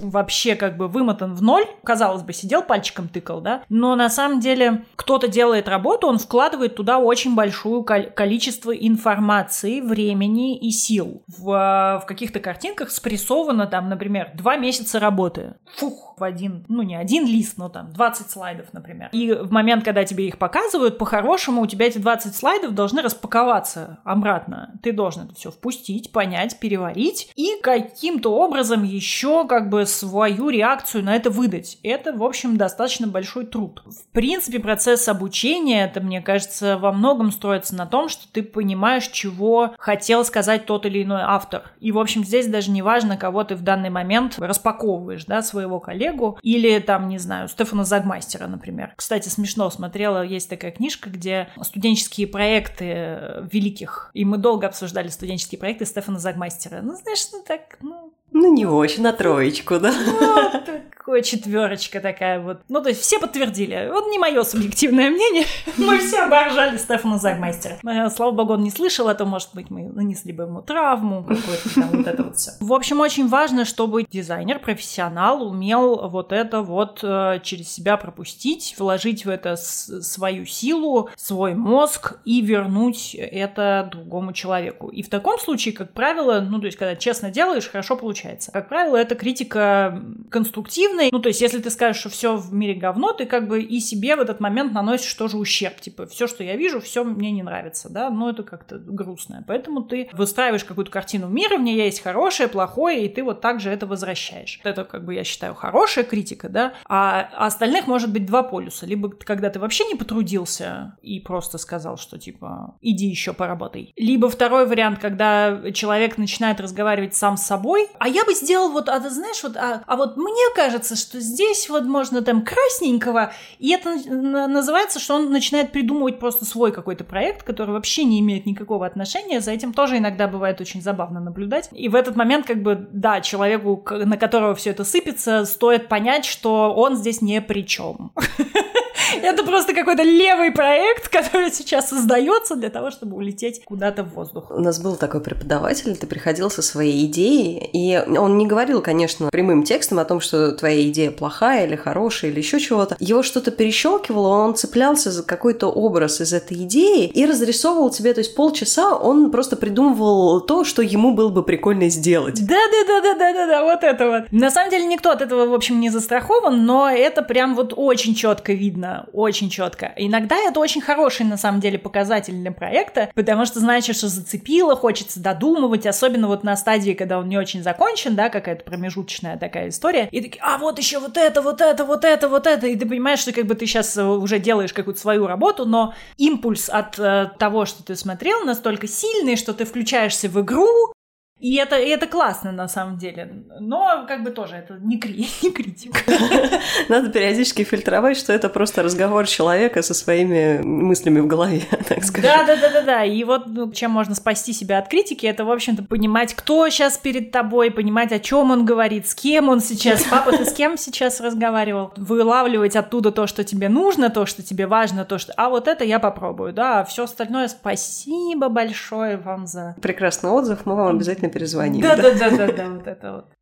вообще 0.00 0.56
как 0.56 0.76
бы 0.76 0.88
вымотан 0.88 1.34
в 1.34 1.42
ноль. 1.42 1.66
Казалось 1.84 2.22
бы, 2.22 2.32
сидел 2.32 2.62
пальчиком 2.62 3.08
тыкал, 3.08 3.40
да? 3.40 3.62
Но 3.68 3.94
на 3.96 4.10
самом 4.10 4.40
деле 4.40 4.84
кто-то 4.96 5.28
делает 5.28 5.68
работу, 5.68 6.06
он 6.06 6.18
вкладывает 6.18 6.76
туда 6.76 6.98
очень 6.98 7.34
большое 7.34 7.84
количество 7.84 8.72
информации, 8.72 9.80
времени 9.80 10.58
и 10.58 10.70
сил. 10.70 11.22
В, 11.26 12.00
в 12.02 12.06
каких-то 12.06 12.40
картинках 12.40 12.90
спрессовано 12.90 13.66
там, 13.66 13.88
например, 13.88 14.32
два 14.34 14.56
месяца 14.56 14.98
работы. 14.98 15.54
Фух, 15.76 16.14
в 16.18 16.24
один, 16.24 16.64
ну 16.68 16.82
не 16.82 16.96
один 16.96 17.26
лист, 17.26 17.58
но 17.58 17.68
там 17.68 17.92
20 17.92 18.30
слайдов, 18.30 18.72
например. 18.72 18.95
И 19.12 19.32
в 19.32 19.52
момент, 19.52 19.84
когда 19.84 20.04
тебе 20.04 20.28
их 20.28 20.38
показывают, 20.38 20.98
по-хорошему 20.98 21.62
у 21.62 21.66
тебя 21.66 21.86
эти 21.86 21.98
20 21.98 22.34
слайдов 22.34 22.74
должны 22.74 23.02
распаковаться 23.02 23.98
обратно. 24.04 24.72
Ты 24.82 24.92
должен 24.92 25.24
это 25.24 25.34
все 25.34 25.50
впустить, 25.50 26.12
понять, 26.12 26.58
переварить 26.58 27.30
и 27.36 27.58
каким-то 27.62 28.34
образом 28.34 28.82
еще 28.82 29.46
как 29.46 29.68
бы 29.68 29.86
свою 29.86 30.48
реакцию 30.48 31.04
на 31.04 31.14
это 31.16 31.30
выдать. 31.30 31.78
Это, 31.82 32.12
в 32.12 32.22
общем, 32.22 32.56
достаточно 32.56 33.06
большой 33.06 33.46
труд. 33.46 33.82
В 33.86 34.12
принципе, 34.12 34.58
процесс 34.58 35.08
обучения, 35.08 35.84
это, 35.84 36.00
мне 36.00 36.20
кажется, 36.20 36.78
во 36.78 36.92
многом 36.92 37.30
строится 37.30 37.74
на 37.74 37.86
том, 37.86 38.08
что 38.08 38.30
ты 38.32 38.42
понимаешь, 38.42 39.08
чего 39.08 39.74
хотел 39.78 40.24
сказать 40.24 40.66
тот 40.66 40.86
или 40.86 41.02
иной 41.02 41.22
автор. 41.22 41.70
И, 41.80 41.92
в 41.92 41.98
общем, 41.98 42.24
здесь 42.24 42.46
даже 42.46 42.70
не 42.70 42.82
важно, 42.82 43.16
кого 43.16 43.44
ты 43.44 43.54
в 43.54 43.62
данный 43.62 43.90
момент 43.90 44.38
распаковываешь, 44.38 45.24
да, 45.24 45.42
своего 45.42 45.80
коллегу 45.80 46.38
или 46.42 46.78
там, 46.78 47.08
не 47.08 47.18
знаю, 47.18 47.48
Стефана 47.48 47.84
Загмастера, 47.84 48.46
например. 48.46 48.75
Кстати, 48.96 49.28
смешно 49.28 49.70
смотрела, 49.70 50.24
есть 50.24 50.48
такая 50.48 50.70
книжка, 50.70 51.10
где 51.10 51.48
студенческие 51.62 52.26
проекты 52.26 53.48
великих, 53.52 54.10
и 54.14 54.24
мы 54.24 54.38
долго 54.38 54.66
обсуждали 54.66 55.08
студенческие 55.08 55.58
проекты 55.58 55.86
Стефана 55.86 56.18
Загмастера. 56.18 56.80
Ну, 56.82 56.94
знаешь, 56.96 57.26
ну 57.32 57.42
так, 57.46 57.78
ну, 57.80 58.12
ну, 58.32 58.52
не 58.52 58.66
очень, 58.66 59.02
на 59.02 59.12
троечку, 59.12 59.78
да? 59.80 59.92
Вот 59.92 60.70
такое 61.06 61.22
четверочка 61.22 62.00
такая 62.00 62.40
вот. 62.40 62.62
Ну, 62.68 62.82
то 62.82 62.88
есть 62.88 63.00
все 63.00 63.20
подтвердили. 63.20 63.90
Вот 63.92 64.08
не 64.08 64.18
мое 64.18 64.42
субъективное 64.42 65.08
мнение. 65.08 65.44
Мы 65.76 65.98
все 65.98 66.24
оборжали 66.24 66.76
Стефана 66.78 67.18
Загмастера. 67.18 67.78
Э, 67.86 68.10
слава 68.10 68.32
богу, 68.32 68.54
он 68.54 68.64
не 68.64 68.72
слышал 68.72 69.08
это. 69.08 69.24
Может 69.24 69.50
быть, 69.54 69.70
мы 69.70 69.84
нанесли 69.84 70.32
бы 70.32 70.42
ему 70.42 70.62
травму 70.62 71.22
какую-то 71.22 71.74
там, 71.76 71.90
вот 71.92 72.06
это 72.08 72.22
вот 72.24 72.36
все. 72.36 72.50
В 72.58 72.72
общем, 72.72 72.98
очень 72.98 73.28
важно, 73.28 73.64
чтобы 73.64 74.02
дизайнер, 74.02 74.58
профессионал 74.58 75.46
умел 75.46 76.08
вот 76.08 76.32
это 76.32 76.62
вот 76.62 76.98
э, 77.04 77.38
через 77.44 77.70
себя 77.70 77.96
пропустить, 77.96 78.74
вложить 78.76 79.24
в 79.24 79.28
это 79.28 79.54
свою 79.54 80.44
силу, 80.44 81.10
свой 81.14 81.54
мозг 81.54 82.18
и 82.24 82.40
вернуть 82.40 83.14
это 83.14 83.88
другому 83.92 84.32
человеку. 84.32 84.88
И 84.88 85.04
в 85.04 85.08
таком 85.08 85.38
случае, 85.38 85.72
как 85.72 85.92
правило, 85.92 86.40
ну, 86.40 86.58
то 86.58 86.66
есть, 86.66 86.76
когда 86.76 86.96
честно 86.96 87.30
делаешь, 87.30 87.68
хорошо 87.70 87.96
получается. 87.96 88.50
Как 88.50 88.68
правило, 88.68 88.96
это 88.96 89.14
критика 89.14 90.02
конструктивная. 90.30 90.95
Ну, 91.12 91.18
то 91.18 91.28
есть, 91.28 91.40
если 91.40 91.60
ты 91.60 91.70
скажешь, 91.70 92.00
что 92.00 92.08
все 92.08 92.36
в 92.36 92.52
мире 92.52 92.74
говно, 92.74 93.12
ты 93.12 93.26
как 93.26 93.48
бы 93.48 93.62
и 93.62 93.80
себе 93.80 94.16
в 94.16 94.20
этот 94.20 94.40
момент 94.40 94.72
наносишь 94.72 95.12
тоже 95.14 95.36
ущерб. 95.36 95.80
Типа, 95.80 96.06
все, 96.06 96.26
что 96.26 96.44
я 96.44 96.56
вижу, 96.56 96.80
все 96.80 97.04
мне 97.04 97.30
не 97.30 97.42
нравится, 97.42 97.88
да, 97.88 98.10
но 98.10 98.30
это 98.30 98.42
как-то 98.42 98.78
грустно. 98.78 99.44
Поэтому 99.46 99.82
ты 99.82 100.08
выстраиваешь 100.12 100.64
какую-то 100.64 100.90
картину 100.90 101.28
мира, 101.28 101.56
в 101.56 101.62
ней 101.62 101.76
есть 101.76 102.02
хорошее, 102.02 102.48
плохое, 102.48 103.04
и 103.04 103.08
ты 103.08 103.22
вот 103.22 103.40
так 103.40 103.60
же 103.60 103.70
это 103.70 103.86
возвращаешь. 103.86 104.60
Это, 104.64 104.84
как 104.84 105.04
бы, 105.04 105.14
я 105.14 105.24
считаю, 105.24 105.54
хорошая 105.54 106.04
критика, 106.04 106.48
да, 106.48 106.74
а 106.86 107.28
остальных 107.36 107.86
может 107.86 108.12
быть 108.12 108.26
два 108.26 108.42
полюса. 108.42 108.86
Либо 108.86 109.10
когда 109.10 109.50
ты 109.50 109.58
вообще 109.58 109.84
не 109.84 109.94
потрудился 109.94 110.96
и 111.02 111.20
просто 111.20 111.58
сказал, 111.58 111.96
что, 111.96 112.18
типа, 112.18 112.76
иди 112.80 113.06
еще 113.06 113.32
поработай. 113.32 113.92
Либо 113.96 114.28
второй 114.28 114.66
вариант, 114.66 114.98
когда 114.98 115.70
человек 115.72 116.18
начинает 116.18 116.60
разговаривать 116.60 117.14
сам 117.14 117.36
с 117.36 117.42
собой, 117.42 117.88
а 117.98 118.08
я 118.08 118.24
бы 118.24 118.34
сделал 118.34 118.70
вот, 118.70 118.88
а 118.88 119.00
ты 119.00 119.10
знаешь, 119.10 119.42
вот, 119.42 119.56
а, 119.56 119.82
а 119.86 119.96
вот 119.96 120.16
мне 120.16 120.54
кажется, 120.54 120.85
что 120.94 121.18
здесь 121.20 121.68
вот 121.68 121.84
можно 121.84 122.22
там 122.22 122.44
красненького, 122.44 123.32
и 123.58 123.72
это 123.72 123.94
называется, 124.08 125.00
что 125.00 125.14
он 125.16 125.30
начинает 125.30 125.72
придумывать 125.72 126.18
просто 126.20 126.44
свой 126.44 126.70
какой-то 126.70 127.02
проект, 127.02 127.42
который 127.42 127.72
вообще 127.72 128.04
не 128.04 128.20
имеет 128.20 128.46
никакого 128.46 128.86
отношения, 128.86 129.40
за 129.40 129.52
этим 129.52 129.72
тоже 129.72 129.98
иногда 129.98 130.28
бывает 130.28 130.60
очень 130.60 130.82
забавно 130.82 131.18
наблюдать. 131.20 131.68
И 131.72 131.88
в 131.88 131.94
этот 131.94 132.14
момент, 132.14 132.46
как 132.46 132.62
бы, 132.62 132.86
да, 132.92 133.20
человеку, 133.20 133.82
на 133.90 134.16
которого 134.16 134.54
все 134.54 134.70
это 134.70 134.84
сыпется, 134.84 135.44
стоит 135.44 135.88
понять, 135.88 136.24
что 136.24 136.72
он 136.74 136.96
здесь 136.96 137.22
не 137.22 137.40
при 137.40 137.66
чем. 137.66 138.12
Это 139.22 139.44
просто 139.44 139.74
какой-то 139.74 140.02
левый 140.02 140.52
проект, 140.52 141.08
который 141.08 141.50
сейчас 141.52 141.88
создается 141.88 142.56
для 142.56 142.70
того, 142.70 142.90
чтобы 142.90 143.16
улететь 143.16 143.62
куда-то 143.64 144.02
в 144.02 144.14
воздух. 144.14 144.50
У 144.50 144.60
нас 144.60 144.80
был 144.80 144.96
такой 144.96 145.20
преподаватель, 145.20 145.96
ты 145.96 146.06
приходил 146.06 146.50
со 146.50 146.62
своей 146.62 147.06
идеей, 147.06 147.70
и 147.72 147.98
он 148.18 148.38
не 148.38 148.46
говорил, 148.46 148.82
конечно, 148.82 149.28
прямым 149.30 149.62
текстом 149.62 149.98
о 149.98 150.04
том, 150.04 150.20
что 150.20 150.52
твоя 150.52 150.88
идея 150.88 151.10
плохая 151.10 151.66
или 151.66 151.76
хорошая 151.76 152.30
или 152.30 152.38
еще 152.38 152.60
чего-то. 152.60 152.96
Его 152.98 153.22
что-то 153.22 153.50
перещелкивало, 153.50 154.28
он 154.44 154.54
цеплялся 154.54 155.10
за 155.10 155.22
какой-то 155.22 155.68
образ 155.68 156.20
из 156.20 156.32
этой 156.32 156.58
идеи 156.64 157.06
и 157.06 157.26
разрисовывал 157.26 157.90
тебе, 157.90 158.14
то 158.14 158.20
есть 158.20 158.34
полчаса 158.34 158.96
он 158.96 159.30
просто 159.30 159.56
придумывал 159.56 160.40
то, 160.40 160.64
что 160.64 160.82
ему 160.82 161.12
было 161.12 161.28
бы 161.28 161.42
прикольно 161.42 161.88
сделать. 161.88 162.44
Да-да-да-да-да-да, 162.46 163.62
вот 163.64 163.84
это 163.84 164.08
вот. 164.08 164.32
На 164.32 164.50
самом 164.50 164.70
деле 164.70 164.86
никто 164.86 165.10
от 165.10 165.22
этого, 165.22 165.46
в 165.46 165.54
общем, 165.54 165.80
не 165.80 165.90
застрахован, 165.90 166.64
но 166.64 166.88
это 166.88 167.22
прям 167.22 167.54
вот 167.54 167.72
очень 167.76 168.14
четко 168.14 168.52
видно, 168.52 168.95
очень 169.12 169.50
четко. 169.50 169.92
Иногда 169.96 170.36
это 170.36 170.60
очень 170.60 170.80
хороший, 170.80 171.26
на 171.26 171.36
самом 171.36 171.60
деле, 171.60 171.78
показатель 171.78 172.34
для 172.34 172.52
проекта, 172.52 173.10
потому 173.14 173.46
что 173.46 173.60
значит, 173.60 173.96
что 173.96 174.08
зацепило, 174.08 174.76
хочется 174.76 175.20
додумывать, 175.20 175.86
особенно 175.86 176.28
вот 176.28 176.44
на 176.44 176.56
стадии, 176.56 176.92
когда 176.92 177.18
он 177.18 177.28
не 177.28 177.38
очень 177.38 177.62
закончен, 177.62 178.14
да, 178.14 178.28
какая-то 178.28 178.64
промежуточная 178.64 179.36
такая 179.36 179.68
история, 179.68 180.08
и 180.10 180.20
такие, 180.20 180.40
а 180.42 180.58
вот 180.58 180.78
еще 180.78 180.98
вот 180.98 181.16
это, 181.16 181.42
вот 181.42 181.60
это, 181.60 181.84
вот 181.84 182.04
это, 182.04 182.28
вот 182.28 182.46
это, 182.46 182.66
и 182.66 182.76
ты 182.76 182.86
понимаешь, 182.86 183.20
что 183.20 183.32
как 183.32 183.46
бы 183.46 183.54
ты 183.54 183.66
сейчас 183.66 183.96
уже 183.96 184.38
делаешь 184.38 184.72
какую-то 184.72 185.00
свою 185.00 185.26
работу, 185.26 185.64
но 185.64 185.94
импульс 186.16 186.68
от 186.68 186.98
э, 186.98 187.30
того, 187.38 187.64
что 187.66 187.82
ты 187.82 187.96
смотрел, 187.96 188.44
настолько 188.44 188.86
сильный, 188.86 189.36
что 189.36 189.52
ты 189.52 189.64
включаешься 189.64 190.28
в 190.28 190.40
игру, 190.40 190.92
и 191.38 191.56
это, 191.56 191.78
и 191.78 191.88
это 191.90 192.06
классно 192.06 192.50
на 192.50 192.66
самом 192.66 192.96
деле. 192.96 193.44
Но 193.60 194.06
как 194.08 194.22
бы 194.22 194.30
тоже 194.30 194.56
это 194.56 194.78
не, 194.80 194.98
кри 194.98 195.28
не 195.42 195.50
критика. 195.50 195.98
Надо 196.88 197.10
периодически 197.10 197.62
фильтровать, 197.62 198.16
что 198.16 198.32
это 198.32 198.48
просто 198.48 198.82
разговор 198.82 199.26
человека 199.26 199.82
со 199.82 199.92
своими 199.92 200.62
мыслями 200.62 201.20
в 201.20 201.26
голове, 201.26 201.62
так 201.88 202.02
сказать. 202.04 202.22
Да, 202.22 202.44
да, 202.44 202.56
да, 202.56 202.70
да, 202.70 202.82
да. 202.82 203.04
И 203.04 203.22
вот 203.24 203.46
ну, 203.48 203.70
чем 203.70 203.90
можно 203.90 204.14
спасти 204.14 204.54
себя 204.54 204.78
от 204.78 204.88
критики, 204.88 205.26
это, 205.26 205.44
в 205.44 205.50
общем-то, 205.50 205.82
понимать, 205.82 206.32
кто 206.32 206.70
сейчас 206.70 206.96
перед 206.96 207.32
тобой, 207.32 207.70
понимать, 207.70 208.12
о 208.12 208.18
чем 208.18 208.50
он 208.50 208.64
говорит, 208.64 209.06
с 209.06 209.14
кем 209.14 209.50
он 209.50 209.60
сейчас. 209.60 210.04
Папа, 210.04 210.32
ты 210.32 210.46
с 210.46 210.54
кем 210.54 210.78
сейчас 210.78 211.20
разговаривал? 211.20 211.92
Вылавливать 211.98 212.76
оттуда 212.76 213.12
то, 213.12 213.26
что 213.26 213.44
тебе 213.44 213.68
нужно, 213.68 214.08
то, 214.08 214.24
что 214.24 214.42
тебе 214.42 214.66
важно, 214.66 215.04
то, 215.04 215.18
что. 215.18 215.34
А 215.36 215.50
вот 215.50 215.68
это 215.68 215.84
я 215.84 215.98
попробую, 215.98 216.54
да. 216.54 216.80
А 216.80 216.84
все 216.84 217.04
остальное 217.04 217.48
спасибо 217.48 218.48
большое 218.48 219.18
вам 219.18 219.46
за. 219.46 219.76
Прекрасный 219.82 220.30
отзыв. 220.30 220.64
Мы 220.64 220.74
вам 220.74 220.96
обязательно 220.96 221.25
обязательно 221.26 221.32
перезвоним. 221.32 221.82
Да-да-да-да, 221.82 222.70
вот 222.70 222.86
это 222.86 223.12
вот. 223.12 223.35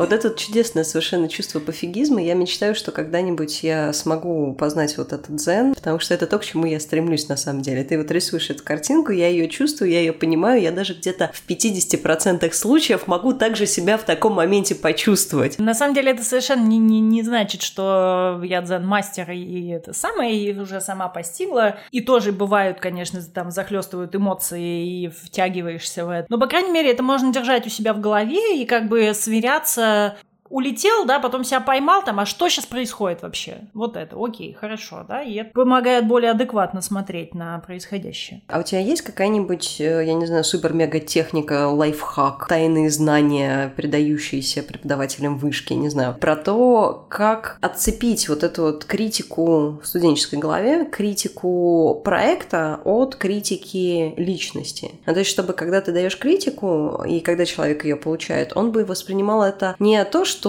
Вот 0.00 0.14
это 0.14 0.30
чудесное 0.34 0.82
совершенно 0.82 1.28
чувство 1.28 1.60
пофигизма. 1.60 2.22
Я 2.22 2.32
мечтаю, 2.32 2.74
что 2.74 2.90
когда-нибудь 2.90 3.62
я 3.62 3.92
смогу 3.92 4.54
познать 4.54 4.96
вот 4.96 5.12
этот 5.12 5.36
дзен, 5.36 5.74
потому 5.74 5.98
что 5.98 6.14
это 6.14 6.26
то, 6.26 6.38
к 6.38 6.44
чему 6.46 6.64
я 6.64 6.80
стремлюсь 6.80 7.28
на 7.28 7.36
самом 7.36 7.60
деле. 7.60 7.84
Ты 7.84 7.98
вот 7.98 8.10
рисуешь 8.10 8.48
эту 8.48 8.64
картинку, 8.64 9.12
я 9.12 9.28
ее 9.28 9.46
чувствую, 9.46 9.90
я 9.90 10.00
ее 10.00 10.14
понимаю, 10.14 10.62
я 10.62 10.72
даже 10.72 10.94
где-то 10.94 11.30
в 11.34 11.46
50% 11.46 12.50
случаев 12.52 13.08
могу 13.08 13.34
также 13.34 13.66
себя 13.66 13.98
в 13.98 14.04
таком 14.04 14.32
моменте 14.32 14.74
почувствовать. 14.74 15.58
На 15.58 15.74
самом 15.74 15.92
деле 15.92 16.12
это 16.12 16.24
совершенно 16.24 16.66
не, 16.66 16.78
не, 16.78 17.00
не 17.00 17.22
значит, 17.22 17.60
что 17.60 18.40
я 18.42 18.62
дзен-мастер 18.62 19.30
и 19.32 19.68
это 19.68 19.92
самое, 19.92 20.34
и 20.34 20.58
уже 20.58 20.80
сама 20.80 21.08
постигла. 21.08 21.76
И 21.90 22.00
тоже 22.00 22.32
бывают, 22.32 22.80
конечно, 22.80 23.20
там 23.22 23.50
захлестывают 23.50 24.16
эмоции 24.16 25.02
и 25.04 25.08
втягиваешься 25.08 26.06
в 26.06 26.08
это. 26.08 26.26
Но, 26.30 26.38
по 26.38 26.46
крайней 26.46 26.70
мере, 26.70 26.90
это 26.90 27.02
можно 27.02 27.30
держать 27.34 27.66
у 27.66 27.68
себя 27.68 27.92
в 27.92 28.00
голове 28.00 28.62
и 28.62 28.64
как 28.64 28.88
бы 28.88 29.12
сверяться 29.12 29.89
Uh. 29.90 30.29
Улетел, 30.50 31.06
да, 31.06 31.20
потом 31.20 31.44
себя 31.44 31.60
поймал 31.60 32.04
там, 32.04 32.20
а 32.20 32.26
что 32.26 32.48
сейчас 32.48 32.66
происходит 32.66 33.22
вообще? 33.22 33.58
Вот 33.72 33.96
это, 33.96 34.16
окей, 34.22 34.52
хорошо, 34.52 35.04
да, 35.08 35.22
и 35.22 35.34
это 35.34 35.50
помогает 35.50 36.06
более 36.06 36.32
адекватно 36.32 36.82
смотреть 36.82 37.34
на 37.34 37.58
происходящее. 37.60 38.42
А 38.48 38.58
у 38.58 38.62
тебя 38.62 38.80
есть 38.80 39.02
какая-нибудь, 39.02 39.76
э, 39.80 40.04
я 40.04 40.14
не 40.14 40.26
знаю, 40.26 40.44
супер-мега-техника, 40.44 41.68
лайфхак, 41.68 42.48
тайные 42.48 42.90
знания, 42.90 43.72
передающиеся 43.76 44.62
преподавателям 44.62 45.38
вышки, 45.38 45.72
не 45.72 45.88
знаю, 45.88 46.16
про 46.20 46.36
то, 46.36 47.06
как 47.08 47.56
отцепить 47.60 48.28
вот 48.28 48.42
эту 48.42 48.62
вот 48.62 48.84
критику 48.84 49.80
в 49.82 49.86
студенческой 49.86 50.40
голове, 50.40 50.84
критику 50.84 52.00
проекта 52.04 52.80
от 52.84 53.14
критики 53.14 54.14
личности. 54.16 54.90
Ну, 55.06 55.12
то 55.12 55.20
есть, 55.20 55.30
чтобы 55.30 55.52
когда 55.52 55.80
ты 55.80 55.92
даешь 55.92 56.18
критику, 56.18 57.04
и 57.06 57.20
когда 57.20 57.44
человек 57.44 57.84
ее 57.84 57.96
получает, 57.96 58.56
он 58.56 58.72
бы 58.72 58.84
воспринимал 58.84 59.44
это 59.44 59.76
не 59.78 60.04
то, 60.04 60.24
что 60.24 60.39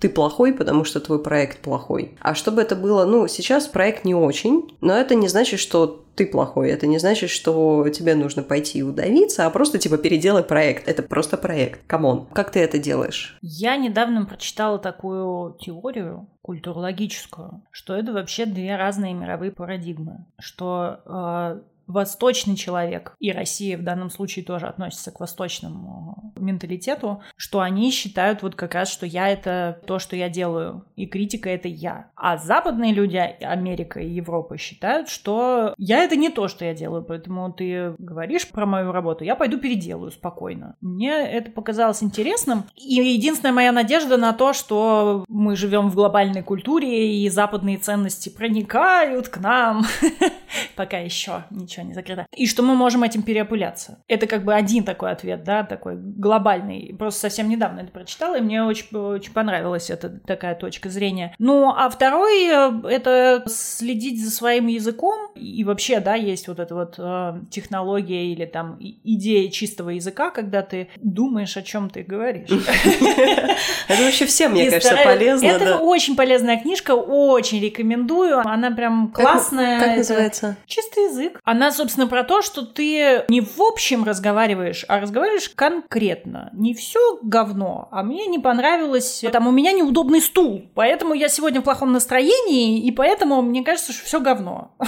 ты 0.00 0.08
плохой, 0.08 0.52
потому 0.52 0.84
что 0.84 1.00
твой 1.00 1.22
проект 1.22 1.58
плохой, 1.58 2.16
а 2.20 2.34
чтобы 2.34 2.62
это 2.62 2.76
было, 2.76 3.04
ну, 3.04 3.28
сейчас 3.28 3.66
проект 3.66 4.04
не 4.04 4.14
очень, 4.14 4.76
но 4.80 4.94
это 4.94 5.14
не 5.14 5.28
значит, 5.28 5.60
что 5.60 6.04
ты 6.20 6.26
плохой. 6.26 6.68
Это 6.68 6.86
не 6.86 6.98
значит, 6.98 7.30
что 7.30 7.88
тебе 7.88 8.14
нужно 8.14 8.42
пойти 8.42 8.80
и 8.80 8.82
удавиться, 8.82 9.46
а 9.46 9.50
просто 9.50 9.78
типа 9.78 9.96
переделай 9.96 10.42
проект. 10.42 10.86
Это 10.86 11.02
просто 11.02 11.38
проект. 11.38 11.80
Come 11.86 12.09
on. 12.09 12.26
Как 12.34 12.50
ты 12.50 12.60
это 12.60 12.78
делаешь? 12.78 13.38
Я 13.40 13.76
недавно 13.76 14.26
прочитала 14.26 14.78
такую 14.78 15.56
теорию 15.58 16.28
культурологическую, 16.42 17.62
что 17.70 17.94
это 17.94 18.12
вообще 18.12 18.44
две 18.44 18.76
разные 18.76 19.14
мировые 19.14 19.50
парадигмы. 19.50 20.26
Что 20.38 21.00
э, 21.06 21.60
восточный 21.90 22.56
человек, 22.56 23.14
и 23.18 23.32
Россия 23.32 23.76
в 23.76 23.82
данном 23.82 24.10
случае 24.10 24.44
тоже 24.44 24.66
относится 24.66 25.10
к 25.10 25.20
восточному 25.20 26.32
менталитету, 26.36 27.22
что 27.36 27.60
они 27.60 27.90
считают 27.90 28.42
вот 28.42 28.54
как 28.54 28.74
раз, 28.74 28.90
что 28.90 29.06
я 29.06 29.28
это 29.28 29.80
то, 29.86 29.98
что 29.98 30.16
я 30.16 30.28
делаю, 30.28 30.84
и 30.96 31.06
критика 31.06 31.50
это 31.50 31.68
я. 31.68 32.10
А 32.14 32.36
западные 32.36 32.92
люди, 32.92 33.16
Америка 33.16 34.00
и 34.00 34.08
Европа 34.08 34.56
считают, 34.56 35.08
что 35.08 35.74
я 35.76 36.04
это 36.04 36.16
не 36.16 36.30
то, 36.30 36.48
что 36.48 36.64
я 36.64 36.74
делаю, 36.74 37.02
поэтому 37.02 37.52
ты 37.52 37.94
говоришь 37.98 38.48
про 38.48 38.66
мою 38.66 38.92
работу, 38.92 39.24
я 39.24 39.36
пойду 39.36 39.58
переделаю 39.58 40.10
спокойно. 40.10 40.76
Мне 40.80 41.12
это 41.12 41.50
показалось 41.50 42.02
интересным, 42.02 42.64
и 42.74 42.94
единственная 42.94 43.52
моя 43.52 43.72
надежда 43.72 44.16
на 44.16 44.32
то, 44.32 44.52
что 44.52 45.24
мы 45.28 45.56
живем 45.56 45.90
в 45.90 45.94
глобальной 45.94 46.42
культуре, 46.42 47.22
и 47.22 47.28
западные 47.28 47.78
ценности 47.78 48.28
проникают 48.28 49.28
к 49.28 49.38
нам, 49.38 49.84
пока 50.76 50.98
еще 50.98 51.44
ничего 51.50 51.79
ничего 51.80 51.88
не 51.88 51.94
закрыто. 51.94 52.26
И 52.34 52.46
что 52.46 52.62
мы 52.62 52.74
можем 52.74 53.02
этим 53.02 53.22
переопыляться. 53.22 54.02
Это 54.08 54.26
как 54.26 54.44
бы 54.44 54.54
один 54.54 54.84
такой 54.84 55.10
ответ, 55.10 55.44
да, 55.44 55.62
такой 55.62 55.96
глобальный. 55.96 56.94
Просто 56.98 57.20
совсем 57.20 57.48
недавно 57.48 57.80
это 57.80 57.90
прочитала, 57.90 58.38
и 58.38 58.40
мне 58.40 58.62
очень, 58.62 58.96
очень 58.96 59.32
понравилась 59.32 59.90
эта 59.90 60.08
такая 60.08 60.54
точка 60.54 60.88
зрения. 60.88 61.34
Ну, 61.38 61.70
а 61.70 61.88
второй 61.88 62.46
э,— 62.46 62.88
это 62.88 63.44
следить 63.46 64.22
за 64.22 64.30
своим 64.30 64.66
языком. 64.66 65.32
И 65.34 65.64
вообще, 65.64 66.00
да, 66.00 66.14
есть 66.14 66.48
вот 66.48 66.60
эта 66.60 66.74
вот 66.74 66.94
э, 66.98 67.40
технология 67.50 68.32
или 68.32 68.44
там 68.44 68.78
идея 68.80 69.50
чистого 69.50 69.90
языка, 69.90 70.30
когда 70.30 70.62
ты 70.62 70.88
думаешь, 70.96 71.56
о 71.56 71.62
чем 71.62 71.90
ты 71.90 72.02
говоришь. 72.02 72.48
Это 73.88 74.02
вообще 74.02 74.26
всем, 74.26 74.52
мне 74.52 74.70
кажется, 74.70 74.96
полезно. 75.04 75.46
Это 75.46 75.78
очень 75.78 76.16
полезная 76.16 76.58
книжка, 76.60 76.92
очень 76.92 77.60
рекомендую. 77.60 78.38
Она 78.40 78.70
прям 78.70 79.12
классная. 79.12 79.80
Как 79.80 79.96
называется? 79.96 80.56
Чистый 80.66 81.04
язык. 81.04 81.40
Она 81.44 81.59
собственно, 81.70 82.06
про 82.06 82.24
то, 82.24 82.42
что 82.42 82.62
ты 82.62 83.24
не 83.28 83.40
в 83.40 83.60
общем 83.60 84.04
разговариваешь, 84.04 84.84
а 84.88 85.00
разговариваешь 85.00 85.50
конкретно. 85.50 86.50
Не 86.52 86.74
все 86.74 87.18
говно, 87.22 87.88
а 87.90 88.02
мне 88.02 88.26
не 88.26 88.38
понравилось, 88.38 89.24
там 89.32 89.46
у 89.46 89.50
меня 89.50 89.72
неудобный 89.72 90.20
стул, 90.20 90.64
поэтому 90.74 91.14
я 91.14 91.28
сегодня 91.28 91.60
в 91.60 91.64
плохом 91.64 91.92
настроении, 91.92 92.80
и 92.80 92.90
поэтому 92.90 93.42
мне 93.42 93.62
кажется, 93.62 93.92
что 93.92 94.04
все 94.04 94.20
говно. 94.20 94.72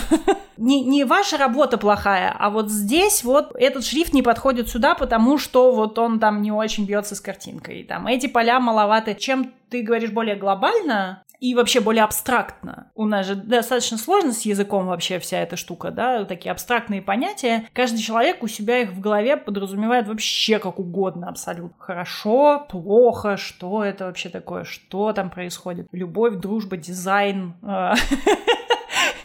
Не, 0.58 0.84
не 0.84 1.02
ваша 1.02 1.38
работа 1.38 1.76
плохая, 1.76 2.32
а 2.38 2.48
вот 2.48 2.70
здесь 2.70 3.24
вот 3.24 3.52
этот 3.56 3.84
шрифт 3.84 4.12
не 4.12 4.22
подходит 4.22 4.68
сюда, 4.68 4.94
потому 4.94 5.36
что 5.36 5.72
вот 5.72 5.98
он 5.98 6.20
там 6.20 6.40
не 6.40 6.52
очень 6.52 6.86
бьется 6.86 7.16
с 7.16 7.20
картинкой. 7.20 7.82
Там 7.82 8.06
эти 8.06 8.28
поля 8.28 8.60
маловаты. 8.60 9.16
Чем 9.18 9.52
ты 9.70 9.82
говоришь 9.82 10.10
более 10.10 10.36
глобально, 10.36 11.24
и 11.42 11.56
вообще 11.56 11.80
более 11.80 12.04
абстрактно. 12.04 12.92
У 12.94 13.04
нас 13.04 13.26
же 13.26 13.34
достаточно 13.34 13.98
сложно 13.98 14.32
с 14.32 14.42
языком 14.42 14.86
вообще 14.86 15.18
вся 15.18 15.40
эта 15.40 15.56
штука, 15.56 15.90
да, 15.90 16.24
такие 16.24 16.52
абстрактные 16.52 17.02
понятия. 17.02 17.64
Каждый 17.72 17.98
человек 17.98 18.44
у 18.44 18.46
себя 18.46 18.78
их 18.78 18.92
в 18.92 19.00
голове 19.00 19.36
подразумевает 19.36 20.06
вообще 20.06 20.60
как 20.60 20.78
угодно 20.78 21.28
абсолютно. 21.28 21.74
Хорошо, 21.80 22.64
плохо, 22.68 23.36
что 23.36 23.82
это 23.82 24.04
вообще 24.04 24.28
такое, 24.28 24.62
что 24.62 25.12
там 25.12 25.30
происходит. 25.30 25.88
Любовь, 25.90 26.36
дружба, 26.36 26.76
дизайн. 26.76 27.54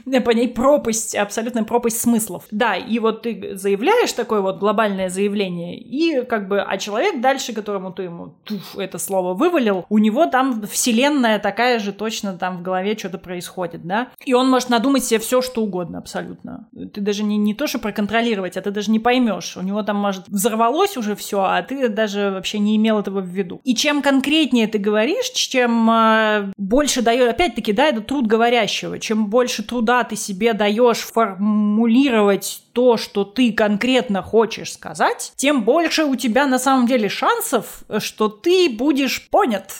По 0.25 0.31
ней 0.31 0.47
пропасть, 0.47 1.15
абсолютная 1.15 1.63
пропасть 1.63 2.01
смыслов. 2.01 2.45
Да, 2.51 2.75
и 2.75 2.99
вот 2.99 3.23
ты 3.23 3.55
заявляешь 3.55 4.13
такое 4.13 4.41
вот 4.41 4.59
глобальное 4.59 5.09
заявление, 5.09 5.77
и 5.77 6.23
как 6.25 6.47
бы, 6.47 6.61
а 6.61 6.77
человек 6.77 7.21
дальше, 7.21 7.53
которому 7.53 7.91
ты 7.91 8.03
ему 8.03 8.35
туф, 8.43 8.77
это 8.77 8.97
слово 8.97 9.33
вывалил, 9.33 9.85
у 9.89 9.97
него 9.97 10.25
там 10.25 10.61
вселенная 10.67 11.39
такая 11.39 11.79
же 11.79 11.91
точно 11.91 12.37
там 12.37 12.57
в 12.57 12.61
голове 12.61 12.97
что-то 12.97 13.17
происходит, 13.17 13.85
да, 13.85 14.09
и 14.25 14.33
он 14.33 14.49
может 14.49 14.69
надумать 14.69 15.03
себе 15.03 15.19
все, 15.19 15.41
что 15.41 15.63
угодно 15.63 15.97
абсолютно. 15.97 16.67
Ты 16.93 17.01
даже 17.01 17.23
не, 17.23 17.37
не 17.37 17.53
то, 17.53 17.67
что 17.67 17.79
проконтролировать, 17.79 18.57
а 18.57 18.61
ты 18.61 18.71
даже 18.71 18.91
не 18.91 18.99
поймешь. 18.99 19.57
У 19.57 19.61
него 19.61 19.83
там, 19.83 19.97
может, 19.97 20.27
взорвалось 20.27 20.97
уже 20.97 21.15
все, 21.15 21.41
а 21.41 21.61
ты 21.61 21.89
даже 21.89 22.31
вообще 22.31 22.59
не 22.59 22.75
имел 22.77 22.99
этого 22.99 23.21
в 23.21 23.27
виду. 23.27 23.61
И 23.63 23.75
чем 23.75 24.01
конкретнее 24.01 24.67
ты 24.67 24.77
говоришь, 24.77 25.29
чем 25.29 25.89
э, 25.89 26.51
больше 26.57 27.01
дает, 27.01 27.29
опять-таки, 27.29 27.73
да, 27.73 27.87
это 27.87 28.01
труд 28.01 28.27
говорящего, 28.27 28.99
чем 28.99 29.27
больше 29.27 29.63
труда 29.63 29.96
ты 30.03 30.15
себе 30.15 30.53
даешь 30.53 30.99
формулировать 30.99 32.63
то, 32.77 32.95
что 32.95 33.23
ты 33.23 33.53
конкретно 33.53 34.21
хочешь 34.21 34.73
сказать, 34.73 35.33
тем 35.35 35.63
больше 35.63 36.05
у 36.05 36.15
тебя 36.15 36.45
на 36.45 36.59
самом 36.59 36.85
деле 36.85 37.09
шансов, 37.09 37.79
что 37.97 38.29
ты 38.29 38.69
будешь 38.69 39.29
понят. 39.31 39.73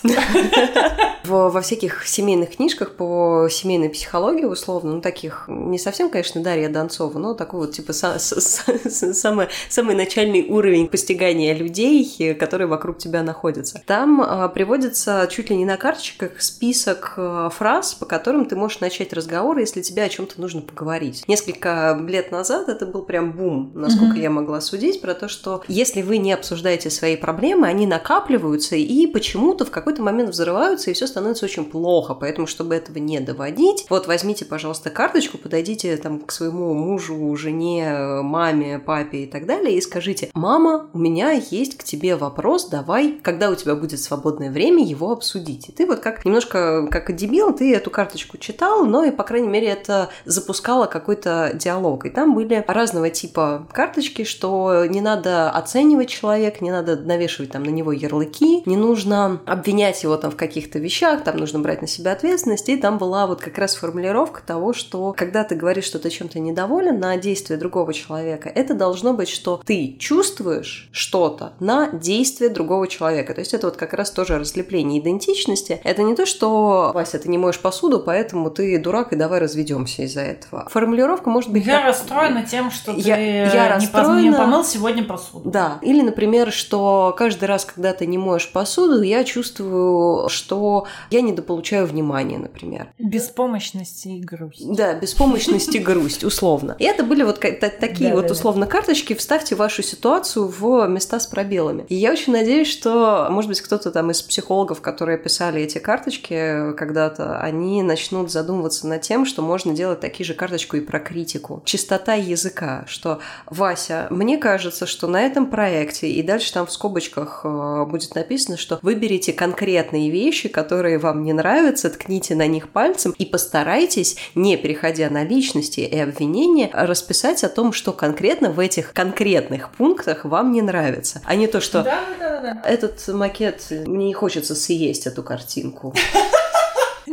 Во 1.24 1.60
всяких 1.60 2.08
семейных 2.08 2.56
книжках 2.56 2.96
по 2.96 3.46
семейной 3.52 3.88
психологии, 3.88 4.46
условно, 4.46 4.94
ну, 4.94 5.00
таких, 5.00 5.44
не 5.46 5.78
совсем, 5.78 6.10
конечно, 6.10 6.42
Дарья 6.42 6.68
Донцова, 6.68 7.16
но 7.20 7.34
такой 7.34 7.60
вот, 7.60 7.70
типа, 7.70 7.92
самый, 7.92 9.46
начальный 9.94 10.48
уровень 10.48 10.88
постигания 10.88 11.54
людей, 11.54 12.34
которые 12.34 12.66
вокруг 12.66 12.98
тебя 12.98 13.22
находятся. 13.22 13.80
Там 13.86 14.20
а, 14.22 14.48
приводится 14.48 15.28
чуть 15.30 15.50
ли 15.50 15.56
не 15.56 15.64
на 15.64 15.76
карточках 15.76 16.42
список 16.42 17.14
а, 17.16 17.48
фраз, 17.50 17.94
по 17.94 18.06
которым 18.06 18.46
ты 18.46 18.56
можешь 18.56 18.80
начать 18.80 19.12
разговор, 19.12 19.56
если 19.58 19.82
тебе 19.82 20.02
о 20.02 20.08
чем-то 20.08 20.40
нужно 20.40 20.62
поговорить. 20.62 21.22
Несколько 21.28 21.96
лет 22.04 22.32
назад 22.32 22.68
это 22.68 22.87
был 22.88 23.02
прям 23.02 23.32
бум, 23.32 23.72
насколько 23.74 24.16
mm-hmm. 24.16 24.22
я 24.22 24.30
могла 24.30 24.60
судить, 24.60 25.00
про 25.00 25.14
то, 25.14 25.28
что 25.28 25.62
если 25.68 26.02
вы 26.02 26.18
не 26.18 26.32
обсуждаете 26.32 26.90
свои 26.90 27.16
проблемы, 27.16 27.66
они 27.66 27.86
накапливаются 27.86 28.76
и 28.76 29.06
почему-то 29.06 29.64
в 29.64 29.70
какой-то 29.70 30.02
момент 30.02 30.30
взрываются, 30.30 30.90
и 30.90 30.94
все 30.94 31.06
становится 31.06 31.44
очень 31.44 31.64
плохо. 31.64 32.14
Поэтому, 32.14 32.46
чтобы 32.46 32.74
этого 32.74 32.98
не 32.98 33.20
доводить, 33.20 33.86
вот 33.90 34.06
возьмите, 34.06 34.44
пожалуйста, 34.44 34.90
карточку, 34.90 35.38
подойдите 35.38 35.96
там 35.96 36.20
к 36.20 36.32
своему 36.32 36.74
мужу, 36.74 37.34
жене, 37.36 38.22
маме, 38.22 38.78
папе 38.78 39.24
и 39.24 39.26
так 39.26 39.46
далее, 39.46 39.76
и 39.76 39.80
скажите, 39.80 40.30
мама, 40.34 40.88
у 40.92 40.98
меня 40.98 41.30
есть 41.32 41.76
к 41.76 41.84
тебе 41.84 42.16
вопрос, 42.16 42.68
давай, 42.68 43.18
когда 43.22 43.50
у 43.50 43.54
тебя 43.54 43.74
будет 43.74 44.00
свободное 44.00 44.50
время, 44.50 44.84
его 44.84 45.12
обсудить. 45.12 45.68
И 45.68 45.72
ты 45.72 45.86
вот 45.86 46.00
как 46.00 46.24
немножко 46.24 46.86
как 46.90 47.14
дебил, 47.14 47.52
ты 47.52 47.74
эту 47.74 47.90
карточку 47.90 48.38
читал, 48.38 48.84
но 48.84 49.04
и, 49.04 49.10
по 49.10 49.24
крайней 49.24 49.48
мере, 49.48 49.68
это 49.68 50.10
запускало 50.24 50.86
какой-то 50.86 51.52
диалог. 51.54 52.06
И 52.06 52.10
там 52.10 52.34
были 52.34 52.62
разного 52.78 53.10
типа 53.10 53.66
карточки, 53.72 54.24
что 54.24 54.86
не 54.86 55.00
надо 55.00 55.50
оценивать 55.50 56.08
человека, 56.08 56.58
не 56.62 56.70
надо 56.70 56.96
навешивать 56.96 57.50
там 57.50 57.64
на 57.64 57.70
него 57.70 57.92
ярлыки, 57.92 58.62
не 58.66 58.76
нужно 58.76 59.40
обвинять 59.46 60.02
его 60.02 60.16
там 60.16 60.30
в 60.30 60.36
каких-то 60.36 60.78
вещах, 60.78 61.24
там 61.24 61.36
нужно 61.36 61.58
брать 61.58 61.82
на 61.82 61.88
себя 61.88 62.12
ответственность. 62.12 62.68
И 62.68 62.76
там 62.76 62.98
была 62.98 63.26
вот 63.26 63.40
как 63.40 63.58
раз 63.58 63.74
формулировка 63.74 64.42
того, 64.46 64.72
что 64.72 65.14
когда 65.16 65.44
ты 65.44 65.56
говоришь, 65.56 65.84
что 65.84 65.98
ты 65.98 66.10
чем-то 66.10 66.38
недоволен 66.38 67.00
на 67.00 67.16
действие 67.16 67.58
другого 67.58 67.92
человека, 67.92 68.48
это 68.48 68.74
должно 68.74 69.12
быть, 69.12 69.28
что 69.28 69.60
ты 69.64 69.96
чувствуешь 69.98 70.88
что-то 70.92 71.54
на 71.60 71.90
действие 71.92 72.50
другого 72.50 72.86
человека. 72.86 73.34
То 73.34 73.40
есть 73.40 73.54
это 73.54 73.66
вот 73.66 73.76
как 73.76 73.92
раз 73.92 74.10
тоже 74.10 74.38
разлепление 74.38 75.00
идентичности. 75.00 75.80
Это 75.82 76.02
не 76.02 76.14
то, 76.14 76.26
что 76.26 76.92
Вася, 76.94 77.18
ты 77.18 77.28
не 77.28 77.38
моешь 77.38 77.58
посуду, 77.58 77.98
поэтому 77.98 78.50
ты 78.50 78.78
дурак 78.78 79.12
и 79.12 79.16
давай 79.16 79.40
разведемся 79.40 80.02
из-за 80.02 80.20
этого. 80.20 80.68
Формулировка 80.70 81.30
может 81.30 81.50
быть... 81.50 81.66
Я 81.66 81.84
расстроена 81.84 82.44
тем, 82.44 82.57
что 82.70 82.92
ты 82.92 83.00
я, 83.00 83.16
я 83.16 83.52
не, 83.52 83.68
расстроена... 83.68 84.20
не 84.20 84.32
помыл 84.32 84.64
сегодня 84.64 85.04
посуду. 85.04 85.50
Да. 85.50 85.78
Или, 85.82 86.02
например, 86.02 86.52
что 86.52 87.14
каждый 87.16 87.44
раз, 87.44 87.64
когда 87.64 87.92
ты 87.92 88.06
не 88.06 88.18
моешь 88.18 88.50
посуду, 88.52 89.02
я 89.02 89.24
чувствую, 89.24 90.28
что 90.28 90.86
я 91.10 91.20
недополучаю 91.20 91.86
внимания, 91.86 92.38
например. 92.38 92.88
Беспомощность 92.98 94.06
и 94.06 94.20
грусть. 94.20 94.66
Да, 94.74 94.94
беспомощность 94.94 95.74
и 95.74 95.78
грусть, 95.78 96.24
условно. 96.24 96.76
И 96.78 96.84
это 96.84 97.04
были 97.04 97.22
вот 97.22 97.40
такие 97.40 98.14
вот 98.14 98.30
условно 98.30 98.66
карточки, 98.66 99.14
вставьте 99.14 99.54
вашу 99.54 99.82
ситуацию 99.82 100.48
в 100.48 100.86
места 100.88 101.20
с 101.20 101.26
пробелами. 101.26 101.86
И 101.88 101.94
я 101.94 102.12
очень 102.12 102.32
надеюсь, 102.32 102.68
что, 102.68 103.28
может 103.30 103.48
быть, 103.48 103.60
кто-то 103.60 103.90
там 103.90 104.10
из 104.10 104.22
психологов, 104.22 104.80
которые 104.80 105.18
писали 105.18 105.62
эти 105.62 105.78
карточки 105.78 106.72
когда-то, 106.76 107.40
они 107.40 107.82
начнут 107.82 108.30
задумываться 108.30 108.86
над 108.86 109.02
тем, 109.02 109.24
что 109.26 109.42
можно 109.42 109.74
делать 109.74 110.00
такие 110.00 110.26
же 110.26 110.34
карточку 110.34 110.76
и 110.76 110.80
про 110.80 111.00
критику. 111.00 111.62
Чистота 111.64 112.14
языка, 112.14 112.47
что 112.86 113.20
Вася, 113.46 114.06
мне 114.10 114.38
кажется, 114.38 114.86
что 114.86 115.06
на 115.06 115.22
этом 115.22 115.50
проекте, 115.50 116.08
и 116.08 116.22
дальше 116.22 116.52
там 116.52 116.66
в 116.66 116.72
скобочках 116.72 117.42
э, 117.44 117.84
будет 117.88 118.14
написано, 118.14 118.56
что 118.56 118.78
выберите 118.82 119.32
конкретные 119.32 120.10
вещи, 120.10 120.48
которые 120.48 120.98
вам 120.98 121.22
не 121.22 121.32
нравятся, 121.32 121.90
ткните 121.90 122.34
на 122.34 122.46
них 122.46 122.68
пальцем 122.68 123.14
и 123.18 123.24
постарайтесь, 123.24 124.16
не 124.34 124.56
переходя 124.56 125.10
на 125.10 125.24
личности 125.24 125.80
и 125.80 125.98
обвинения, 125.98 126.70
расписать 126.72 127.44
о 127.44 127.48
том, 127.48 127.72
что 127.72 127.92
конкретно 127.92 128.50
в 128.50 128.60
этих 128.60 128.92
конкретных 128.92 129.70
пунктах 129.70 130.24
вам 130.24 130.52
не 130.52 130.62
нравится, 130.62 131.20
а 131.24 131.34
не 131.34 131.46
то, 131.46 131.60
что 131.60 131.82
да, 131.82 132.00
да, 132.18 132.40
да. 132.40 132.62
этот 132.64 133.06
макет, 133.08 133.66
мне 133.70 134.06
не 134.06 134.14
хочется 134.14 134.54
съесть 134.54 135.06
эту 135.06 135.22
картинку. 135.22 135.94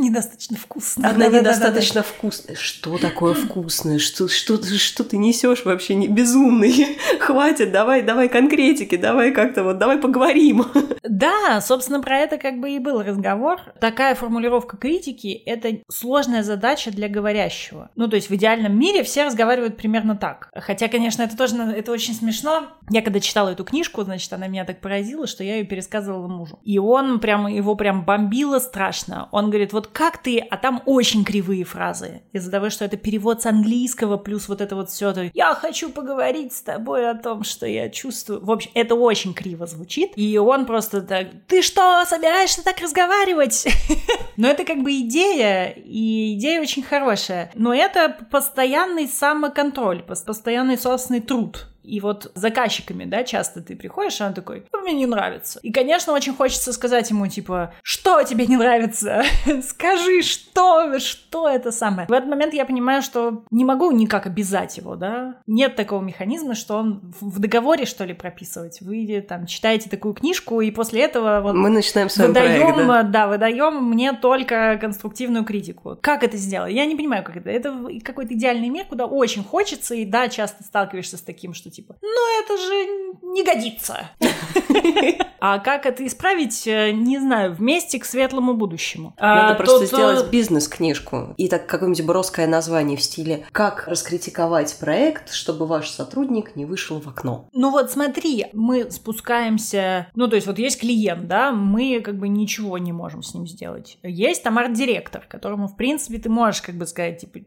недостаточно 0.09 0.57
вкусная. 0.57 1.09
Она 1.09 1.29
да, 1.29 1.39
недостаточно 1.39 2.01
да, 2.01 2.07
да, 2.07 2.15
вкусная. 2.15 2.55
Что 2.55 2.97
такое 2.97 3.33
вкусное? 3.33 3.99
Что, 3.99 4.27
что, 4.27 4.61
что 4.63 5.03
ты 5.03 5.17
несешь 5.17 5.65
вообще 5.65 5.95
не 5.95 6.07
безумный? 6.07 6.97
Хватит, 7.19 7.71
давай, 7.71 8.01
давай 8.01 8.29
конкретики, 8.29 8.95
давай 8.97 9.31
как-то 9.31 9.63
вот, 9.63 9.77
давай 9.77 9.97
поговорим. 9.97 10.65
Да, 11.07 11.61
собственно, 11.61 12.01
про 12.01 12.17
это 12.17 12.37
как 12.37 12.59
бы 12.59 12.71
и 12.71 12.79
был 12.79 13.01
разговор. 13.01 13.61
Такая 13.79 14.15
формулировка 14.15 14.75
критики— 14.75 15.27
это 15.45 15.79
сложная 15.87 16.43
задача 16.43 16.91
для 16.91 17.07
говорящего. 17.07 17.89
Ну, 17.95 18.07
то 18.07 18.15
есть 18.15 18.29
в 18.29 18.35
идеальном 18.35 18.77
мире 18.77 19.03
все 19.03 19.23
разговаривают 19.23 19.77
примерно 19.77 20.17
так. 20.17 20.49
Хотя, 20.55 20.87
конечно, 20.87 21.21
это 21.21 21.37
тоже 21.37 21.55
это 21.55 21.91
очень 21.91 22.15
смешно. 22.15 22.67
Я 22.89 23.01
когда 23.01 23.19
читала 23.19 23.49
эту 23.49 23.63
книжку, 23.63 24.03
значит, 24.03 24.33
она 24.33 24.47
меня 24.47 24.65
так 24.65 24.81
поразила, 24.81 25.27
что 25.27 25.43
я 25.43 25.57
ее 25.57 25.63
пересказывала 25.63 26.27
мужу. 26.27 26.59
И 26.63 26.79
он 26.79 27.19
прям, 27.19 27.47
его 27.47 27.75
прям 27.75 28.03
бомбило 28.03 28.59
страшно. 28.59 29.29
Он 29.31 29.49
говорит, 29.49 29.73
вот 29.73 29.87
как 29.95 30.17
ты, 30.17 30.39
а 30.39 30.57
там 30.57 30.83
очень 30.85 31.23
кривые 31.23 31.63
фразы. 31.63 32.21
Из-за 32.33 32.51
того, 32.51 32.69
что 32.69 32.83
это 32.83 32.97
перевод 32.97 33.41
с 33.41 33.45
английского, 33.45 34.17
плюс 34.17 34.49
вот 34.49 34.59
это 34.59 34.75
вот 34.75 34.89
все. 34.89 35.05
Я 35.33 35.55
хочу 35.55 35.89
поговорить 35.89 36.51
с 36.51 36.61
тобой 36.61 37.09
о 37.09 37.15
том, 37.15 37.45
что 37.45 37.65
я 37.65 37.89
чувствую. 37.89 38.43
В 38.43 38.51
общем, 38.51 38.71
это 38.73 38.95
очень 38.95 39.33
криво 39.33 39.65
звучит. 39.65 40.11
И 40.17 40.37
он 40.37 40.65
просто 40.65 41.01
так, 41.01 41.27
ты 41.47 41.61
что, 41.61 42.03
собираешься 42.05 42.61
так 42.61 42.81
разговаривать? 42.81 43.65
Но 44.35 44.49
это 44.49 44.65
как 44.65 44.83
бы 44.83 44.99
идея, 44.99 45.69
и 45.69 46.33
идея 46.33 46.59
очень 46.59 46.83
хорошая. 46.83 47.49
Но 47.55 47.73
это 47.73 48.17
постоянный 48.29 49.07
самоконтроль, 49.07 50.03
постоянный 50.03 50.77
собственный 50.77 51.21
труд. 51.21 51.67
И 51.85 51.99
вот 51.99 52.31
заказчиками, 52.35 53.05
да, 53.05 53.23
часто 53.23 53.61
ты 53.61 53.75
приходишь, 53.75 54.19
и 54.19 54.23
он 54.23 54.33
такой, 54.33 54.65
ну, 54.73 54.81
мне 54.81 54.93
не 54.93 55.05
нравится. 55.05 55.59
И, 55.61 55.71
конечно, 55.71 56.13
очень 56.13 56.33
хочется 56.33 56.73
сказать 56.73 57.09
ему, 57.09 57.27
типа, 57.27 57.73
что 57.83 58.23
тебе 58.23 58.45
не 58.47 58.57
нравится? 58.57 59.23
Скажи, 59.67 60.21
что, 60.21 60.99
что 60.99 61.49
это 61.49 61.71
самое? 61.71 62.07
В 62.07 62.11
этот 62.11 62.29
момент 62.29 62.53
я 62.53 62.65
понимаю, 62.65 63.01
что 63.01 63.43
не 63.51 63.65
могу 63.65 63.91
никак 63.91 64.25
обязать 64.25 64.77
его, 64.77 64.95
да. 64.95 65.37
Нет 65.47 65.75
такого 65.75 66.01
механизма, 66.01 66.55
что 66.55 66.77
он 66.77 67.13
в 67.19 67.39
договоре, 67.39 67.85
что 67.85 68.05
ли, 68.05 68.13
прописывать. 68.13 68.81
Вы 68.81 69.25
там 69.27 69.45
читаете 69.45 69.89
такую 69.89 70.13
книжку, 70.13 70.61
и 70.61 70.71
после 70.71 71.01
этого 71.01 71.41
вот... 71.41 71.55
Мы 71.55 71.69
начинаем 71.69 72.09
с 72.09 72.17
вами 72.17 72.27
выдаем, 72.29 72.73
проект, 72.73 72.87
да? 72.87 73.03
да, 73.03 73.27
выдаем 73.27 73.83
мне 73.83 74.13
только 74.13 74.77
конструктивную 74.79 75.45
критику. 75.45 75.97
Как 76.01 76.23
это 76.23 76.37
сделать? 76.37 76.73
Я 76.73 76.85
не 76.85 76.95
понимаю, 76.95 77.23
как 77.23 77.37
это. 77.37 77.49
Это 77.49 77.73
какой-то 78.03 78.33
идеальный 78.33 78.69
мир, 78.69 78.85
куда 78.85 79.05
очень 79.05 79.43
хочется, 79.43 79.95
и 79.95 80.05
да, 80.05 80.27
часто 80.27 80.63
сталкиваешься 80.63 81.17
с 81.17 81.21
таким, 81.21 81.53
что 81.53 81.69
типа, 81.75 81.95
ну 82.01 82.41
это 82.41 82.57
же 82.57 83.23
не 83.23 83.43
годится. 83.43 84.09
А 85.47 85.59
как 85.59 85.85
это 85.85 86.05
исправить, 86.07 86.65
э, 86.65 86.89
не 86.91 87.19
знаю, 87.19 87.53
вместе 87.53 87.99
к 87.99 88.05
светлому 88.05 88.55
будущему. 88.55 89.13
Надо 89.19 89.53
а, 89.53 89.55
просто 89.55 89.85
сделать 89.85 90.29
бизнес-книжку 90.31 91.35
и 91.37 91.47
так 91.47 91.67
какое-нибудь 91.67 92.03
броское 92.03 92.47
название 92.47 92.97
в 92.97 93.03
стиле 93.03 93.45
«Как 93.51 93.87
раскритиковать 93.87 94.75
проект, 94.79 95.31
чтобы 95.31 95.67
ваш 95.67 95.89
сотрудник 95.91 96.55
не 96.55 96.65
вышел 96.65 96.99
в 96.99 97.07
окно». 97.07 97.47
Ну 97.53 97.69
вот 97.69 97.91
смотри, 97.91 98.47
мы 98.53 98.89
спускаемся, 98.89 100.07
ну 100.15 100.27
то 100.27 100.35
есть 100.35 100.47
вот 100.47 100.57
есть 100.57 100.79
клиент, 100.79 101.27
да, 101.27 101.51
мы 101.51 102.01
как 102.03 102.17
бы 102.17 102.27
ничего 102.27 102.79
не 102.79 102.93
можем 102.93 103.21
с 103.21 103.35
ним 103.35 103.45
сделать. 103.45 103.99
Есть 104.01 104.41
там 104.41 104.57
арт-директор, 104.57 105.25
которому, 105.27 105.67
в 105.67 105.75
принципе, 105.75 106.17
ты 106.17 106.29
можешь 106.29 106.63
как 106.63 106.75
бы 106.75 106.87
сказать, 106.87 107.19
типа, 107.19 107.39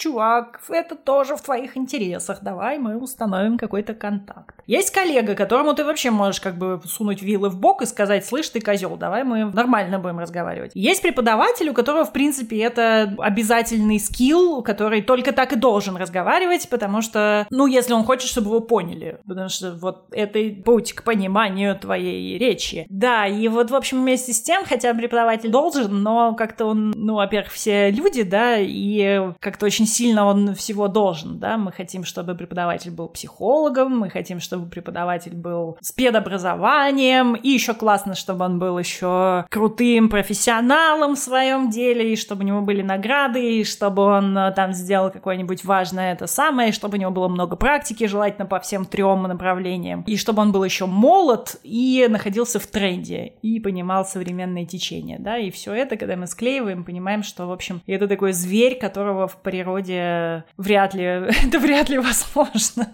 чувак, 0.00 0.60
это 0.68 0.94
тоже 0.96 1.36
в 1.36 1.42
твоих 1.42 1.76
интересах, 1.76 2.38
давай 2.42 2.78
мы 2.78 2.96
установим 2.96 3.58
какой-то 3.58 3.94
контакт. 3.94 4.59
Есть 4.70 4.92
коллега, 4.92 5.34
которому 5.34 5.74
ты 5.74 5.84
вообще 5.84 6.12
можешь 6.12 6.40
как 6.40 6.56
бы 6.56 6.80
сунуть 6.86 7.22
вилы 7.22 7.48
в 7.48 7.58
бок 7.58 7.82
и 7.82 7.86
сказать, 7.86 8.24
слышь, 8.24 8.48
ты 8.50 8.60
козел, 8.60 8.96
давай 8.96 9.24
мы 9.24 9.46
нормально 9.46 9.98
будем 9.98 10.20
разговаривать. 10.20 10.70
Есть 10.74 11.02
преподаватель, 11.02 11.68
у 11.70 11.74
которого, 11.74 12.04
в 12.04 12.12
принципе, 12.12 12.60
это 12.60 13.12
обязательный 13.18 13.98
скилл, 13.98 14.62
который 14.62 15.02
только 15.02 15.32
так 15.32 15.52
и 15.52 15.56
должен 15.56 15.96
разговаривать, 15.96 16.68
потому 16.70 17.02
что, 17.02 17.48
ну, 17.50 17.66
если 17.66 17.94
он 17.94 18.04
хочет, 18.04 18.30
чтобы 18.30 18.46
его 18.46 18.60
поняли, 18.60 19.18
потому 19.26 19.48
что 19.48 19.72
вот 19.72 20.04
это 20.12 20.38
путь 20.64 20.92
к 20.92 21.02
пониманию 21.02 21.76
твоей 21.76 22.38
речи. 22.38 22.86
Да, 22.88 23.26
и 23.26 23.48
вот, 23.48 23.72
в 23.72 23.74
общем, 23.74 24.00
вместе 24.02 24.32
с 24.32 24.40
тем, 24.40 24.64
хотя 24.64 24.94
преподаватель 24.94 25.50
должен, 25.50 26.00
но 26.00 26.36
как-то 26.36 26.66
он, 26.66 26.92
ну, 26.94 27.14
во-первых, 27.14 27.50
все 27.50 27.90
люди, 27.90 28.22
да, 28.22 28.56
и 28.56 29.32
как-то 29.40 29.66
очень 29.66 29.88
сильно 29.88 30.26
он 30.26 30.54
всего 30.54 30.86
должен, 30.86 31.40
да, 31.40 31.56
мы 31.56 31.72
хотим, 31.72 32.04
чтобы 32.04 32.36
преподаватель 32.36 32.92
был 32.92 33.08
психологом, 33.08 33.98
мы 33.98 34.10
хотим, 34.10 34.38
чтобы 34.38 34.59
преподаватель 34.68 35.34
был 35.34 35.78
с 35.80 35.92
педобразованием, 35.92 37.34
и 37.34 37.48
еще 37.48 37.74
классно, 37.74 38.14
чтобы 38.14 38.44
он 38.44 38.58
был 38.58 38.78
еще 38.78 39.46
крутым 39.48 40.08
профессионалом 40.08 41.16
в 41.16 41.18
своем 41.18 41.70
деле, 41.70 42.12
и 42.12 42.16
чтобы 42.16 42.42
у 42.42 42.46
него 42.46 42.60
были 42.60 42.82
награды, 42.82 43.60
и 43.60 43.64
чтобы 43.64 44.02
он 44.02 44.36
э, 44.36 44.52
там 44.52 44.72
сделал 44.72 45.10
какое-нибудь 45.10 45.64
важное 45.64 46.12
это 46.12 46.26
самое, 46.26 46.70
и 46.70 46.72
чтобы 46.72 46.96
у 46.96 47.00
него 47.00 47.10
было 47.10 47.28
много 47.28 47.56
практики, 47.56 48.06
желательно 48.06 48.46
по 48.46 48.60
всем 48.60 48.84
трем 48.84 49.22
направлениям, 49.22 50.02
и 50.06 50.16
чтобы 50.16 50.42
он 50.42 50.52
был 50.52 50.64
еще 50.64 50.86
молод 50.86 51.56
и 51.62 52.06
находился 52.08 52.58
в 52.58 52.66
тренде, 52.66 53.32
и 53.42 53.60
понимал 53.60 54.04
современные 54.04 54.66
течения, 54.66 55.18
да, 55.18 55.38
и 55.38 55.50
все 55.50 55.72
это, 55.72 55.96
когда 55.96 56.16
мы 56.16 56.26
склеиваем, 56.26 56.84
понимаем, 56.84 57.22
что, 57.22 57.46
в 57.46 57.52
общем, 57.52 57.80
это 57.86 58.08
такой 58.08 58.32
зверь, 58.32 58.78
которого 58.78 59.28
в 59.28 59.36
природе 59.36 60.44
вряд 60.56 60.94
ли, 60.94 61.04
это 61.46 61.58
вряд 61.58 61.88
ли 61.88 61.98
возможно. 61.98 62.92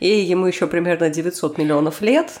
И 0.00 0.08
ему 0.08 0.46
еще 0.46 0.66
примерно 0.80 1.10
900 1.10 1.58
миллионов 1.58 2.00
лет. 2.00 2.32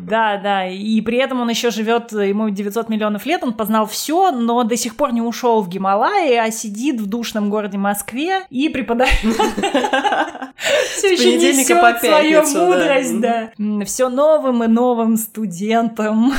Да, 0.00 0.38
да, 0.38 0.68
и 0.68 1.00
при 1.00 1.18
этом 1.18 1.40
он 1.40 1.48
еще 1.48 1.70
живет, 1.70 2.12
ему 2.12 2.50
900 2.50 2.88
миллионов 2.88 3.26
лет, 3.26 3.42
он 3.42 3.52
познал 3.52 3.86
все, 3.86 4.30
но 4.30 4.62
до 4.64 4.76
сих 4.76 4.96
пор 4.96 5.12
не 5.12 5.20
ушел 5.20 5.62
в 5.62 5.68
Гималаи, 5.68 6.34
а 6.34 6.50
сидит 6.50 7.00
в 7.00 7.06
душном 7.06 7.50
городе 7.50 7.78
Москве 7.78 8.42
и 8.50 8.68
преподает. 8.68 9.14
Все 10.96 11.12
еще 11.12 11.36
несет 11.36 12.00
свою 12.00 12.42
мудрость, 12.46 13.20
да. 13.20 13.50
Все 13.84 14.08
новым 14.08 14.64
и 14.64 14.66
новым 14.66 15.16
студентам. 15.16 16.32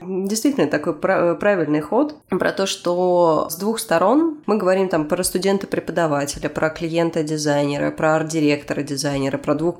Действительно, 0.00 0.66
такой 0.66 0.94
правильный 0.94 1.80
ход 1.80 2.16
про 2.28 2.52
то, 2.52 2.66
что 2.66 3.48
с 3.50 3.56
двух 3.56 3.78
сторон 3.78 4.38
мы 4.46 4.56
говорим 4.56 4.88
там 4.88 5.06
про 5.08 5.22
студента 5.24 5.66
преподавателя, 5.66 6.48
про 6.48 6.70
клиента-дизайнера, 6.70 7.90
про 7.90 8.16
арт-директора 8.16 8.82
дизайнера, 8.82 9.38
про 9.38 9.54
двух 9.54 9.78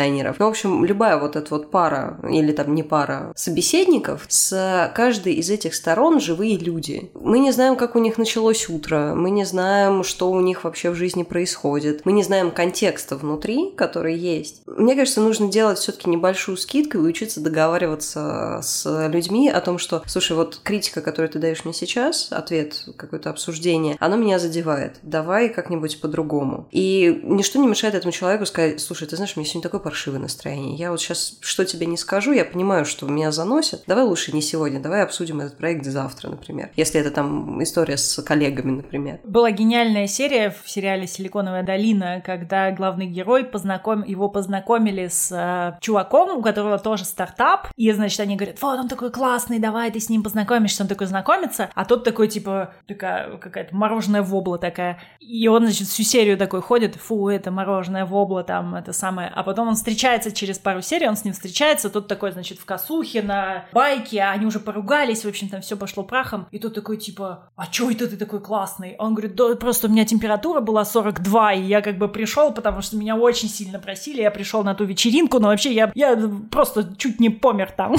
коллег-дизайнеров. 0.00 0.38
Ну, 0.38 0.46
в 0.46 0.48
общем, 0.48 0.84
любая 0.84 1.18
вот 1.18 1.36
эта 1.36 1.50
вот 1.50 1.70
пара, 1.70 2.18
или 2.28 2.52
там 2.52 2.74
не 2.74 2.82
пара 2.82 3.32
собеседников, 3.36 4.24
с 4.28 4.92
каждой 4.94 5.34
из 5.34 5.50
этих 5.50 5.74
сторон 5.74 6.20
живые 6.20 6.56
люди. 6.56 7.10
Мы 7.14 7.38
не 7.38 7.52
знаем, 7.52 7.76
как 7.76 7.96
у 7.96 7.98
них 7.98 8.18
началось 8.18 8.68
утро, 8.68 9.14
мы 9.14 9.30
не 9.30 9.44
знаем, 9.44 10.04
что 10.04 10.30
у 10.30 10.40
них 10.40 10.64
вообще 10.64 10.90
в 10.90 10.94
жизни 10.94 11.22
происходит, 11.22 12.02
мы 12.04 12.12
не 12.12 12.22
знаем 12.22 12.50
контекста 12.50 13.16
внутри, 13.16 13.72
который 13.76 14.16
есть. 14.16 14.62
Мне 14.66 14.94
кажется, 14.94 15.20
нужно 15.20 15.48
делать 15.50 15.78
все-таки 15.78 16.10
небольшую 16.10 16.56
скидку 16.56 16.98
и 16.98 17.00
учиться 17.00 17.40
договариваться 17.40 18.60
с 18.62 19.08
людьми 19.08 19.48
о 19.48 19.60
том, 19.60 19.78
что, 19.78 20.02
слушай, 20.06 20.36
вот 20.36 20.60
критика, 20.62 21.00
которую 21.00 21.30
ты 21.30 21.38
даешь 21.38 21.64
мне 21.64 21.74
сейчас, 21.74 22.28
ответ, 22.30 22.84
какое-то 22.96 23.30
обсуждение, 23.30 23.96
оно 24.00 24.16
меня 24.16 24.38
задевает 24.38 24.96
давай 25.02 25.48
как-нибудь 25.48 26.00
по-другому. 26.00 26.68
И 26.70 27.20
ничто 27.24 27.58
не 27.58 27.66
мешает 27.66 27.94
этому 27.94 28.12
человеку 28.12 28.46
сказать, 28.46 28.80
слушай, 28.80 29.06
ты 29.06 29.16
знаешь, 29.16 29.36
мне 29.36 29.44
сегодня 29.44 29.62
такой 29.62 29.80
паршивое 29.90 30.20
настроение. 30.20 30.76
Я 30.76 30.92
вот 30.92 31.00
сейчас 31.00 31.36
что 31.40 31.64
тебе 31.64 31.86
не 31.86 31.96
скажу, 31.96 32.30
я 32.30 32.44
понимаю, 32.44 32.84
что 32.84 33.06
меня 33.06 33.32
заносит. 33.32 33.82
Давай 33.88 34.04
лучше 34.04 34.30
не 34.30 34.40
сегодня, 34.40 34.78
давай 34.78 35.02
обсудим 35.02 35.40
этот 35.40 35.56
проект 35.56 35.84
завтра, 35.84 36.30
например. 36.30 36.70
Если 36.76 37.00
это 37.00 37.10
там 37.10 37.60
история 37.60 37.96
с 37.96 38.22
коллегами, 38.22 38.70
например. 38.70 39.18
Была 39.24 39.50
гениальная 39.50 40.06
серия 40.06 40.50
в 40.50 40.70
сериале 40.70 41.08
«Силиконовая 41.08 41.64
долина», 41.64 42.22
когда 42.24 42.70
главный 42.70 43.06
герой 43.06 43.42
познаком... 43.42 44.04
его 44.04 44.28
познакомили 44.28 45.08
с 45.08 45.32
э, 45.32 45.76
чуваком, 45.80 46.38
у 46.38 46.42
которого 46.42 46.78
тоже 46.78 47.04
стартап, 47.04 47.68
и, 47.74 47.90
значит, 47.90 48.20
они 48.20 48.36
говорят, 48.36 48.62
вот 48.62 48.78
он 48.78 48.88
такой 48.88 49.10
классный, 49.10 49.58
давай 49.58 49.90
ты 49.90 49.98
с 49.98 50.08
ним 50.08 50.22
познакомишься, 50.22 50.84
он 50.84 50.88
такой 50.88 51.08
знакомится, 51.08 51.68
а 51.74 51.84
тот 51.84 52.04
такой, 52.04 52.28
типа, 52.28 52.74
такая 52.86 53.38
какая-то 53.38 53.74
мороженое 53.74 54.22
вобла 54.22 54.58
такая, 54.58 55.00
и 55.18 55.48
он, 55.48 55.64
значит, 55.64 55.88
всю 55.88 56.04
серию 56.04 56.38
такой 56.38 56.62
ходит, 56.62 56.94
фу, 56.94 57.28
это 57.28 57.50
мороженое 57.50 58.04
вобла, 58.04 58.44
там, 58.44 58.76
это 58.76 58.92
самое, 58.92 59.32
а 59.34 59.42
потом 59.42 59.66
он 59.66 59.74
встречается 59.80 60.30
через 60.30 60.58
пару 60.58 60.82
серий, 60.82 61.08
он 61.08 61.16
с 61.16 61.24
ним 61.24 61.34
встречается, 61.34 61.90
тот 61.90 62.06
такой, 62.06 62.32
значит, 62.32 62.58
в 62.58 62.64
косухе, 62.64 63.22
на 63.22 63.64
байке, 63.72 64.20
а 64.20 64.30
они 64.30 64.46
уже 64.46 64.60
поругались, 64.60 65.24
в 65.24 65.28
общем, 65.28 65.48
там 65.48 65.62
все 65.62 65.76
пошло 65.76 66.04
прахом, 66.04 66.46
и 66.50 66.58
тот 66.58 66.74
такой, 66.74 66.96
типа, 66.96 67.50
а 67.56 67.66
чё 67.66 67.90
это 67.90 68.06
ты 68.06 68.16
такой 68.16 68.40
классный? 68.40 68.94
Он 68.98 69.14
говорит, 69.14 69.34
да, 69.34 69.56
просто 69.56 69.88
у 69.88 69.90
меня 69.90 70.04
температура 70.04 70.60
была 70.60 70.84
42, 70.84 71.54
и 71.54 71.62
я 71.62 71.80
как 71.80 71.98
бы 71.98 72.08
пришел, 72.08 72.52
потому 72.52 72.82
что 72.82 72.96
меня 72.96 73.16
очень 73.16 73.48
сильно 73.48 73.78
просили, 73.78 74.22
я 74.22 74.30
пришел 74.30 74.62
на 74.62 74.74
ту 74.74 74.84
вечеринку, 74.84 75.38
но 75.38 75.48
вообще 75.48 75.72
я, 75.72 75.90
я 75.94 76.16
просто 76.50 76.94
чуть 76.96 77.18
не 77.18 77.30
помер 77.30 77.72
там. 77.72 77.96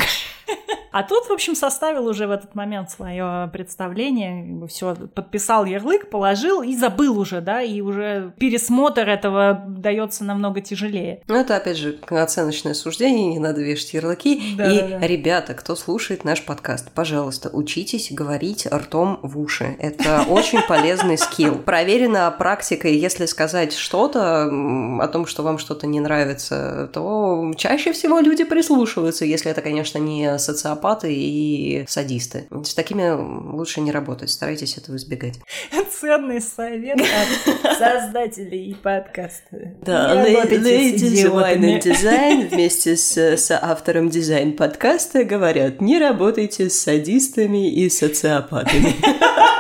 А 0.92 1.04
тут, 1.04 1.26
в 1.28 1.32
общем, 1.32 1.56
составил 1.56 2.06
уже 2.08 2.28
в 2.28 2.32
этот 2.32 2.54
момент 2.54 2.92
свое 2.92 3.50
представление, 3.54 4.68
все 4.68 4.96
подписал 4.96 5.64
ярлык, 5.64 6.10
положил 6.10 6.62
и 6.62 6.76
забыл 6.76 7.18
уже, 7.18 7.40
да, 7.40 7.62
и 7.62 7.80
уже 7.80 8.34
пересмотр 8.38 9.08
этого 9.08 9.64
дается 9.68 10.26
намного 10.26 10.60
тяжелее. 10.60 11.22
Ну, 11.28 11.36
это, 11.36 11.56
опять 11.56 11.78
же, 11.78 11.98
оценочное 12.10 12.74
суждение, 12.74 13.28
не 13.28 13.40
надо 13.40 13.62
вешать 13.62 13.94
ярлыки. 13.94 14.56
Да, 14.58 14.72
и, 14.72 14.82
да, 14.82 15.00
да. 15.00 15.08
ребята, 15.08 15.54
кто 15.54 15.76
слушает 15.76 16.26
наш 16.26 16.44
подкаст, 16.44 16.92
пожалуйста, 16.92 17.50
учитесь 17.54 18.12
говорить 18.12 18.68
ртом 18.68 19.20
в 19.22 19.40
уши. 19.40 19.78
Это 19.80 20.26
очень 20.28 20.62
полезный 20.68 21.18
скилл. 21.18 21.60
Проверено 21.60 22.30
практикой, 22.38 22.98
если 22.98 23.28
сказать 23.28 23.74
что-то 23.74 24.44
о 24.44 25.08
том, 25.08 25.26
что 25.26 25.44
вам 25.44 25.58
что-то 25.58 25.88
не 25.88 26.02
нравится, 26.02 26.90
то 26.94 27.54
чаще 27.56 27.94
всего 27.94 28.20
люди 28.20 28.44
прислушиваются, 28.44 29.24
если 29.24 29.50
это, 29.52 29.62
конечно, 29.62 29.98
не 29.98 30.38
социопат 30.42 30.82
психопаты 30.82 31.14
и 31.14 31.86
садисты. 31.88 32.48
С 32.64 32.74
такими 32.74 33.10
лучше 33.56 33.82
не 33.82 33.92
работать, 33.92 34.30
старайтесь 34.30 34.78
этого 34.78 34.96
избегать. 34.96 35.40
Ценный 36.00 36.42
совет 36.42 37.00
от 37.00 37.78
создателей 37.78 38.76
подкаста. 38.82 39.74
Да, 39.82 40.26
Wine 40.26 41.60
and 41.60 41.82
Design 41.82 42.50
вместе 42.50 42.96
с, 42.96 43.18
с 43.18 43.52
автором 43.52 44.10
дизайн-подкаста 44.10 45.24
говорят, 45.24 45.82
не 45.82 46.00
работайте 46.00 46.70
с 46.70 46.80
садистами 46.80 47.72
и 47.72 47.90
социопатами 47.90 48.96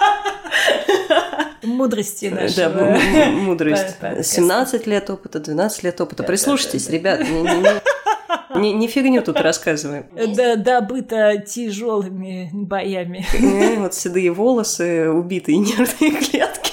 мудрости 1.64 2.26
нашего. 2.26 2.70
Да, 2.70 3.32
мудрость. 3.32 3.98
17 4.24 4.88
лет 4.88 5.10
опыта, 5.10 5.40
12 5.40 5.84
лет 5.84 6.02
опыта. 6.02 6.24
Прислушайтесь, 6.24 6.90
ребят, 6.90 7.22
не, 8.56 8.74
не, 8.74 8.88
фигню 8.88 9.22
тут 9.22 9.40
рассказываем. 9.40 10.06
Да, 10.36 10.56
добыто 10.56 11.38
тяжелыми 11.46 12.50
боями. 12.54 13.26
Вот 13.78 13.94
седые 13.94 14.32
волосы, 14.32 15.10
убитые 15.10 15.58
нервные 15.58 16.12
клетки. 16.12 16.71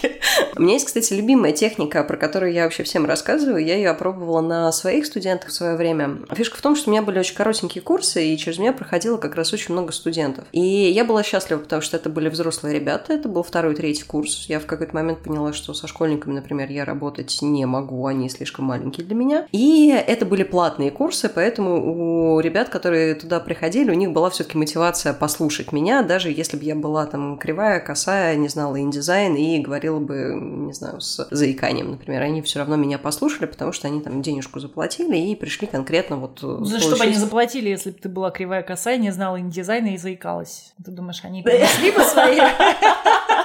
У 0.56 0.62
меня 0.62 0.74
есть, 0.74 0.86
кстати, 0.86 1.12
любимая 1.12 1.52
техника, 1.52 2.02
про 2.02 2.16
которую 2.16 2.52
я 2.52 2.64
вообще 2.64 2.82
всем 2.82 3.06
рассказываю. 3.06 3.64
Я 3.64 3.76
ее 3.76 3.90
опробовала 3.90 4.40
на 4.40 4.72
своих 4.72 5.06
студентах 5.06 5.50
в 5.50 5.52
свое 5.52 5.76
время. 5.76 6.18
Фишка 6.32 6.56
в 6.56 6.62
том, 6.62 6.74
что 6.74 6.90
у 6.90 6.92
меня 6.92 7.02
были 7.02 7.18
очень 7.18 7.34
коротенькие 7.34 7.82
курсы, 7.82 8.26
и 8.26 8.36
через 8.36 8.58
меня 8.58 8.72
проходило 8.72 9.16
как 9.18 9.36
раз 9.36 9.52
очень 9.52 9.72
много 9.72 9.92
студентов. 9.92 10.44
И 10.52 10.60
я 10.60 11.04
была 11.04 11.22
счастлива, 11.22 11.58
потому 11.58 11.82
что 11.82 11.96
это 11.96 12.08
были 12.08 12.28
взрослые 12.28 12.74
ребята, 12.74 13.12
это 13.12 13.28
был 13.28 13.42
второй, 13.42 13.74
третий 13.74 14.04
курс. 14.04 14.46
Я 14.48 14.60
в 14.60 14.66
какой-то 14.66 14.94
момент 14.94 15.20
поняла, 15.20 15.52
что 15.52 15.74
со 15.74 15.86
школьниками, 15.86 16.34
например, 16.34 16.70
я 16.70 16.84
работать 16.84 17.38
не 17.40 17.64
могу, 17.66 18.06
они 18.06 18.28
слишком 18.28 18.64
маленькие 18.66 19.06
для 19.06 19.14
меня. 19.14 19.46
И 19.52 19.88
это 19.90 20.26
были 20.26 20.42
платные 20.42 20.90
курсы, 20.90 21.28
поэтому 21.28 22.34
у 22.34 22.40
ребят, 22.40 22.68
которые 22.68 23.14
туда 23.14 23.40
приходили, 23.40 23.90
у 23.90 23.94
них 23.94 24.12
была 24.12 24.30
все-таки 24.30 24.58
мотивация 24.58 25.12
послушать 25.12 25.72
меня, 25.72 26.02
даже 26.02 26.30
если 26.30 26.56
бы 26.56 26.64
я 26.64 26.74
была 26.74 27.06
там 27.06 27.38
кривая, 27.38 27.80
косая, 27.80 28.36
не 28.36 28.48
знала 28.48 28.80
индизайн 28.80 29.34
и 29.34 29.58
говорила 29.58 29.98
бы 29.98 30.27
не 30.34 30.72
знаю, 30.72 31.00
с 31.00 31.26
заиканием, 31.30 31.90
например, 31.90 32.22
они 32.22 32.42
все 32.42 32.58
равно 32.58 32.76
меня 32.76 32.98
послушали, 32.98 33.46
потому 33.46 33.72
что 33.72 33.88
они 33.88 34.00
там 34.00 34.22
денежку 34.22 34.60
заплатили 34.60 35.16
и 35.16 35.36
пришли 35.36 35.66
конкретно 35.66 36.16
вот... 36.16 36.40
Э, 36.42 36.64
За 36.64 36.80
что 36.80 36.96
бы 36.96 37.04
они 37.04 37.14
заплатили, 37.14 37.68
если 37.68 37.90
бы 37.90 37.98
ты 37.98 38.08
была 38.08 38.30
кривая 38.30 38.62
косая, 38.62 38.96
не 38.98 39.10
знала 39.10 39.38
индизайна 39.40 39.94
и 39.94 39.96
заикалась? 39.96 40.72
Ты 40.84 40.90
думаешь, 40.90 41.20
они 41.22 41.42
принесли 41.42 41.90
бы 41.90 42.02
свои... 42.02 42.38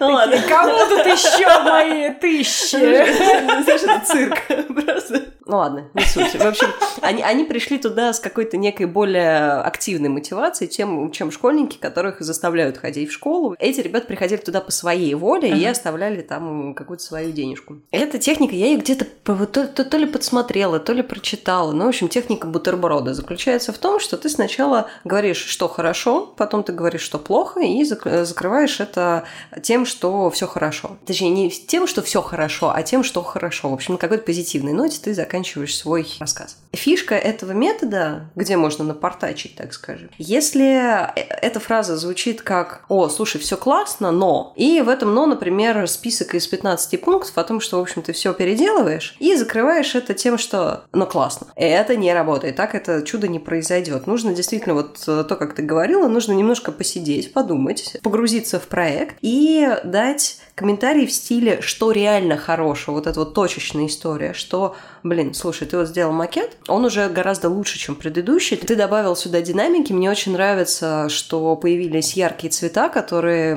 Ну 0.00 0.12
ладно. 0.12 0.36
Кому 0.48 0.78
тут 0.88 1.06
еще 1.06 1.62
мои 1.62 2.10
тысячи? 2.14 2.76
Знаешь, 2.76 3.82
это 3.82 4.06
цирк. 4.06 4.38
Просто 4.68 5.36
ну 5.46 5.58
ладно, 5.58 5.84
не 5.94 6.02
суть. 6.02 6.34
В 6.34 6.44
общем, 6.44 6.66
они, 7.02 7.22
они 7.22 7.44
пришли 7.44 7.78
туда 7.78 8.12
с 8.12 8.18
какой-то 8.18 8.56
некой 8.56 8.86
более 8.86 9.52
активной 9.60 10.08
мотивацией, 10.08 10.68
чем, 10.68 11.12
чем 11.12 11.30
школьники, 11.30 11.78
которых 11.78 12.20
заставляют 12.20 12.78
ходить 12.78 13.10
в 13.10 13.12
школу. 13.12 13.54
Эти 13.60 13.80
ребята 13.80 14.08
приходили 14.08 14.40
туда 14.40 14.60
по 14.60 14.72
своей 14.72 15.14
воле 15.14 15.50
uh-huh. 15.50 15.58
и 15.58 15.64
оставляли 15.66 16.22
там 16.22 16.74
какую-то 16.74 17.04
свою 17.04 17.30
денежку. 17.30 17.76
Эта 17.92 18.18
техника, 18.18 18.56
я 18.56 18.66
ее 18.66 18.78
где-то 18.78 19.04
то, 19.04 19.46
то, 19.46 19.84
то 19.84 19.96
ли 19.96 20.06
подсмотрела, 20.06 20.80
то 20.80 20.92
ли 20.92 21.02
прочитала. 21.02 21.70
Ну, 21.70 21.84
в 21.84 21.88
общем, 21.88 22.08
техника 22.08 22.48
бутерброда 22.48 23.14
заключается 23.14 23.72
в 23.72 23.78
том, 23.78 24.00
что 24.00 24.16
ты 24.16 24.28
сначала 24.28 24.88
говоришь, 25.04 25.44
что 25.44 25.68
хорошо, 25.68 26.26
потом 26.36 26.64
ты 26.64 26.72
говоришь, 26.72 27.02
что 27.02 27.20
плохо, 27.20 27.60
и 27.60 27.84
закрываешь 27.84 28.80
это 28.80 29.22
тем, 29.62 29.85
что 29.86 30.30
все 30.30 30.46
хорошо. 30.46 30.96
Точнее, 31.06 31.30
не 31.30 31.50
тем, 31.50 31.86
что 31.86 32.02
все 32.02 32.22
хорошо, 32.22 32.72
а 32.74 32.82
тем, 32.82 33.04
что 33.04 33.22
хорошо. 33.22 33.70
В 33.70 33.74
общем, 33.74 33.94
на 33.94 33.98
какой-то 33.98 34.24
позитивной 34.24 34.72
ноте 34.72 34.98
ты 35.02 35.14
заканчиваешь 35.14 35.76
свой 35.76 36.06
рассказ. 36.18 36.58
Фишка 36.72 37.14
этого 37.14 37.52
метода, 37.52 38.30
где 38.34 38.56
можно 38.56 38.84
напортачить, 38.84 39.56
так 39.56 39.72
скажем, 39.72 40.10
если 40.18 41.08
э, 41.14 41.20
эта 41.20 41.60
фраза 41.60 41.96
звучит 41.96 42.42
как 42.42 42.84
«О, 42.88 43.08
слушай, 43.08 43.40
все 43.40 43.56
классно, 43.56 44.10
но…» 44.10 44.52
И 44.56 44.80
в 44.80 44.88
этом 44.88 45.14
«но», 45.14 45.26
например, 45.26 45.88
список 45.88 46.34
из 46.34 46.46
15 46.46 47.00
пунктов 47.00 47.36
о 47.38 47.44
том, 47.44 47.60
что, 47.60 47.78
в 47.78 47.82
общем, 47.82 48.02
ты 48.02 48.12
все 48.12 48.32
переделываешь, 48.34 49.16
и 49.18 49.34
закрываешь 49.36 49.94
это 49.94 50.14
тем, 50.14 50.38
что 50.38 50.84
«но 50.92 51.06
классно». 51.06 51.48
Это 51.56 51.96
не 51.96 52.12
работает, 52.12 52.56
так 52.56 52.74
это 52.74 53.02
чудо 53.02 53.28
не 53.28 53.38
произойдет. 53.38 54.06
Нужно 54.06 54.34
действительно, 54.34 54.74
вот 54.74 55.02
э, 55.06 55.24
то, 55.24 55.36
как 55.36 55.54
ты 55.54 55.62
говорила, 55.62 56.08
нужно 56.08 56.32
немножко 56.32 56.72
посидеть, 56.72 57.32
подумать, 57.32 57.96
погрузиться 58.02 58.60
в 58.60 58.66
проект 58.68 59.16
и 59.22 59.75
дать 59.84 60.38
комментарий 60.56 61.06
в 61.06 61.12
стиле 61.12 61.60
«что 61.60 61.92
реально 61.92 62.36
хорошего», 62.36 62.96
вот 62.96 63.06
эта 63.06 63.20
вот 63.20 63.34
точечная 63.34 63.86
история, 63.86 64.32
что 64.32 64.74
блин, 65.06 65.34
слушай, 65.34 65.66
ты 65.66 65.76
вот 65.76 65.88
сделал 65.88 66.12
макет, 66.12 66.56
он 66.68 66.84
уже 66.84 67.08
гораздо 67.08 67.48
лучше, 67.48 67.78
чем 67.78 67.94
предыдущий. 67.94 68.56
Ты 68.56 68.76
добавил 68.76 69.16
сюда 69.16 69.40
динамики. 69.40 69.92
Мне 69.92 70.10
очень 70.10 70.32
нравится, 70.32 71.08
что 71.08 71.56
появились 71.56 72.14
яркие 72.14 72.50
цвета, 72.50 72.88
которые 72.88 73.56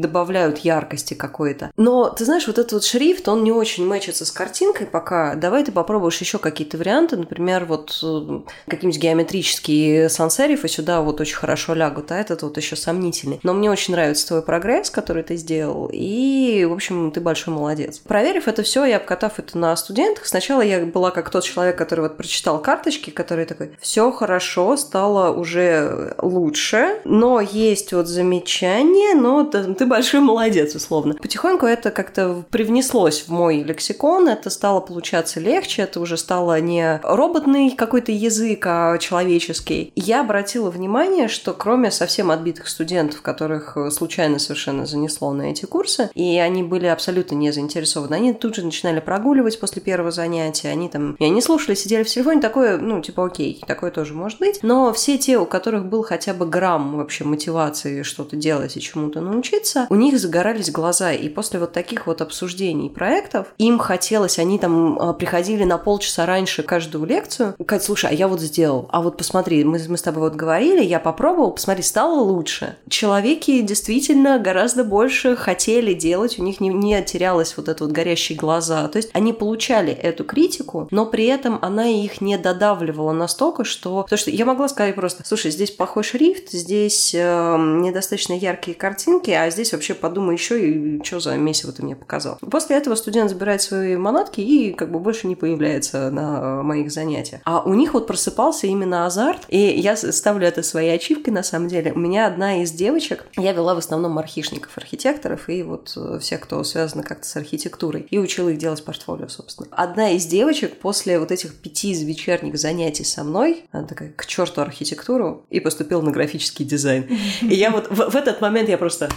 добавляют 0.00 0.58
яркости 0.58 1.14
какой-то. 1.14 1.70
Но, 1.76 2.08
ты 2.08 2.24
знаешь, 2.24 2.46
вот 2.46 2.58
этот 2.58 2.72
вот 2.72 2.84
шрифт, 2.84 3.28
он 3.28 3.44
не 3.44 3.52
очень 3.52 3.86
мэчится 3.86 4.24
с 4.24 4.30
картинкой 4.30 4.86
пока. 4.86 5.34
Давай 5.34 5.64
ты 5.64 5.72
попробуешь 5.72 6.20
еще 6.20 6.38
какие-то 6.38 6.78
варианты. 6.78 7.16
Например, 7.16 7.64
вот 7.64 7.98
э, 8.02 8.40
какие-нибудь 8.68 9.00
геометрические 9.00 10.08
сансерифы 10.08 10.68
сюда 10.68 11.00
вот 11.02 11.20
очень 11.20 11.36
хорошо 11.36 11.74
лягут, 11.74 12.12
а 12.12 12.16
этот 12.16 12.42
вот 12.42 12.56
еще 12.56 12.76
сомнительный. 12.76 13.40
Но 13.42 13.52
мне 13.52 13.70
очень 13.70 13.94
нравится 13.94 14.28
твой 14.28 14.42
прогресс, 14.42 14.90
который 14.90 15.22
ты 15.22 15.36
сделал. 15.36 15.90
И, 15.92 16.35
в 16.66 16.72
общем, 16.72 17.10
ты 17.10 17.20
большой 17.20 17.54
молодец. 17.54 17.98
Проверив 17.98 18.48
это 18.48 18.62
все 18.62 18.84
и 18.84 18.92
обкатав 18.92 19.38
это 19.38 19.58
на 19.58 19.76
студентах, 19.76 20.26
сначала 20.26 20.60
я 20.60 20.84
была 20.84 21.10
как 21.10 21.30
тот 21.30 21.44
человек, 21.44 21.76
который 21.76 22.00
вот 22.00 22.16
прочитал 22.16 22.60
карточки, 22.60 23.10
который 23.10 23.44
такой, 23.44 23.72
все 23.80 24.10
хорошо, 24.10 24.76
стало 24.76 25.30
уже 25.30 26.14
лучше, 26.18 27.00
но 27.04 27.40
есть 27.40 27.92
вот 27.92 28.08
замечания, 28.08 29.14
но 29.14 29.44
ты, 29.44 29.86
большой 29.86 30.20
молодец, 30.20 30.74
условно. 30.74 31.14
Потихоньку 31.14 31.66
это 31.66 31.90
как-то 31.90 32.44
привнеслось 32.50 33.22
в 33.22 33.28
мой 33.28 33.62
лексикон, 33.62 34.28
это 34.28 34.50
стало 34.50 34.80
получаться 34.80 35.40
легче, 35.40 35.82
это 35.82 36.00
уже 36.00 36.16
стало 36.16 36.60
не 36.60 37.00
роботный 37.02 37.70
какой-то 37.70 38.12
язык, 38.12 38.64
а 38.66 38.98
человеческий. 38.98 39.92
Я 39.94 40.20
обратила 40.20 40.70
внимание, 40.70 41.28
что 41.28 41.52
кроме 41.52 41.90
совсем 41.90 42.30
отбитых 42.30 42.68
студентов, 42.68 43.22
которых 43.22 43.76
случайно 43.90 44.38
совершенно 44.38 44.86
занесло 44.86 45.32
на 45.32 45.50
эти 45.50 45.64
курсы, 45.64 46.10
и 46.14 46.25
они 46.38 46.62
были 46.62 46.86
абсолютно 46.86 47.34
не 47.34 47.50
заинтересованы, 47.50 48.14
они 48.14 48.32
тут 48.32 48.56
же 48.56 48.64
начинали 48.64 49.00
прогуливать 49.00 49.58
после 49.60 49.82
первого 49.82 50.10
занятия, 50.10 50.68
они 50.68 50.88
там, 50.88 51.14
и 51.18 51.24
они 51.24 51.40
слушали, 51.40 51.74
сидели 51.74 52.02
в 52.02 52.08
телефоне, 52.08 52.40
такое, 52.40 52.78
ну, 52.78 53.00
типа, 53.00 53.26
окей, 53.26 53.62
такое 53.66 53.90
тоже 53.90 54.14
может 54.14 54.38
быть. 54.38 54.60
Но 54.62 54.92
все 54.92 55.18
те, 55.18 55.38
у 55.38 55.46
которых 55.46 55.86
был 55.86 56.02
хотя 56.02 56.34
бы 56.34 56.46
грамм 56.46 56.96
вообще 56.96 57.24
мотивации 57.24 58.02
что-то 58.02 58.36
делать 58.36 58.76
и 58.76 58.80
чему-то 58.80 59.20
научиться, 59.20 59.86
у 59.90 59.94
них 59.94 60.18
загорались 60.18 60.70
глаза. 60.70 61.12
И 61.12 61.28
после 61.28 61.60
вот 61.60 61.72
таких 61.72 62.06
вот 62.06 62.20
обсуждений 62.20 62.90
проектов 62.90 63.48
им 63.58 63.78
хотелось, 63.78 64.38
они 64.38 64.58
там 64.58 64.98
а, 64.98 65.12
приходили 65.12 65.64
на 65.64 65.78
полчаса 65.78 66.26
раньше 66.26 66.62
каждую 66.62 67.04
лекцию, 67.04 67.54
Кать, 67.66 67.82
слушай, 67.82 68.10
а 68.10 68.12
я 68.14 68.28
вот 68.28 68.40
сделал, 68.40 68.88
а 68.90 69.00
вот 69.00 69.16
посмотри, 69.16 69.64
мы, 69.64 69.80
мы 69.88 69.96
с 69.96 70.02
тобой 70.02 70.24
вот 70.24 70.34
говорили, 70.34 70.82
я 70.82 71.00
попробовал, 71.00 71.52
посмотри, 71.52 71.82
стало 71.82 72.20
лучше. 72.20 72.76
Человеки 72.88 73.60
действительно 73.60 74.38
гораздо 74.38 74.84
больше 74.84 75.36
хотели 75.36 75.92
делать, 75.94 76.06
у 76.16 76.42
них 76.42 76.60
не, 76.60 76.68
не 76.68 77.02
терялось 77.02 77.56
вот 77.56 77.68
это 77.68 77.84
вот 77.84 77.92
горящие 77.92 78.36
глаза. 78.36 78.86
То 78.88 78.96
есть 78.96 79.10
они 79.12 79.32
получали 79.32 79.92
эту 79.92 80.24
критику, 80.24 80.88
но 80.90 81.06
при 81.06 81.26
этом 81.26 81.58
она 81.62 81.86
их 81.88 82.20
не 82.20 82.38
додавливала 82.38 83.12
настолько, 83.12 83.64
что... 83.64 84.02
Потому 84.02 84.18
что 84.18 84.30
я 84.30 84.44
могла 84.44 84.68
сказать 84.68 84.94
просто, 84.94 85.22
слушай, 85.26 85.50
здесь 85.50 85.70
плохой 85.70 86.02
шрифт, 86.02 86.50
здесь 86.50 87.14
э, 87.14 87.56
недостаточно 87.58 88.34
яркие 88.34 88.76
картинки, 88.76 89.30
а 89.30 89.50
здесь 89.50 89.72
вообще 89.72 89.94
подумай 89.94 90.34
еще, 90.34 90.70
и 90.70 91.02
что 91.04 91.20
за 91.20 91.36
месиво 91.36 91.72
ты 91.72 91.82
мне 91.82 91.96
показал. 91.96 92.38
После 92.50 92.76
этого 92.76 92.94
студент 92.94 93.30
забирает 93.30 93.62
свои 93.62 93.96
манатки 93.96 94.40
и 94.40 94.72
как 94.72 94.90
бы 94.90 94.98
больше 94.98 95.26
не 95.26 95.36
появляется 95.36 96.10
на 96.10 96.62
моих 96.62 96.90
занятиях. 96.90 97.40
А 97.44 97.60
у 97.60 97.74
них 97.74 97.94
вот 97.94 98.06
просыпался 98.06 98.66
именно 98.66 99.06
азарт, 99.06 99.42
и 99.48 99.58
я 99.58 99.96
ставлю 99.96 100.46
это 100.46 100.62
своей 100.62 100.94
ачивкой 100.94 101.32
на 101.32 101.42
самом 101.42 101.68
деле. 101.68 101.92
У 101.92 101.98
меня 101.98 102.26
одна 102.26 102.62
из 102.62 102.72
девочек, 102.72 103.26
я 103.36 103.52
вела 103.52 103.74
в 103.74 103.78
основном 103.78 104.18
архишников, 104.18 104.76
архитекторов 104.76 105.48
и 105.48 105.62
вот 105.62 105.92
э, 105.96 106.05
всех, 106.20 106.40
кто 106.40 106.62
связан 106.64 107.02
как-то 107.02 107.26
с 107.26 107.36
архитектурой, 107.36 108.06
и 108.10 108.18
учила 108.18 108.48
их 108.48 108.58
делать 108.58 108.84
портфолио, 108.84 109.28
собственно. 109.28 109.68
Одна 109.70 110.10
из 110.10 110.26
девочек 110.26 110.78
после 110.78 111.18
вот 111.18 111.30
этих 111.30 111.54
пяти 111.54 111.92
вечерних 112.04 112.58
занятий 112.58 113.04
со 113.04 113.24
мной, 113.24 113.64
она 113.72 113.86
такая, 113.86 114.12
к 114.12 114.26
черту 114.26 114.60
архитектуру, 114.60 115.46
и 115.50 115.60
поступила 115.60 116.02
на 116.02 116.10
графический 116.10 116.64
дизайн. 116.64 117.08
И 117.42 117.54
я 117.54 117.70
вот 117.70 117.90
в, 117.90 118.10
в 118.10 118.16
этот 118.16 118.40
момент 118.40 118.68
я 118.68 118.78
просто 118.78 119.08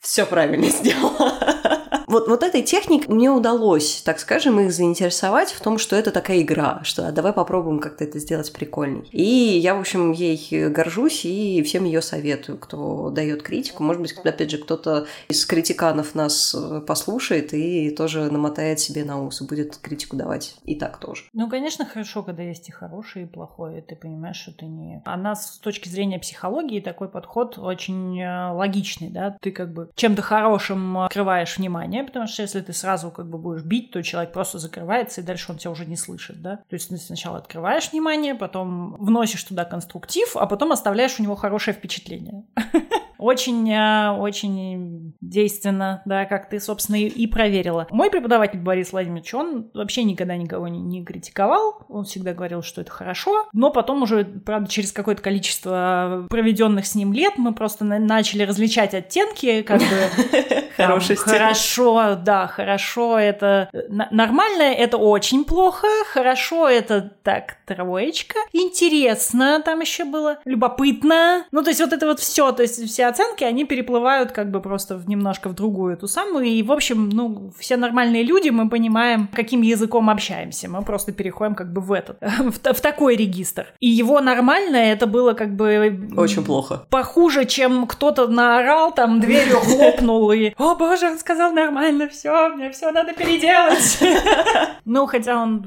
все 0.00 0.26
правильно 0.26 0.66
сделала. 0.70 1.69
Вот, 2.10 2.26
вот 2.26 2.42
этой 2.42 2.62
техникой 2.62 3.14
мне 3.14 3.30
удалось, 3.30 4.02
так 4.04 4.18
скажем, 4.18 4.58
их 4.58 4.72
заинтересовать 4.72 5.52
в 5.52 5.60
том, 5.60 5.78
что 5.78 5.94
это 5.94 6.10
такая 6.10 6.42
игра, 6.42 6.80
что 6.82 7.06
а 7.06 7.12
давай 7.12 7.32
попробуем 7.32 7.78
как-то 7.78 8.02
это 8.02 8.18
сделать 8.18 8.52
прикольней. 8.52 9.08
И 9.12 9.22
я, 9.22 9.76
в 9.76 9.78
общем, 9.78 10.10
ей 10.10 10.68
горжусь 10.70 11.24
и 11.24 11.62
всем 11.62 11.84
ее 11.84 12.02
советую, 12.02 12.58
кто 12.58 13.10
дает 13.10 13.44
критику. 13.44 13.84
Может 13.84 14.02
быть, 14.02 14.12
опять 14.24 14.50
же, 14.50 14.58
кто-то 14.58 15.06
из 15.28 15.46
критиканов 15.46 16.16
нас 16.16 16.52
э, 16.52 16.80
послушает 16.80 17.54
и 17.54 17.90
тоже 17.90 18.28
намотает 18.28 18.80
себе 18.80 19.04
на 19.04 19.24
ус 19.24 19.40
и 19.40 19.46
будет 19.46 19.76
критику 19.76 20.16
давать 20.16 20.56
и 20.64 20.74
так 20.74 20.98
тоже. 20.98 21.22
Ну, 21.32 21.48
конечно, 21.48 21.86
хорошо, 21.86 22.24
когда 22.24 22.42
есть 22.42 22.68
и 22.68 22.72
хорошее, 22.72 23.26
и 23.26 23.28
плохое. 23.28 23.82
Ты 23.82 23.94
понимаешь, 23.94 24.36
что 24.36 24.50
ты 24.50 24.64
не... 24.64 25.00
А 25.04 25.16
нас 25.16 25.54
с 25.54 25.58
точки 25.58 25.88
зрения 25.88 26.18
психологии 26.18 26.80
такой 26.80 27.08
подход 27.08 27.56
очень 27.56 28.20
э, 28.20 28.50
логичный, 28.50 29.10
да? 29.10 29.36
Ты 29.40 29.52
как 29.52 29.72
бы 29.72 29.90
чем-то 29.94 30.22
хорошим 30.22 30.98
открываешь 30.98 31.56
внимание, 31.56 31.99
внимание, 32.00 32.06
потому 32.06 32.26
что 32.26 32.42
если 32.42 32.60
ты 32.60 32.72
сразу 32.72 33.10
как 33.10 33.28
бы 33.28 33.38
будешь 33.38 33.62
бить, 33.62 33.90
то 33.90 34.02
человек 34.02 34.32
просто 34.32 34.58
закрывается, 34.58 35.20
и 35.20 35.24
дальше 35.24 35.52
он 35.52 35.58
тебя 35.58 35.70
уже 35.70 35.86
не 35.86 35.96
слышит, 35.96 36.42
да. 36.42 36.56
То 36.68 36.74
есть 36.74 36.88
ты 36.88 36.96
сначала 36.96 37.38
открываешь 37.38 37.92
внимание, 37.92 38.34
потом 38.34 38.96
вносишь 38.98 39.44
туда 39.44 39.64
конструктив, 39.64 40.36
а 40.36 40.46
потом 40.46 40.72
оставляешь 40.72 41.18
у 41.18 41.22
него 41.22 41.36
хорошее 41.36 41.76
впечатление. 41.76 42.44
Очень, 43.20 43.70
э, 43.70 45.10
действенно, 45.20 46.00
да, 46.06 46.24
как 46.24 46.48
ты, 46.48 46.58
собственно, 46.58 46.96
и, 46.96 47.26
проверила. 47.26 47.86
Мой 47.90 48.10
преподаватель 48.10 48.58
Борис 48.58 48.92
Владимирович, 48.92 49.34
он 49.34 49.70
вообще 49.74 50.04
никогда 50.04 50.36
никого 50.36 50.68
не, 50.68 50.80
не 50.80 51.04
критиковал, 51.04 51.84
он 51.88 52.04
всегда 52.04 52.32
говорил, 52.32 52.62
что 52.62 52.80
это 52.80 52.90
хорошо, 52.90 53.46
но 53.52 53.70
потом 53.70 54.02
уже, 54.02 54.24
правда, 54.24 54.70
через 54.70 54.92
какое-то 54.92 55.20
количество 55.20 56.26
проведенных 56.30 56.86
с 56.86 56.94
ним 56.94 57.12
лет 57.12 57.34
мы 57.36 57.54
просто 57.54 57.84
начали 57.84 58.42
различать 58.42 58.94
оттенки, 58.94 59.62
как 59.62 59.80
бы 59.80 59.84
хорошо, 61.16 62.16
да, 62.16 62.46
хорошо, 62.46 63.18
это 63.18 63.70
нормально, 64.10 64.62
это 64.62 64.96
очень 64.96 65.44
плохо, 65.44 65.86
хорошо, 66.12 66.68
это 66.68 67.12
так, 67.22 67.56
троечка, 67.66 68.38
интересно, 68.52 69.62
там 69.64 69.80
еще 69.80 70.04
было, 70.04 70.38
любопытно, 70.44 71.44
ну, 71.50 71.62
то 71.62 71.70
есть 71.70 71.80
вот 71.80 71.92
это 71.92 72.06
вот 72.06 72.20
все, 72.20 72.52
то 72.52 72.62
есть 72.62 72.84
все 72.88 73.06
оценки, 73.06 73.44
они 73.44 73.64
переплывают 73.64 74.32
как 74.32 74.50
бы 74.50 74.60
просто 74.60 74.96
в 74.96 75.08
немножко 75.08 75.48
в 75.48 75.54
другую 75.54 75.94
эту 75.94 76.08
самую. 76.08 76.46
И, 76.46 76.62
в 76.62 76.72
общем, 76.72 77.08
ну, 77.10 77.52
все 77.58 77.76
нормальные 77.76 78.22
люди, 78.22 78.50
мы 78.50 78.68
понимаем, 78.68 79.28
каким 79.32 79.62
языком 79.62 80.10
общаемся. 80.10 80.68
Мы 80.68 80.82
просто 80.82 81.12
переходим 81.12 81.54
как 81.54 81.72
бы 81.72 81.80
в 81.80 81.92
этот, 81.92 82.18
в, 82.20 82.72
в 82.72 82.80
такой 82.80 83.16
регистр. 83.16 83.66
И 83.80 83.88
его 83.88 84.20
нормальное 84.20 84.92
это 84.92 85.06
было 85.06 85.32
как 85.32 85.54
бы... 85.54 86.08
Очень 86.16 86.44
плохо. 86.44 86.86
Похуже, 86.90 87.44
чем 87.44 87.86
кто-то 87.86 88.28
наорал, 88.28 88.92
там 88.92 89.20
дверью 89.20 89.56
хлопнул 89.60 90.32
и... 90.32 90.52
О, 90.60 90.74
боже, 90.74 91.06
он 91.06 91.18
сказал 91.18 91.52
нормально, 91.52 92.06
все, 92.06 92.50
мне 92.50 92.70
все 92.70 92.90
надо 92.90 93.14
переделать. 93.14 93.98
Ну, 94.84 95.06
хотя 95.06 95.40
он, 95.40 95.62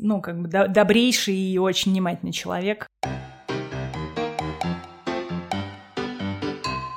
ну, 0.00 0.20
как 0.20 0.40
бы 0.42 0.48
добрейший 0.48 1.36
и 1.36 1.56
очень 1.56 1.92
внимательный 1.92 2.32
человек. 2.32 2.86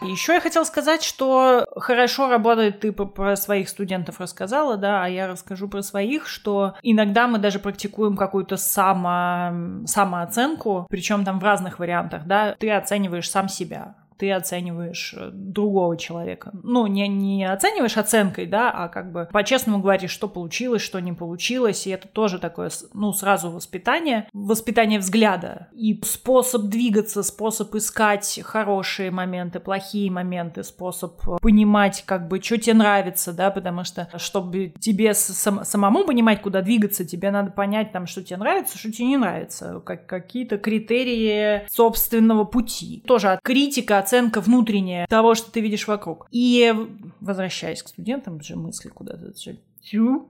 Еще 0.02 0.34
я 0.34 0.42
хотела 0.42 0.64
сказать, 0.64 1.04
что 1.04 1.66
хорошо 1.76 2.30
работает, 2.30 2.82
ты 2.82 2.92
про 2.92 3.36
своих 3.36 3.70
студентов 3.70 4.20
рассказала, 4.20 4.78
да, 4.78 5.04
а 5.04 5.08
я 5.08 5.28
расскажу 5.28 5.68
про 5.68 5.82
своих, 5.82 6.28
что 6.28 6.76
иногда 6.82 7.28
мы 7.28 7.38
даже 7.38 7.60
практикуем 7.60 8.18
какую-то 8.18 8.58
само, 8.58 9.86
самооценку, 9.86 10.88
причем 10.90 11.24
там 11.24 11.40
в 11.40 11.44
разных 11.44 11.80
вариантах, 11.80 12.26
да, 12.26 12.56
ты 12.60 12.72
оцениваешь 12.72 13.30
сам 13.30 13.48
себя 13.48 13.96
ты 14.18 14.32
оцениваешь 14.32 15.14
э, 15.18 15.30
другого 15.32 15.98
человека. 15.98 16.52
Ну, 16.64 16.88
не, 16.88 17.08
не 17.08 17.50
оцениваешь 17.50 17.98
оценкой, 17.98 18.46
да, 18.46 18.72
а 18.72 18.88
как 18.88 19.12
бы 19.12 19.28
по-честному 19.32 19.82
говоришь, 19.82 20.12
что 20.12 20.28
получилось, 20.28 20.82
что 20.82 21.00
не 21.00 21.14
получилось, 21.14 21.88
и 21.88 21.92
это 21.92 22.08
тоже 22.08 22.40
такое, 22.40 22.72
ну, 22.94 23.14
сразу 23.14 23.50
воспитание, 23.52 24.28
воспитание 24.34 25.00
взгляда 25.00 25.68
и 25.74 26.00
способ 26.04 26.64
двигаться, 26.64 27.24
способ 27.24 27.74
искать 27.76 28.40
хорошие 28.44 29.12
моменты, 29.12 29.60
плохие 29.60 30.12
моменты, 30.12 30.64
способ 30.64 31.22
понимать, 31.42 32.04
как 32.06 32.28
бы, 32.28 32.42
что 32.42 32.58
тебе 32.58 32.76
нравится, 32.76 33.34
да, 33.34 33.52
потому 33.52 33.84
что, 33.84 34.10
чтобы 34.18 34.74
тебе 34.80 35.14
сам, 35.14 35.66
самому 35.66 36.06
понимать, 36.06 36.42
куда 36.42 36.62
двигаться, 36.62 37.06
тебе 37.06 37.32
надо 37.32 37.52
понять, 37.52 37.92
там, 37.92 38.08
что 38.08 38.24
тебе 38.24 38.38
нравится, 38.38 38.78
что 38.78 38.92
тебе 38.92 39.08
не 39.08 39.18
нравится, 39.18 39.82
как, 39.86 40.06
какие-то 40.06 40.58
критерии 40.58 41.68
собственного 41.70 42.44
пути. 42.44 43.04
Тоже 43.08 43.40
критика, 43.44 44.03
оценка 44.04 44.42
внутренняя 44.42 45.08
того, 45.08 45.36
что 45.36 45.52
ты 45.52 45.62
видишь 45.62 45.88
вокруг. 45.88 46.28
И 46.32 46.74
возвращаясь 47.22 47.82
к 47.82 47.88
студентам, 47.88 48.42
же 48.42 48.56
мысли 48.56 48.90
куда-то 48.90 49.34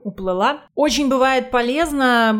уплыла. 0.03 0.61
Очень 0.75 1.09
бывает 1.09 1.51
полезно 1.51 2.33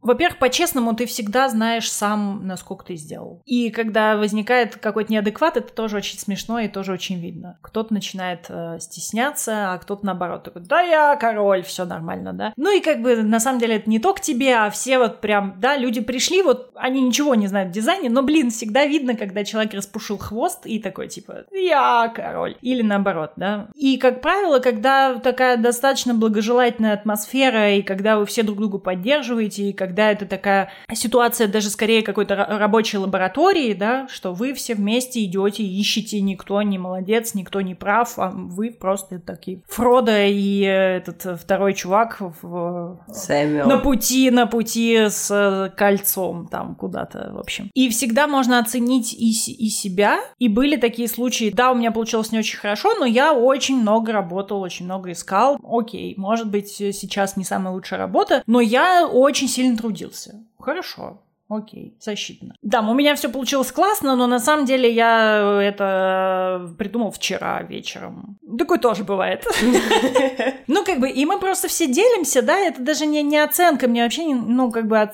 во-первых, 0.00 0.38
по-честному, 0.38 0.94
ты 0.94 1.06
всегда 1.06 1.48
знаешь 1.48 1.90
сам, 1.90 2.46
насколько 2.46 2.84
ты 2.84 2.96
сделал. 2.96 3.42
И 3.44 3.70
когда 3.70 4.16
возникает 4.16 4.76
какой-то 4.76 5.12
неадекват, 5.12 5.56
это 5.56 5.72
тоже 5.72 5.96
очень 5.96 6.18
смешно 6.18 6.60
и 6.60 6.68
тоже 6.68 6.92
очень 6.92 7.20
видно. 7.20 7.58
Кто-то 7.62 7.92
начинает 7.92 8.46
э, 8.48 8.78
стесняться, 8.80 9.72
а 9.72 9.78
кто-то 9.78 10.06
наоборот 10.06 10.44
такой, 10.44 10.62
да 10.62 10.80
я 10.80 11.16
король, 11.16 11.62
все 11.62 11.84
нормально, 11.84 12.32
да. 12.32 12.52
Ну 12.56 12.74
и 12.74 12.80
как 12.80 13.02
бы 13.02 13.22
на 13.22 13.40
самом 13.40 13.58
деле 13.58 13.76
это 13.76 13.90
не 13.90 13.98
только 13.98 14.20
тебе, 14.20 14.56
а 14.56 14.70
все 14.70 14.98
вот 14.98 15.20
прям, 15.20 15.56
да, 15.58 15.76
люди 15.76 16.00
пришли, 16.00 16.42
вот 16.42 16.70
они 16.76 17.02
ничего 17.02 17.34
не 17.34 17.48
знают 17.48 17.70
в 17.70 17.74
дизайне, 17.74 18.08
но, 18.08 18.22
блин, 18.22 18.50
всегда 18.50 18.86
видно, 18.86 19.14
когда 19.14 19.44
человек 19.44 19.74
распушил 19.74 20.16
хвост 20.16 20.64
и 20.64 20.78
такой 20.78 21.08
типа, 21.08 21.44
я 21.50 22.10
король. 22.14 22.56
Или 22.62 22.82
наоборот, 22.82 23.32
да. 23.36 23.68
И, 23.74 23.98
как 23.98 24.20
правило, 24.20 24.60
когда 24.60 25.16
такая 25.16 25.56
достаточно 25.56 26.14
благожелательная 26.14 26.47
атмосфера, 26.56 27.74
и 27.74 27.82
когда 27.82 28.18
вы 28.18 28.26
все 28.26 28.42
друг 28.42 28.58
друга 28.58 28.78
поддерживаете, 28.78 29.70
и 29.70 29.72
когда 29.72 30.10
это 30.10 30.26
такая 30.26 30.70
ситуация 30.92 31.48
даже 31.48 31.70
скорее 31.70 32.02
какой-то 32.02 32.36
рабочей 32.36 32.98
лаборатории, 32.98 33.74
да, 33.74 34.06
что 34.08 34.32
вы 34.32 34.52
все 34.54 34.74
вместе 34.74 35.24
идете, 35.24 35.62
ищете, 35.62 36.20
никто 36.20 36.60
не 36.62 36.78
молодец, 36.78 37.34
никто 37.34 37.60
не 37.60 37.74
прав, 37.74 38.18
а 38.18 38.30
вы 38.30 38.70
просто 38.70 39.18
такие 39.18 39.62
Фродо 39.68 40.26
и 40.26 40.60
этот 40.60 41.40
второй 41.40 41.74
чувак 41.74 42.18
в... 42.20 43.00
на 43.66 43.78
пути, 43.78 44.30
на 44.30 44.46
пути 44.46 45.08
с 45.08 45.72
кольцом 45.76 46.48
там 46.48 46.74
куда-то, 46.74 47.30
в 47.32 47.38
общем. 47.38 47.70
И 47.74 47.88
всегда 47.88 48.26
можно 48.26 48.58
оценить 48.58 49.12
и, 49.12 49.30
и 49.30 49.68
себя, 49.68 50.20
и 50.38 50.48
были 50.48 50.76
такие 50.76 51.08
случаи, 51.08 51.50
да, 51.54 51.72
у 51.72 51.74
меня 51.74 51.92
получилось 51.92 52.32
не 52.32 52.38
очень 52.38 52.58
хорошо, 52.58 52.94
но 52.98 53.04
я 53.04 53.32
очень 53.32 53.80
много 53.80 54.12
работал, 54.12 54.60
очень 54.60 54.84
много 54.84 55.12
искал, 55.12 55.58
окей, 55.62 56.14
может 56.38 56.52
быть, 56.52 56.68
сейчас 56.70 57.36
не 57.36 57.44
самая 57.44 57.74
лучшая 57.74 57.98
работа, 57.98 58.42
но 58.46 58.60
я 58.60 59.06
очень 59.06 59.48
сильно 59.48 59.76
трудился. 59.76 60.40
Хорошо. 60.58 61.20
Окей, 61.48 61.96
защитно. 62.00 62.54
Да, 62.62 62.80
у 62.80 62.94
меня 62.94 63.14
все 63.14 63.28
получилось 63.28 63.72
классно, 63.72 64.16
но 64.16 64.26
на 64.26 64.38
самом 64.38 64.66
деле 64.66 64.92
я 64.92 65.60
это 65.62 66.74
придумал 66.78 67.10
вчера 67.10 67.62
вечером. 67.62 68.38
Такое 68.58 68.78
тоже 68.78 69.04
бывает. 69.04 69.46
Ну, 70.70 70.84
как 70.84 71.00
бы, 71.00 71.08
и 71.08 71.24
мы 71.24 71.40
просто 71.40 71.66
все 71.66 71.86
делимся, 71.86 72.42
да, 72.42 72.58
это 72.58 72.82
даже 72.82 73.06
не, 73.06 73.22
не 73.22 73.38
оценка, 73.38 73.88
мне 73.88 74.02
вообще, 74.02 74.34
ну, 74.34 74.70
как 74.70 74.86
бы, 74.86 75.10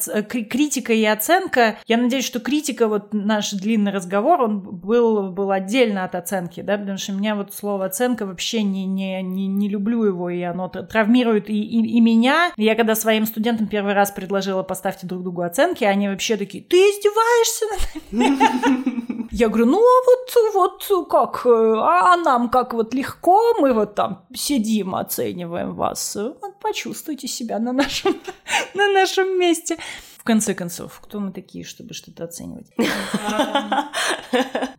критика 0.51 0.93
и 0.93 1.05
оценка. 1.05 1.77
Я 1.87 1.97
надеюсь, 1.97 2.25
что 2.25 2.41
критика, 2.41 2.89
вот 2.89 3.15
наш 3.15 3.53
длинный 3.53 3.93
разговор, 3.93 4.43
он 4.43 4.61
был, 4.61 5.31
был 5.31 5.53
отдельно 5.53 6.03
от 6.05 6.17
оценки, 6.17 6.61
да, 6.61 6.77
потому 6.77 6.99
что 6.99 7.13
у 7.13 7.17
меня 7.17 7.37
вот 7.37 7.55
слово 7.55 7.85
оценка 7.85 8.27
вообще 8.27 8.65
не, 8.65 8.85
не, 8.85 9.23
не, 9.23 9.47
не 9.47 9.69
люблю 9.69 10.03
его, 10.03 10.29
и 10.29 10.43
оно 10.43 10.69
травмирует 10.69 11.49
и, 11.49 11.63
и, 11.63 11.99
и 11.99 12.01
меня. 12.01 12.53
Я 12.57 12.75
когда 12.75 12.97
своим 12.97 13.25
студентам 13.25 13.69
первый 13.69 13.95
раз 13.95 14.11
предложила 14.11 14.65
поставьте 14.65 15.07
друг 15.07 15.23
другу 15.23 15.43
оценки, 15.43 15.85
они 15.85 16.09
вообще 16.09 16.24
такие, 16.37 16.65
ты 16.65 16.77
издеваешься 16.77 17.67
Я 19.31 19.49
говорю, 19.49 19.67
ну 19.67 19.79
а 19.79 20.05
вот, 20.07 20.55
вот 20.55 21.09
как, 21.09 21.47
а 21.47 22.17
нам 22.17 22.49
как 22.49 22.73
вот 22.73 22.95
легко, 22.95 23.55
мы 23.59 23.73
вот 23.73 23.95
там 23.95 24.27
сидим, 24.35 24.95
оцениваем 24.95 25.75
вас, 25.75 26.17
почувствуйте 26.61 27.29
себя 27.29 27.59
на 27.59 27.73
нашем, 27.73 28.15
на 28.75 28.89
нашем 28.93 29.39
месте. 29.39 29.77
В 30.19 30.25
конце 30.25 30.55
концов, 30.55 31.01
кто 31.03 31.21
мы 31.21 31.33
такие, 31.33 31.65
чтобы 31.65 31.93
что-то 31.93 32.25
оценивать? 32.25 32.69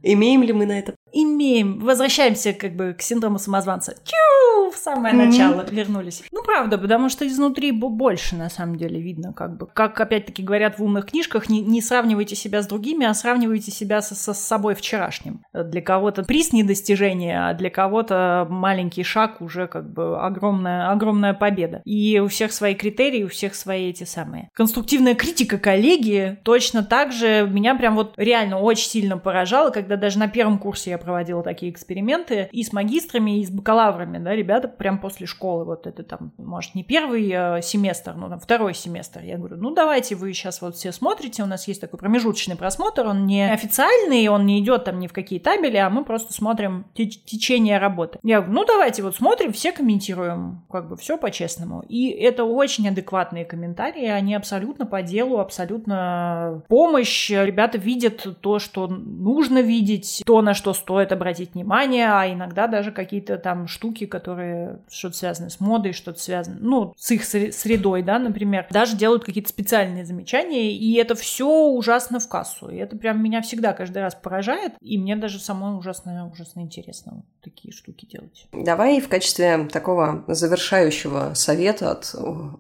Имеем 0.02 0.41
ли 0.41 0.54
мы 0.54 0.66
на 0.66 0.80
это 0.80 0.96
имеем, 1.16 1.80
возвращаемся 1.80 2.53
как 2.53 2.76
бы 2.76 2.93
к 2.97 3.01
синдрому 3.01 3.39
самозванца. 3.39 3.95
Чу, 4.03 4.72
в 4.72 4.76
самое 4.78 5.16
mm-hmm. 5.16 5.26
начало 5.26 5.66
вернулись. 5.70 6.24
Ну, 6.32 6.43
правда, 6.43 6.78
потому 6.78 7.09
что 7.09 7.26
изнутри 7.28 7.72
больше, 7.72 8.36
на 8.36 8.49
самом 8.49 8.78
деле, 8.78 9.01
видно, 9.01 9.34
как 9.34 9.57
бы. 9.57 9.68
Как, 9.68 9.99
опять-таки, 9.99 10.43
говорят 10.43 10.78
в 10.78 10.84
умных 10.84 11.07
книжках, 11.07 11.49
не, 11.49 11.61
не 11.61 11.82
сравнивайте 11.82 12.36
себя 12.36 12.61
с 12.61 12.68
другими, 12.68 13.05
а 13.05 13.13
сравнивайте 13.13 13.72
себя 13.72 14.01
со, 14.01 14.16
со 14.16 14.34
собой 14.34 14.76
вчерашним. 14.76 15.41
Для 15.53 15.82
кого-то 15.82 16.24
приз 16.24 16.51
не 16.51 16.63
достижение, 16.63 17.49
а 17.49 17.53
для 17.53 17.70
кого-то 17.70 18.47
маленький 18.49 19.03
шаг 19.03 19.41
уже 19.41 19.68
как 19.68 19.91
бы 19.91 20.20
огромная, 20.20 20.91
огромная 20.91 21.34
победа. 21.34 21.82
И 21.86 22.20
у 22.20 22.28
всех 22.28 22.51
свои 22.51 22.76
критерии, 22.76 23.24
у 23.24 23.30
всех 23.30 23.55
свои 23.55 23.89
эти 23.89 24.03
самые. 24.03 24.49
Конструктивная 24.53 25.16
критика 25.16 25.57
коллеги 25.57 26.38
точно 26.43 26.84
так 26.84 27.11
же 27.11 27.47
меня 27.49 27.76
прям 27.76 27.95
вот 27.95 28.13
реально 28.18 28.59
очень 28.59 28.89
сильно 28.89 29.18
поражала, 29.18 29.70
когда 29.70 29.95
даже 29.95 30.20
на 30.20 30.28
первом 30.28 30.59
курсе 30.59 30.91
я 30.91 30.97
проводила 31.06 31.43
такие 31.43 31.72
эксперименты 31.72 32.49
и 32.51 32.64
с 32.64 32.74
магистрами, 32.74 33.39
и 33.39 33.45
с 33.45 33.49
бакалаврами, 33.49 34.18
да, 34.18 34.36
ребята 34.36 34.68
прям 34.68 34.99
после 34.99 35.28
школы, 35.28 35.64
вот 35.64 35.88
это 35.88 36.03
там, 36.03 36.34
может, 36.38 36.76
не 36.76 36.84
первый 36.84 37.30
э, 37.32 37.62
семестр, 37.62 38.16
но 38.16 38.28
там 38.28 38.39
второй 38.39 38.74
семестр. 38.74 39.22
Я 39.22 39.38
говорю, 39.38 39.58
ну 39.58 39.74
давайте 39.74 40.16
вы 40.16 40.34
сейчас 40.34 40.62
вот 40.62 40.76
все 40.76 40.91
смотрите, 40.91 41.43
у 41.43 41.45
нас 41.45 41.68
есть 41.68 41.80
такой 41.80 41.99
промежуточный 41.99 42.56
просмотр, 42.56 43.06
он 43.06 43.26
не 43.26 43.49
официальный, 43.49 44.28
он 44.28 44.45
не 44.45 44.60
идет 44.60 44.86
там 44.86 44.99
ни 44.99 45.08
в 45.08 45.14
какие 45.14 45.39
табели, 45.39 45.78
а 45.78 45.89
мы 45.89 46.03
просто 46.03 46.34
смотрим 46.34 46.86
течение 46.93 47.78
работы. 47.78 48.20
Я 48.24 48.41
говорю, 48.41 48.53
ну 48.53 48.66
давайте 48.66 49.03
вот 49.03 49.16
смотрим, 49.16 49.53
все 49.53 49.72
комментируем, 49.72 50.66
как 50.70 50.89
бы 50.89 50.97
все 50.97 51.18
по-честному. 51.18 51.84
И 51.88 52.10
это 52.10 52.43
очень 52.43 52.88
адекватные 52.89 53.45
комментарии, 53.45 54.06
они 54.06 54.36
абсолютно 54.36 54.86
по 54.86 55.01
делу, 55.01 55.39
абсолютно 55.39 56.64
помощь. 56.68 57.30
Ребята 57.30 57.78
видят 57.78 58.41
то, 58.41 58.60
что 58.60 58.88
нужно 58.88 59.62
видеть, 59.62 60.24
то, 60.26 60.41
на 60.41 60.53
что 60.53 60.74
стоит 60.86 61.12
обратить 61.12 61.56
внимание, 61.56 62.12
а 62.12 62.32
иногда 62.32 62.68
даже 62.68 62.92
какие-то 62.92 63.38
там 63.38 63.68
штуки, 63.68 64.06
которые 64.06 64.78
что-то 64.88 65.18
связаны 65.18 65.50
с 65.50 65.60
модой, 65.60 65.94
что-то 65.94 66.20
связано, 66.20 66.58
ну, 66.60 66.94
с 66.96 67.10
их 67.10 67.26
средой, 67.26 68.04
да, 68.04 68.20
например, 68.20 68.68
даже 68.70 68.96
делают 68.96 69.26
какие-то 69.26 69.50
специальные 69.50 70.06
замечания, 70.06 70.72
и 70.72 70.94
это 70.94 71.16
все 71.16 71.48
ужасно 71.48 72.20
в 72.20 72.30
кассу. 72.30 72.70
И 72.70 72.78
это 72.78 72.96
прям 72.98 73.24
меня 73.24 73.42
всегда 73.42 73.74
каждый 73.74 74.04
раз 74.04 74.14
поражает, 74.14 74.74
и 74.80 75.00
мне 75.00 75.16
даже 75.16 75.40
самой 75.40 75.76
ужасно, 75.76 76.30
ужасно 76.32 76.60
интересно 76.60 77.24
такие 77.44 77.74
штуки 77.74 78.06
делать. 78.06 78.48
Давай 78.52 79.02
в 79.02 79.10
качестве 79.10 79.68
такого 79.72 80.24
завершающего 80.28 81.34
совета 81.34 81.92
от 81.92 82.14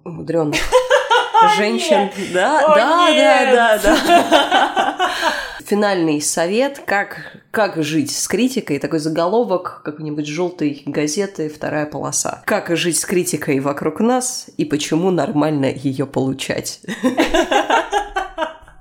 умудренных 0.03 0.59
женщин. 1.57 2.09
Да, 2.33 2.75
да, 2.75 3.11
да, 3.13 3.77
да, 3.77 3.97
да. 4.07 5.09
Финальный 5.65 6.21
совет, 6.21 6.79
как, 6.85 7.37
как 7.55 7.81
жить 7.81 8.11
с 8.11 8.27
критикой. 8.27 8.79
Такой 8.79 8.99
заголовок 8.99 9.81
какой-нибудь 9.85 10.27
желтой 10.27 10.83
газеты, 10.85 11.47
вторая 11.47 11.85
полоса. 11.85 12.43
Как 12.45 12.75
жить 12.75 12.99
с 12.99 13.05
критикой 13.05 13.61
вокруг 13.61 14.01
нас 14.01 14.49
и 14.57 14.65
почему 14.65 15.09
нормально 15.09 15.71
ее 15.73 16.05
получать. 16.05 16.81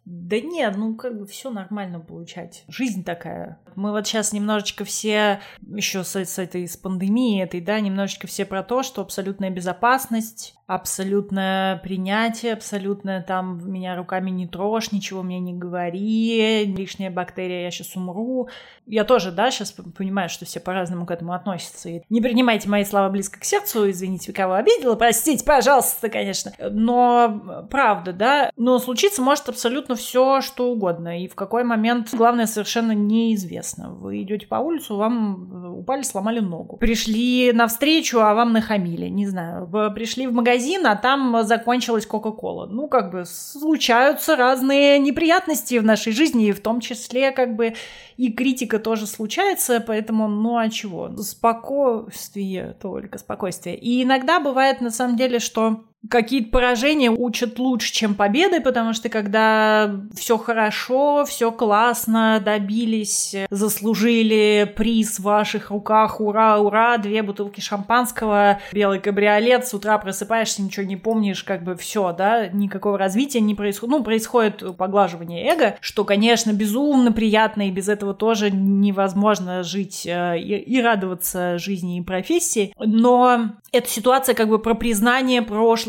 Да 0.06 0.40
нет, 0.40 0.74
ну 0.76 0.96
как 0.96 1.18
бы 1.18 1.26
все 1.26 1.50
нормально 1.50 2.00
получать. 2.00 2.64
Жизнь 2.66 3.04
такая. 3.04 3.60
Мы 3.76 3.90
вот 3.90 4.06
сейчас 4.06 4.32
немножечко 4.32 4.84
все, 4.84 5.40
еще 5.60 6.02
с 6.02 6.16
этой 6.16 6.66
с 6.66 6.76
пандемией 6.78 7.42
этой, 7.42 7.60
да, 7.60 7.78
немножечко 7.78 8.26
все 8.26 8.46
про 8.46 8.62
то, 8.62 8.82
что 8.82 9.02
абсолютная 9.02 9.50
безопасность, 9.50 10.54
абсолютное 10.66 11.76
принятие, 11.76 12.54
абсолютное 12.54 13.22
там 13.22 13.70
меня 13.70 13.96
руками 13.96 14.30
не 14.30 14.46
трожь, 14.46 14.92
ничего 14.92 15.22
мне 15.22 15.38
не 15.38 15.52
говори, 15.52 16.64
лишняя 16.64 17.10
бактерия, 17.10 17.64
я 17.64 17.70
сейчас 17.70 17.96
умру. 17.96 18.48
Я 18.86 19.04
тоже, 19.04 19.30
да, 19.30 19.50
сейчас 19.50 19.72
понимаю, 19.72 20.28
что 20.28 20.44
все 20.46 20.60
по-разному 20.60 21.04
к 21.06 21.10
этому 21.10 21.34
относятся. 21.34 21.88
И 21.90 22.02
не 22.08 22.20
принимайте 22.20 22.68
мои 22.68 22.84
слова 22.84 23.10
близко 23.10 23.40
к 23.40 23.44
сердцу, 23.44 23.90
извините, 23.90 24.32
кого 24.32 24.54
обидела, 24.54 24.94
простите, 24.94 25.44
пожалуйста, 25.44 26.08
конечно. 26.08 26.52
Но 26.58 27.66
правда, 27.70 28.12
да, 28.12 28.50
но 28.56 28.78
случиться 28.78 29.20
может 29.20 29.48
абсолютно 29.48 29.96
все, 29.96 30.40
что 30.40 30.70
угодно. 30.70 31.22
И 31.22 31.28
в 31.28 31.34
какой 31.34 31.64
момент, 31.64 32.08
главное, 32.12 32.46
совершенно 32.46 32.92
неизвестно. 32.92 33.90
Вы 33.90 34.22
идете 34.22 34.46
по 34.46 34.56
улицу, 34.56 34.96
вам 34.96 35.78
упали, 35.78 36.02
сломали 36.02 36.40
ногу. 36.40 36.78
Пришли 36.78 37.52
навстречу, 37.52 38.20
а 38.20 38.34
вам 38.34 38.52
нахамили, 38.52 39.08
не 39.08 39.26
знаю. 39.26 39.68
Пришли 39.94 40.26
в 40.26 40.32
магазин 40.32 40.53
магазин, 40.55 40.86
а 40.86 40.96
там 40.96 41.44
закончилась 41.44 42.07
Кока-Кола. 42.07 42.66
Ну, 42.66 42.88
как 42.88 43.11
бы 43.11 43.24
случаются 43.26 44.36
разные 44.36 44.98
неприятности 44.98 45.78
в 45.78 45.84
нашей 45.84 46.12
жизни, 46.12 46.48
и 46.48 46.52
в 46.52 46.61
том 46.61 46.80
числе, 46.80 47.32
как 47.32 47.57
бы, 47.57 47.74
и 48.16 48.32
критика 48.32 48.78
тоже 48.78 49.07
случается, 49.07 49.82
поэтому, 49.84 50.28
ну, 50.28 50.57
а 50.57 50.68
чего? 50.70 51.11
Спокойствие 51.16 52.76
только, 52.80 53.18
спокойствие. 53.18 53.76
И 53.76 54.02
иногда 54.02 54.40
бывает, 54.40 54.80
на 54.80 54.90
самом 54.90 55.16
деле, 55.16 55.38
что 55.38 55.84
какие-то 56.11 56.50
поражения 56.50 57.11
учат 57.11 57.59
лучше, 57.59 57.92
чем 57.92 58.14
победы, 58.14 58.61
потому 58.61 58.92
что 58.92 59.09
когда 59.09 59.94
все 60.14 60.38
хорошо, 60.38 61.24
все 61.24 61.50
классно, 61.52 62.40
добились, 62.44 63.34
заслужили 63.50 64.72
приз 64.76 65.18
в 65.18 65.22
ваших 65.22 65.70
руках, 65.70 66.20
ура, 66.20 66.59
ура, 66.59 66.98
две 66.98 67.22
бутылки 67.22 67.61
шампанского, 67.61 68.61
белый 68.72 69.00
кабриолет, 69.00 69.66
с 69.66 69.74
утра 69.74 69.98
просыпаешься, 69.98 70.62
ничего 70.62 70.86
не 70.86 70.96
помнишь, 70.96 71.44
как 71.44 71.62
бы 71.62 71.76
все, 71.76 72.12
да, 72.12 72.48
никакого 72.48 72.98
развития 72.98 73.40
не 73.40 73.55
происходит. 73.55 73.94
Ну, 73.94 74.05
происходит 74.05 74.76
поглаживание 74.76 75.46
эго, 75.46 75.76
что, 75.80 76.05
конечно, 76.05 76.52
безумно 76.52 77.12
приятно, 77.12 77.68
и 77.68 77.70
без 77.70 77.88
этого 77.88 78.14
тоже 78.14 78.50
невозможно 78.50 79.62
жить 79.62 80.07
э, 80.07 80.38
и, 80.38 80.57
и 80.57 80.80
радоваться 80.80 81.59
жизни 81.59 81.98
и 81.98 82.02
профессии, 82.02 82.74
но 82.78 83.50
эта 83.72 83.88
ситуация 83.88 84.34
как 84.34 84.48
бы 84.48 84.59
про 84.59 84.74
признание 84.74 85.42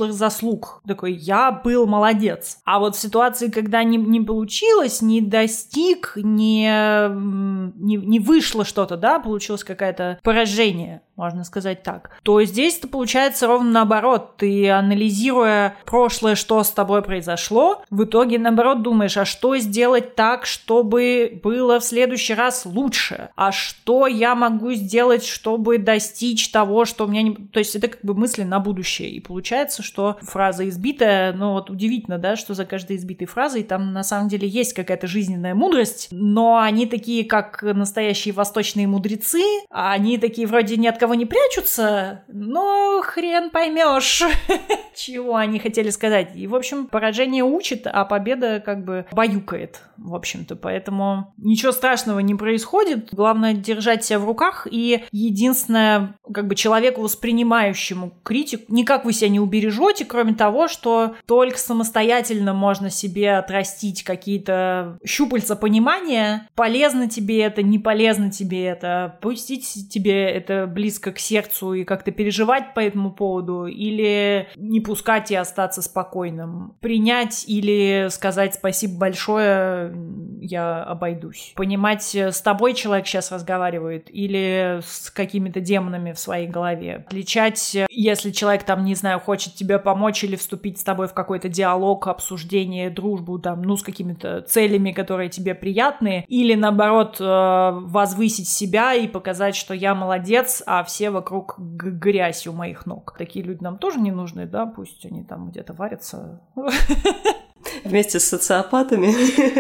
прошлых 0.06 0.14
заслуг. 0.14 0.82
Такой, 0.88 1.14
я 1.14 1.52
был 1.52 1.88
молодец. 1.88 2.60
А 2.66 2.80
вот 2.80 2.96
в 2.96 3.00
ситуации, 3.00 3.50
когда 3.50 3.84
не, 3.84 3.98
не 3.98 4.22
получилось, 4.22 5.02
не 5.02 5.22
достиг, 5.22 6.14
не, 6.16 6.68
не, 7.10 7.96
не 7.98 8.20
вышло 8.20 8.66
что-то, 8.66 8.98
да, 8.98 9.20
получилось 9.20 9.64
какое-то 9.64 10.20
поражение, 10.24 11.02
можно 11.16 11.44
сказать 11.46 11.84
так, 11.84 12.12
то 12.24 12.44
здесь 12.44 12.78
это 12.78 12.88
получается 12.88 13.48
ровно 13.48 13.72
наоборот. 13.72 14.38
Ты, 14.38 14.70
анализируя 14.70 15.76
прошлое, 15.86 16.36
что 16.36 16.62
с 16.64 16.70
тобой 16.70 17.02
произошло, 17.02 17.84
в 17.90 18.04
итоге, 18.04 18.38
наоборот, 18.38 18.82
думаешь, 18.82 19.18
а 19.18 19.26
что 19.26 19.58
сделать 19.58 20.16
так, 20.16 20.46
чтобы 20.46 21.40
было 21.42 21.80
в 21.80 21.86
следующий 21.86 22.34
раз 22.34 22.66
лучше? 22.66 23.30
А 23.36 23.52
что 23.52 24.08
я 24.08 24.36
могу 24.36 24.74
сделать, 24.74 25.26
чтобы 25.26 25.78
достичь 25.78 26.50
того, 26.50 26.86
что 26.86 27.06
у 27.06 27.08
меня 27.08 27.22
не... 27.22 27.36
То 27.36 27.60
есть 27.60 27.76
это 27.76 27.88
как 27.88 28.02
бы 28.04 28.14
мысли 28.14 28.44
на 28.44 28.60
будущее. 28.60 29.10
И 29.10 29.22
получается, 29.22 29.84
что 29.84 29.95
фраза 30.22 30.68
избитая, 30.68 31.34
ну 31.34 31.54
вот 31.54 31.70
удивительно, 31.70 32.18
да, 32.18 32.36
что 32.36 32.54
за 32.54 32.66
каждой 32.66 32.98
избитой 32.98 33.28
фразой 33.28 33.64
там 33.64 33.94
на 33.94 34.04
самом 34.04 34.28
деле 34.28 34.48
есть 34.48 34.74
какая-то 34.74 35.08
жизненная 35.08 35.56
мудрость, 35.56 36.10
но 36.12 36.60
они 36.60 36.86
такие, 36.86 37.26
как 37.26 37.62
настоящие 37.62 38.34
восточные 38.34 38.88
мудрецы, 38.88 39.42
они 39.70 40.18
такие 40.18 40.48
вроде 40.48 40.78
ни 40.78 40.88
от 40.88 40.98
кого 40.98 41.16
не 41.16 41.26
прячутся, 41.26 42.24
но 42.28 43.02
хрен 43.04 43.50
поймешь, 43.50 44.24
чего 44.96 45.36
они 45.36 45.60
хотели 45.60 45.90
сказать. 45.90 46.36
И, 46.36 46.48
в 46.48 46.56
общем, 46.56 46.88
поражение 46.88 47.44
учит, 47.44 47.88
а 47.88 48.06
победа 48.06 48.62
как 48.64 48.84
бы 48.84 49.06
баюкает, 49.12 49.82
в 49.98 50.16
общем-то. 50.16 50.56
Поэтому 50.56 51.34
ничего 51.38 51.72
страшного 51.72 52.20
не 52.20 52.36
происходит. 52.36 53.14
Главное 53.14 53.54
держать 53.54 54.04
себя 54.04 54.20
в 54.20 54.26
руках. 54.26 54.68
И 54.70 55.04
единственное, 55.12 56.16
как 56.34 56.48
бы 56.48 56.56
человеку, 56.56 57.02
воспринимающему 57.02 58.14
критику, 58.24 58.64
никак 58.74 59.06
вы 59.06 59.14
себя 59.14 59.30
не 59.30 59.40
убережете, 59.40 59.85
животик, 59.86 60.08
кроме 60.08 60.34
того, 60.34 60.68
что 60.68 61.16
только 61.28 61.60
самостоятельно 61.60 62.54
можно 62.54 62.90
себе 62.90 63.38
отрастить 63.38 64.04
какие-то 64.04 64.98
щупальца 65.06 65.56
понимания, 65.56 66.48
полезно 66.56 67.08
тебе 67.08 67.44
это, 67.44 67.62
не 67.62 67.78
полезно 67.78 68.32
тебе 68.32 68.66
это, 68.66 69.18
пустить 69.22 69.90
тебе 69.90 70.28
это 70.28 70.66
близко 70.66 71.12
к 71.12 71.20
сердцу 71.20 71.74
и 71.74 71.84
как-то 71.84 72.12
переживать 72.12 72.74
по 72.74 72.80
этому 72.80 73.12
поводу, 73.12 73.68
или 73.68 74.48
не 74.56 74.80
пускать 74.80 75.30
и 75.32 75.36
остаться 75.36 75.82
спокойным, 75.82 76.76
принять 76.80 77.46
или 77.48 78.08
сказать 78.10 78.56
спасибо 78.56 78.98
большое, 78.98 79.96
я 80.42 80.84
обойдусь. 80.84 81.54
Понимать, 81.56 82.16
с 82.16 82.42
тобой 82.42 82.74
человек 82.74 83.08
сейчас 83.08 83.32
разговаривает 83.32 84.08
или 84.10 84.80
с 84.84 85.12
какими-то 85.12 85.60
демонами 85.60 86.12
в 86.12 86.20
своей 86.20 86.48
голове. 86.48 87.06
Отличать, 87.08 87.78
если 87.90 88.32
человек 88.32 88.64
там, 88.64 88.84
не 88.84 88.96
знаю, 88.96 89.20
хочет 89.20 89.54
тебе 89.54 89.65
помочь 89.80 90.24
или 90.24 90.36
вступить 90.36 90.80
с 90.80 90.84
тобой 90.84 91.08
в 91.08 91.14
какой-то 91.14 91.50
диалог, 91.50 92.08
обсуждение, 92.08 92.90
дружбу, 92.90 93.40
там, 93.40 93.62
ну, 93.62 93.78
с 93.78 93.84
какими-то 93.84 94.42
целями, 94.42 94.92
которые 94.92 95.30
тебе 95.30 95.56
приятны, 95.56 96.26
или 96.28 96.56
наоборот, 96.56 97.18
э, 97.20 97.24
возвысить 97.26 98.48
себя 98.48 98.94
и 98.94 99.08
показать, 99.08 99.56
что 99.56 99.74
я 99.74 99.96
молодец, 99.96 100.64
а 100.66 100.84
все 100.84 101.10
вокруг 101.10 101.56
грязь 101.58 102.48
у 102.48 102.54
моих 102.54 102.86
ног. 102.86 103.16
Такие 103.18 103.44
люди 103.44 103.64
нам 103.64 103.78
тоже 103.78 104.00
не 104.00 104.12
нужны, 104.12 104.46
да, 104.46 104.66
пусть 104.66 105.06
они 105.06 105.24
там 105.24 105.50
где-то 105.50 105.74
варятся. 105.74 106.42
Вместе 107.86 108.20
с 108.20 108.26
социопатами. 108.26 109.14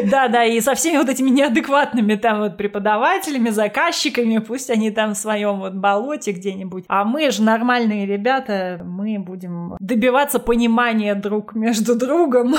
Да, 0.09 0.28
да, 0.28 0.43
и 0.43 0.59
со 0.61 0.76
всеми 0.76 0.97
вот 0.97 1.09
этими 1.09 1.30
неадекватными 1.30 2.15
там 2.15 2.39
вот 2.39 2.57
преподавателями, 2.57 3.49
заказчиками, 3.49 4.39
пусть 4.39 4.69
они 4.69 4.91
там 4.91 5.13
в 5.13 5.17
своем 5.17 5.59
вот 5.59 5.73
болоте 5.73 6.32
где-нибудь. 6.32 6.86
А 6.88 7.03
мы 7.05 7.32
же 7.32 7.43
нормальные 7.43 8.05
ребята, 8.05 8.82
мы 8.84 9.19
будем 9.19 9.76
добиваться 9.80 10.39
понимания 10.39 11.15
друг 11.15 11.55
между 11.55 11.95
другом. 11.95 12.55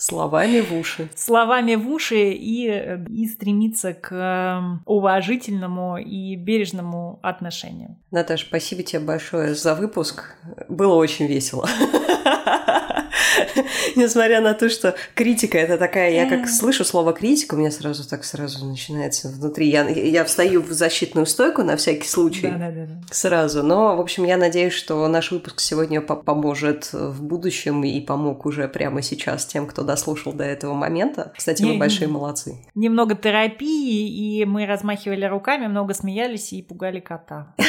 Словами 0.00 0.60
в 0.60 0.72
уши. 0.72 1.10
Словами 1.14 1.74
в 1.74 1.86
уши 1.90 2.30
и, 2.30 2.98
и 3.10 3.28
стремиться 3.28 3.92
к 3.92 4.14
эм, 4.14 4.82
уважительному 4.86 5.98
и 5.98 6.36
бережному 6.36 7.18
отношению. 7.22 7.98
Наташа, 8.10 8.46
спасибо 8.46 8.82
тебе 8.82 9.00
большое 9.00 9.54
за 9.54 9.74
выпуск. 9.74 10.36
Было 10.70 10.94
очень 10.94 11.26
весело. 11.26 11.68
Несмотря 13.96 14.40
на 14.40 14.54
то, 14.54 14.68
что 14.68 14.94
критика 15.14 15.58
это 15.58 15.78
такая, 15.78 16.10
я 16.12 16.28
как 16.28 16.48
слышу 16.48 16.84
слово 16.84 17.12
критика, 17.12 17.54
у 17.54 17.58
меня 17.58 17.70
сразу 17.70 18.08
так 18.08 18.24
сразу 18.24 18.64
начинается 18.64 19.28
внутри. 19.28 19.68
Я, 19.68 19.88
я 19.88 20.24
встаю 20.24 20.62
в 20.62 20.70
защитную 20.70 21.26
стойку 21.26 21.62
на 21.62 21.76
всякий 21.76 22.08
случай. 22.08 22.48
Да, 22.48 22.70
да, 22.70 22.86
да. 22.86 23.00
Сразу. 23.10 23.62
Но, 23.62 23.96
в 23.96 24.00
общем, 24.00 24.24
я 24.24 24.36
надеюсь, 24.36 24.72
что 24.72 25.06
наш 25.08 25.30
выпуск 25.30 25.60
сегодня 25.60 26.00
поможет 26.00 26.92
в 26.92 27.22
будущем 27.22 27.84
и 27.84 28.00
помог 28.00 28.46
уже 28.46 28.68
прямо 28.68 29.02
сейчас 29.02 29.46
тем, 29.46 29.66
кто 29.66 29.82
дослушал 29.82 30.32
до 30.32 30.44
этого 30.44 30.74
момента. 30.74 31.32
Кстати, 31.36 31.62
вы 31.62 31.78
большие 31.78 32.08
молодцы. 32.08 32.56
Немного 32.74 33.14
терапии, 33.14 34.40
и 34.40 34.44
мы 34.44 34.66
размахивали 34.66 35.24
руками, 35.24 35.66
много 35.66 35.94
смеялись 35.94 36.52
и 36.52 36.62
пугали 36.62 37.00
кота. 37.00 37.54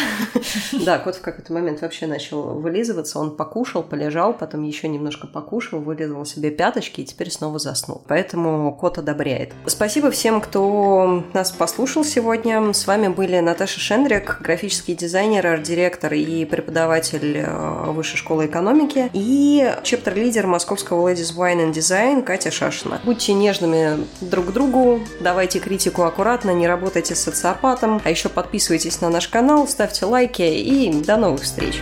Да, 0.86 1.00
кот 1.00 1.16
в 1.16 1.22
какой-то 1.22 1.54
момент 1.54 1.82
вообще 1.82 2.08
начал 2.08 2.60
вылизываться. 2.60 3.20
Он 3.20 3.36
покушал, 3.36 3.84
полежал, 3.84 4.34
потом 4.34 4.64
еще 4.64 4.88
немножко 4.88 5.28
покушал, 5.28 5.51
вылизывал 5.52 6.26
себе 6.26 6.52
пяточки 6.52 7.02
и 7.02 7.06
теперь 7.06 7.32
снова 7.32 7.60
заснул. 7.60 8.02
Поэтому 8.08 8.74
кот 8.74 8.98
одобряет. 8.98 9.54
Спасибо 9.66 10.12
всем, 10.12 10.42
кто 10.42 11.24
нас 11.34 11.52
послушал 11.52 12.04
сегодня. 12.04 12.74
С 12.74 12.88
вами 12.88 13.08
были 13.08 13.40
Наташа 13.40 13.80
Шендрик, 13.80 14.40
графический 14.42 14.96
дизайнер, 14.96 15.46
арт-директор 15.46 16.14
и 16.14 16.46
преподаватель 16.46 17.38
э, 17.38 17.92
Высшей 17.92 18.18
школы 18.18 18.46
экономики, 18.46 19.10
и 19.14 19.74
чептер-лидер 19.84 20.48
московского 20.48 21.10
Ladies 21.10 21.36
Wine 21.36 21.68
and 21.68 21.74
Design 21.74 22.24
Катя 22.24 22.52
Шашина. 22.52 23.02
Будьте 23.04 23.34
нежными 23.34 24.06
друг 24.22 24.48
к 24.48 24.52
другу, 24.52 25.02
давайте 25.20 25.60
критику 25.60 26.04
аккуратно, 26.04 26.52
не 26.52 26.68
работайте 26.68 27.16
с 27.16 27.22
социопатом, 27.22 28.02
а 28.04 28.10
еще 28.10 28.30
подписывайтесь 28.30 29.02
на 29.02 29.10
наш 29.10 29.28
канал, 29.28 29.68
ставьте 29.68 30.06
лайки 30.06 30.42
и 30.42 30.92
до 31.04 31.18
новых 31.18 31.42
встреч! 31.42 31.82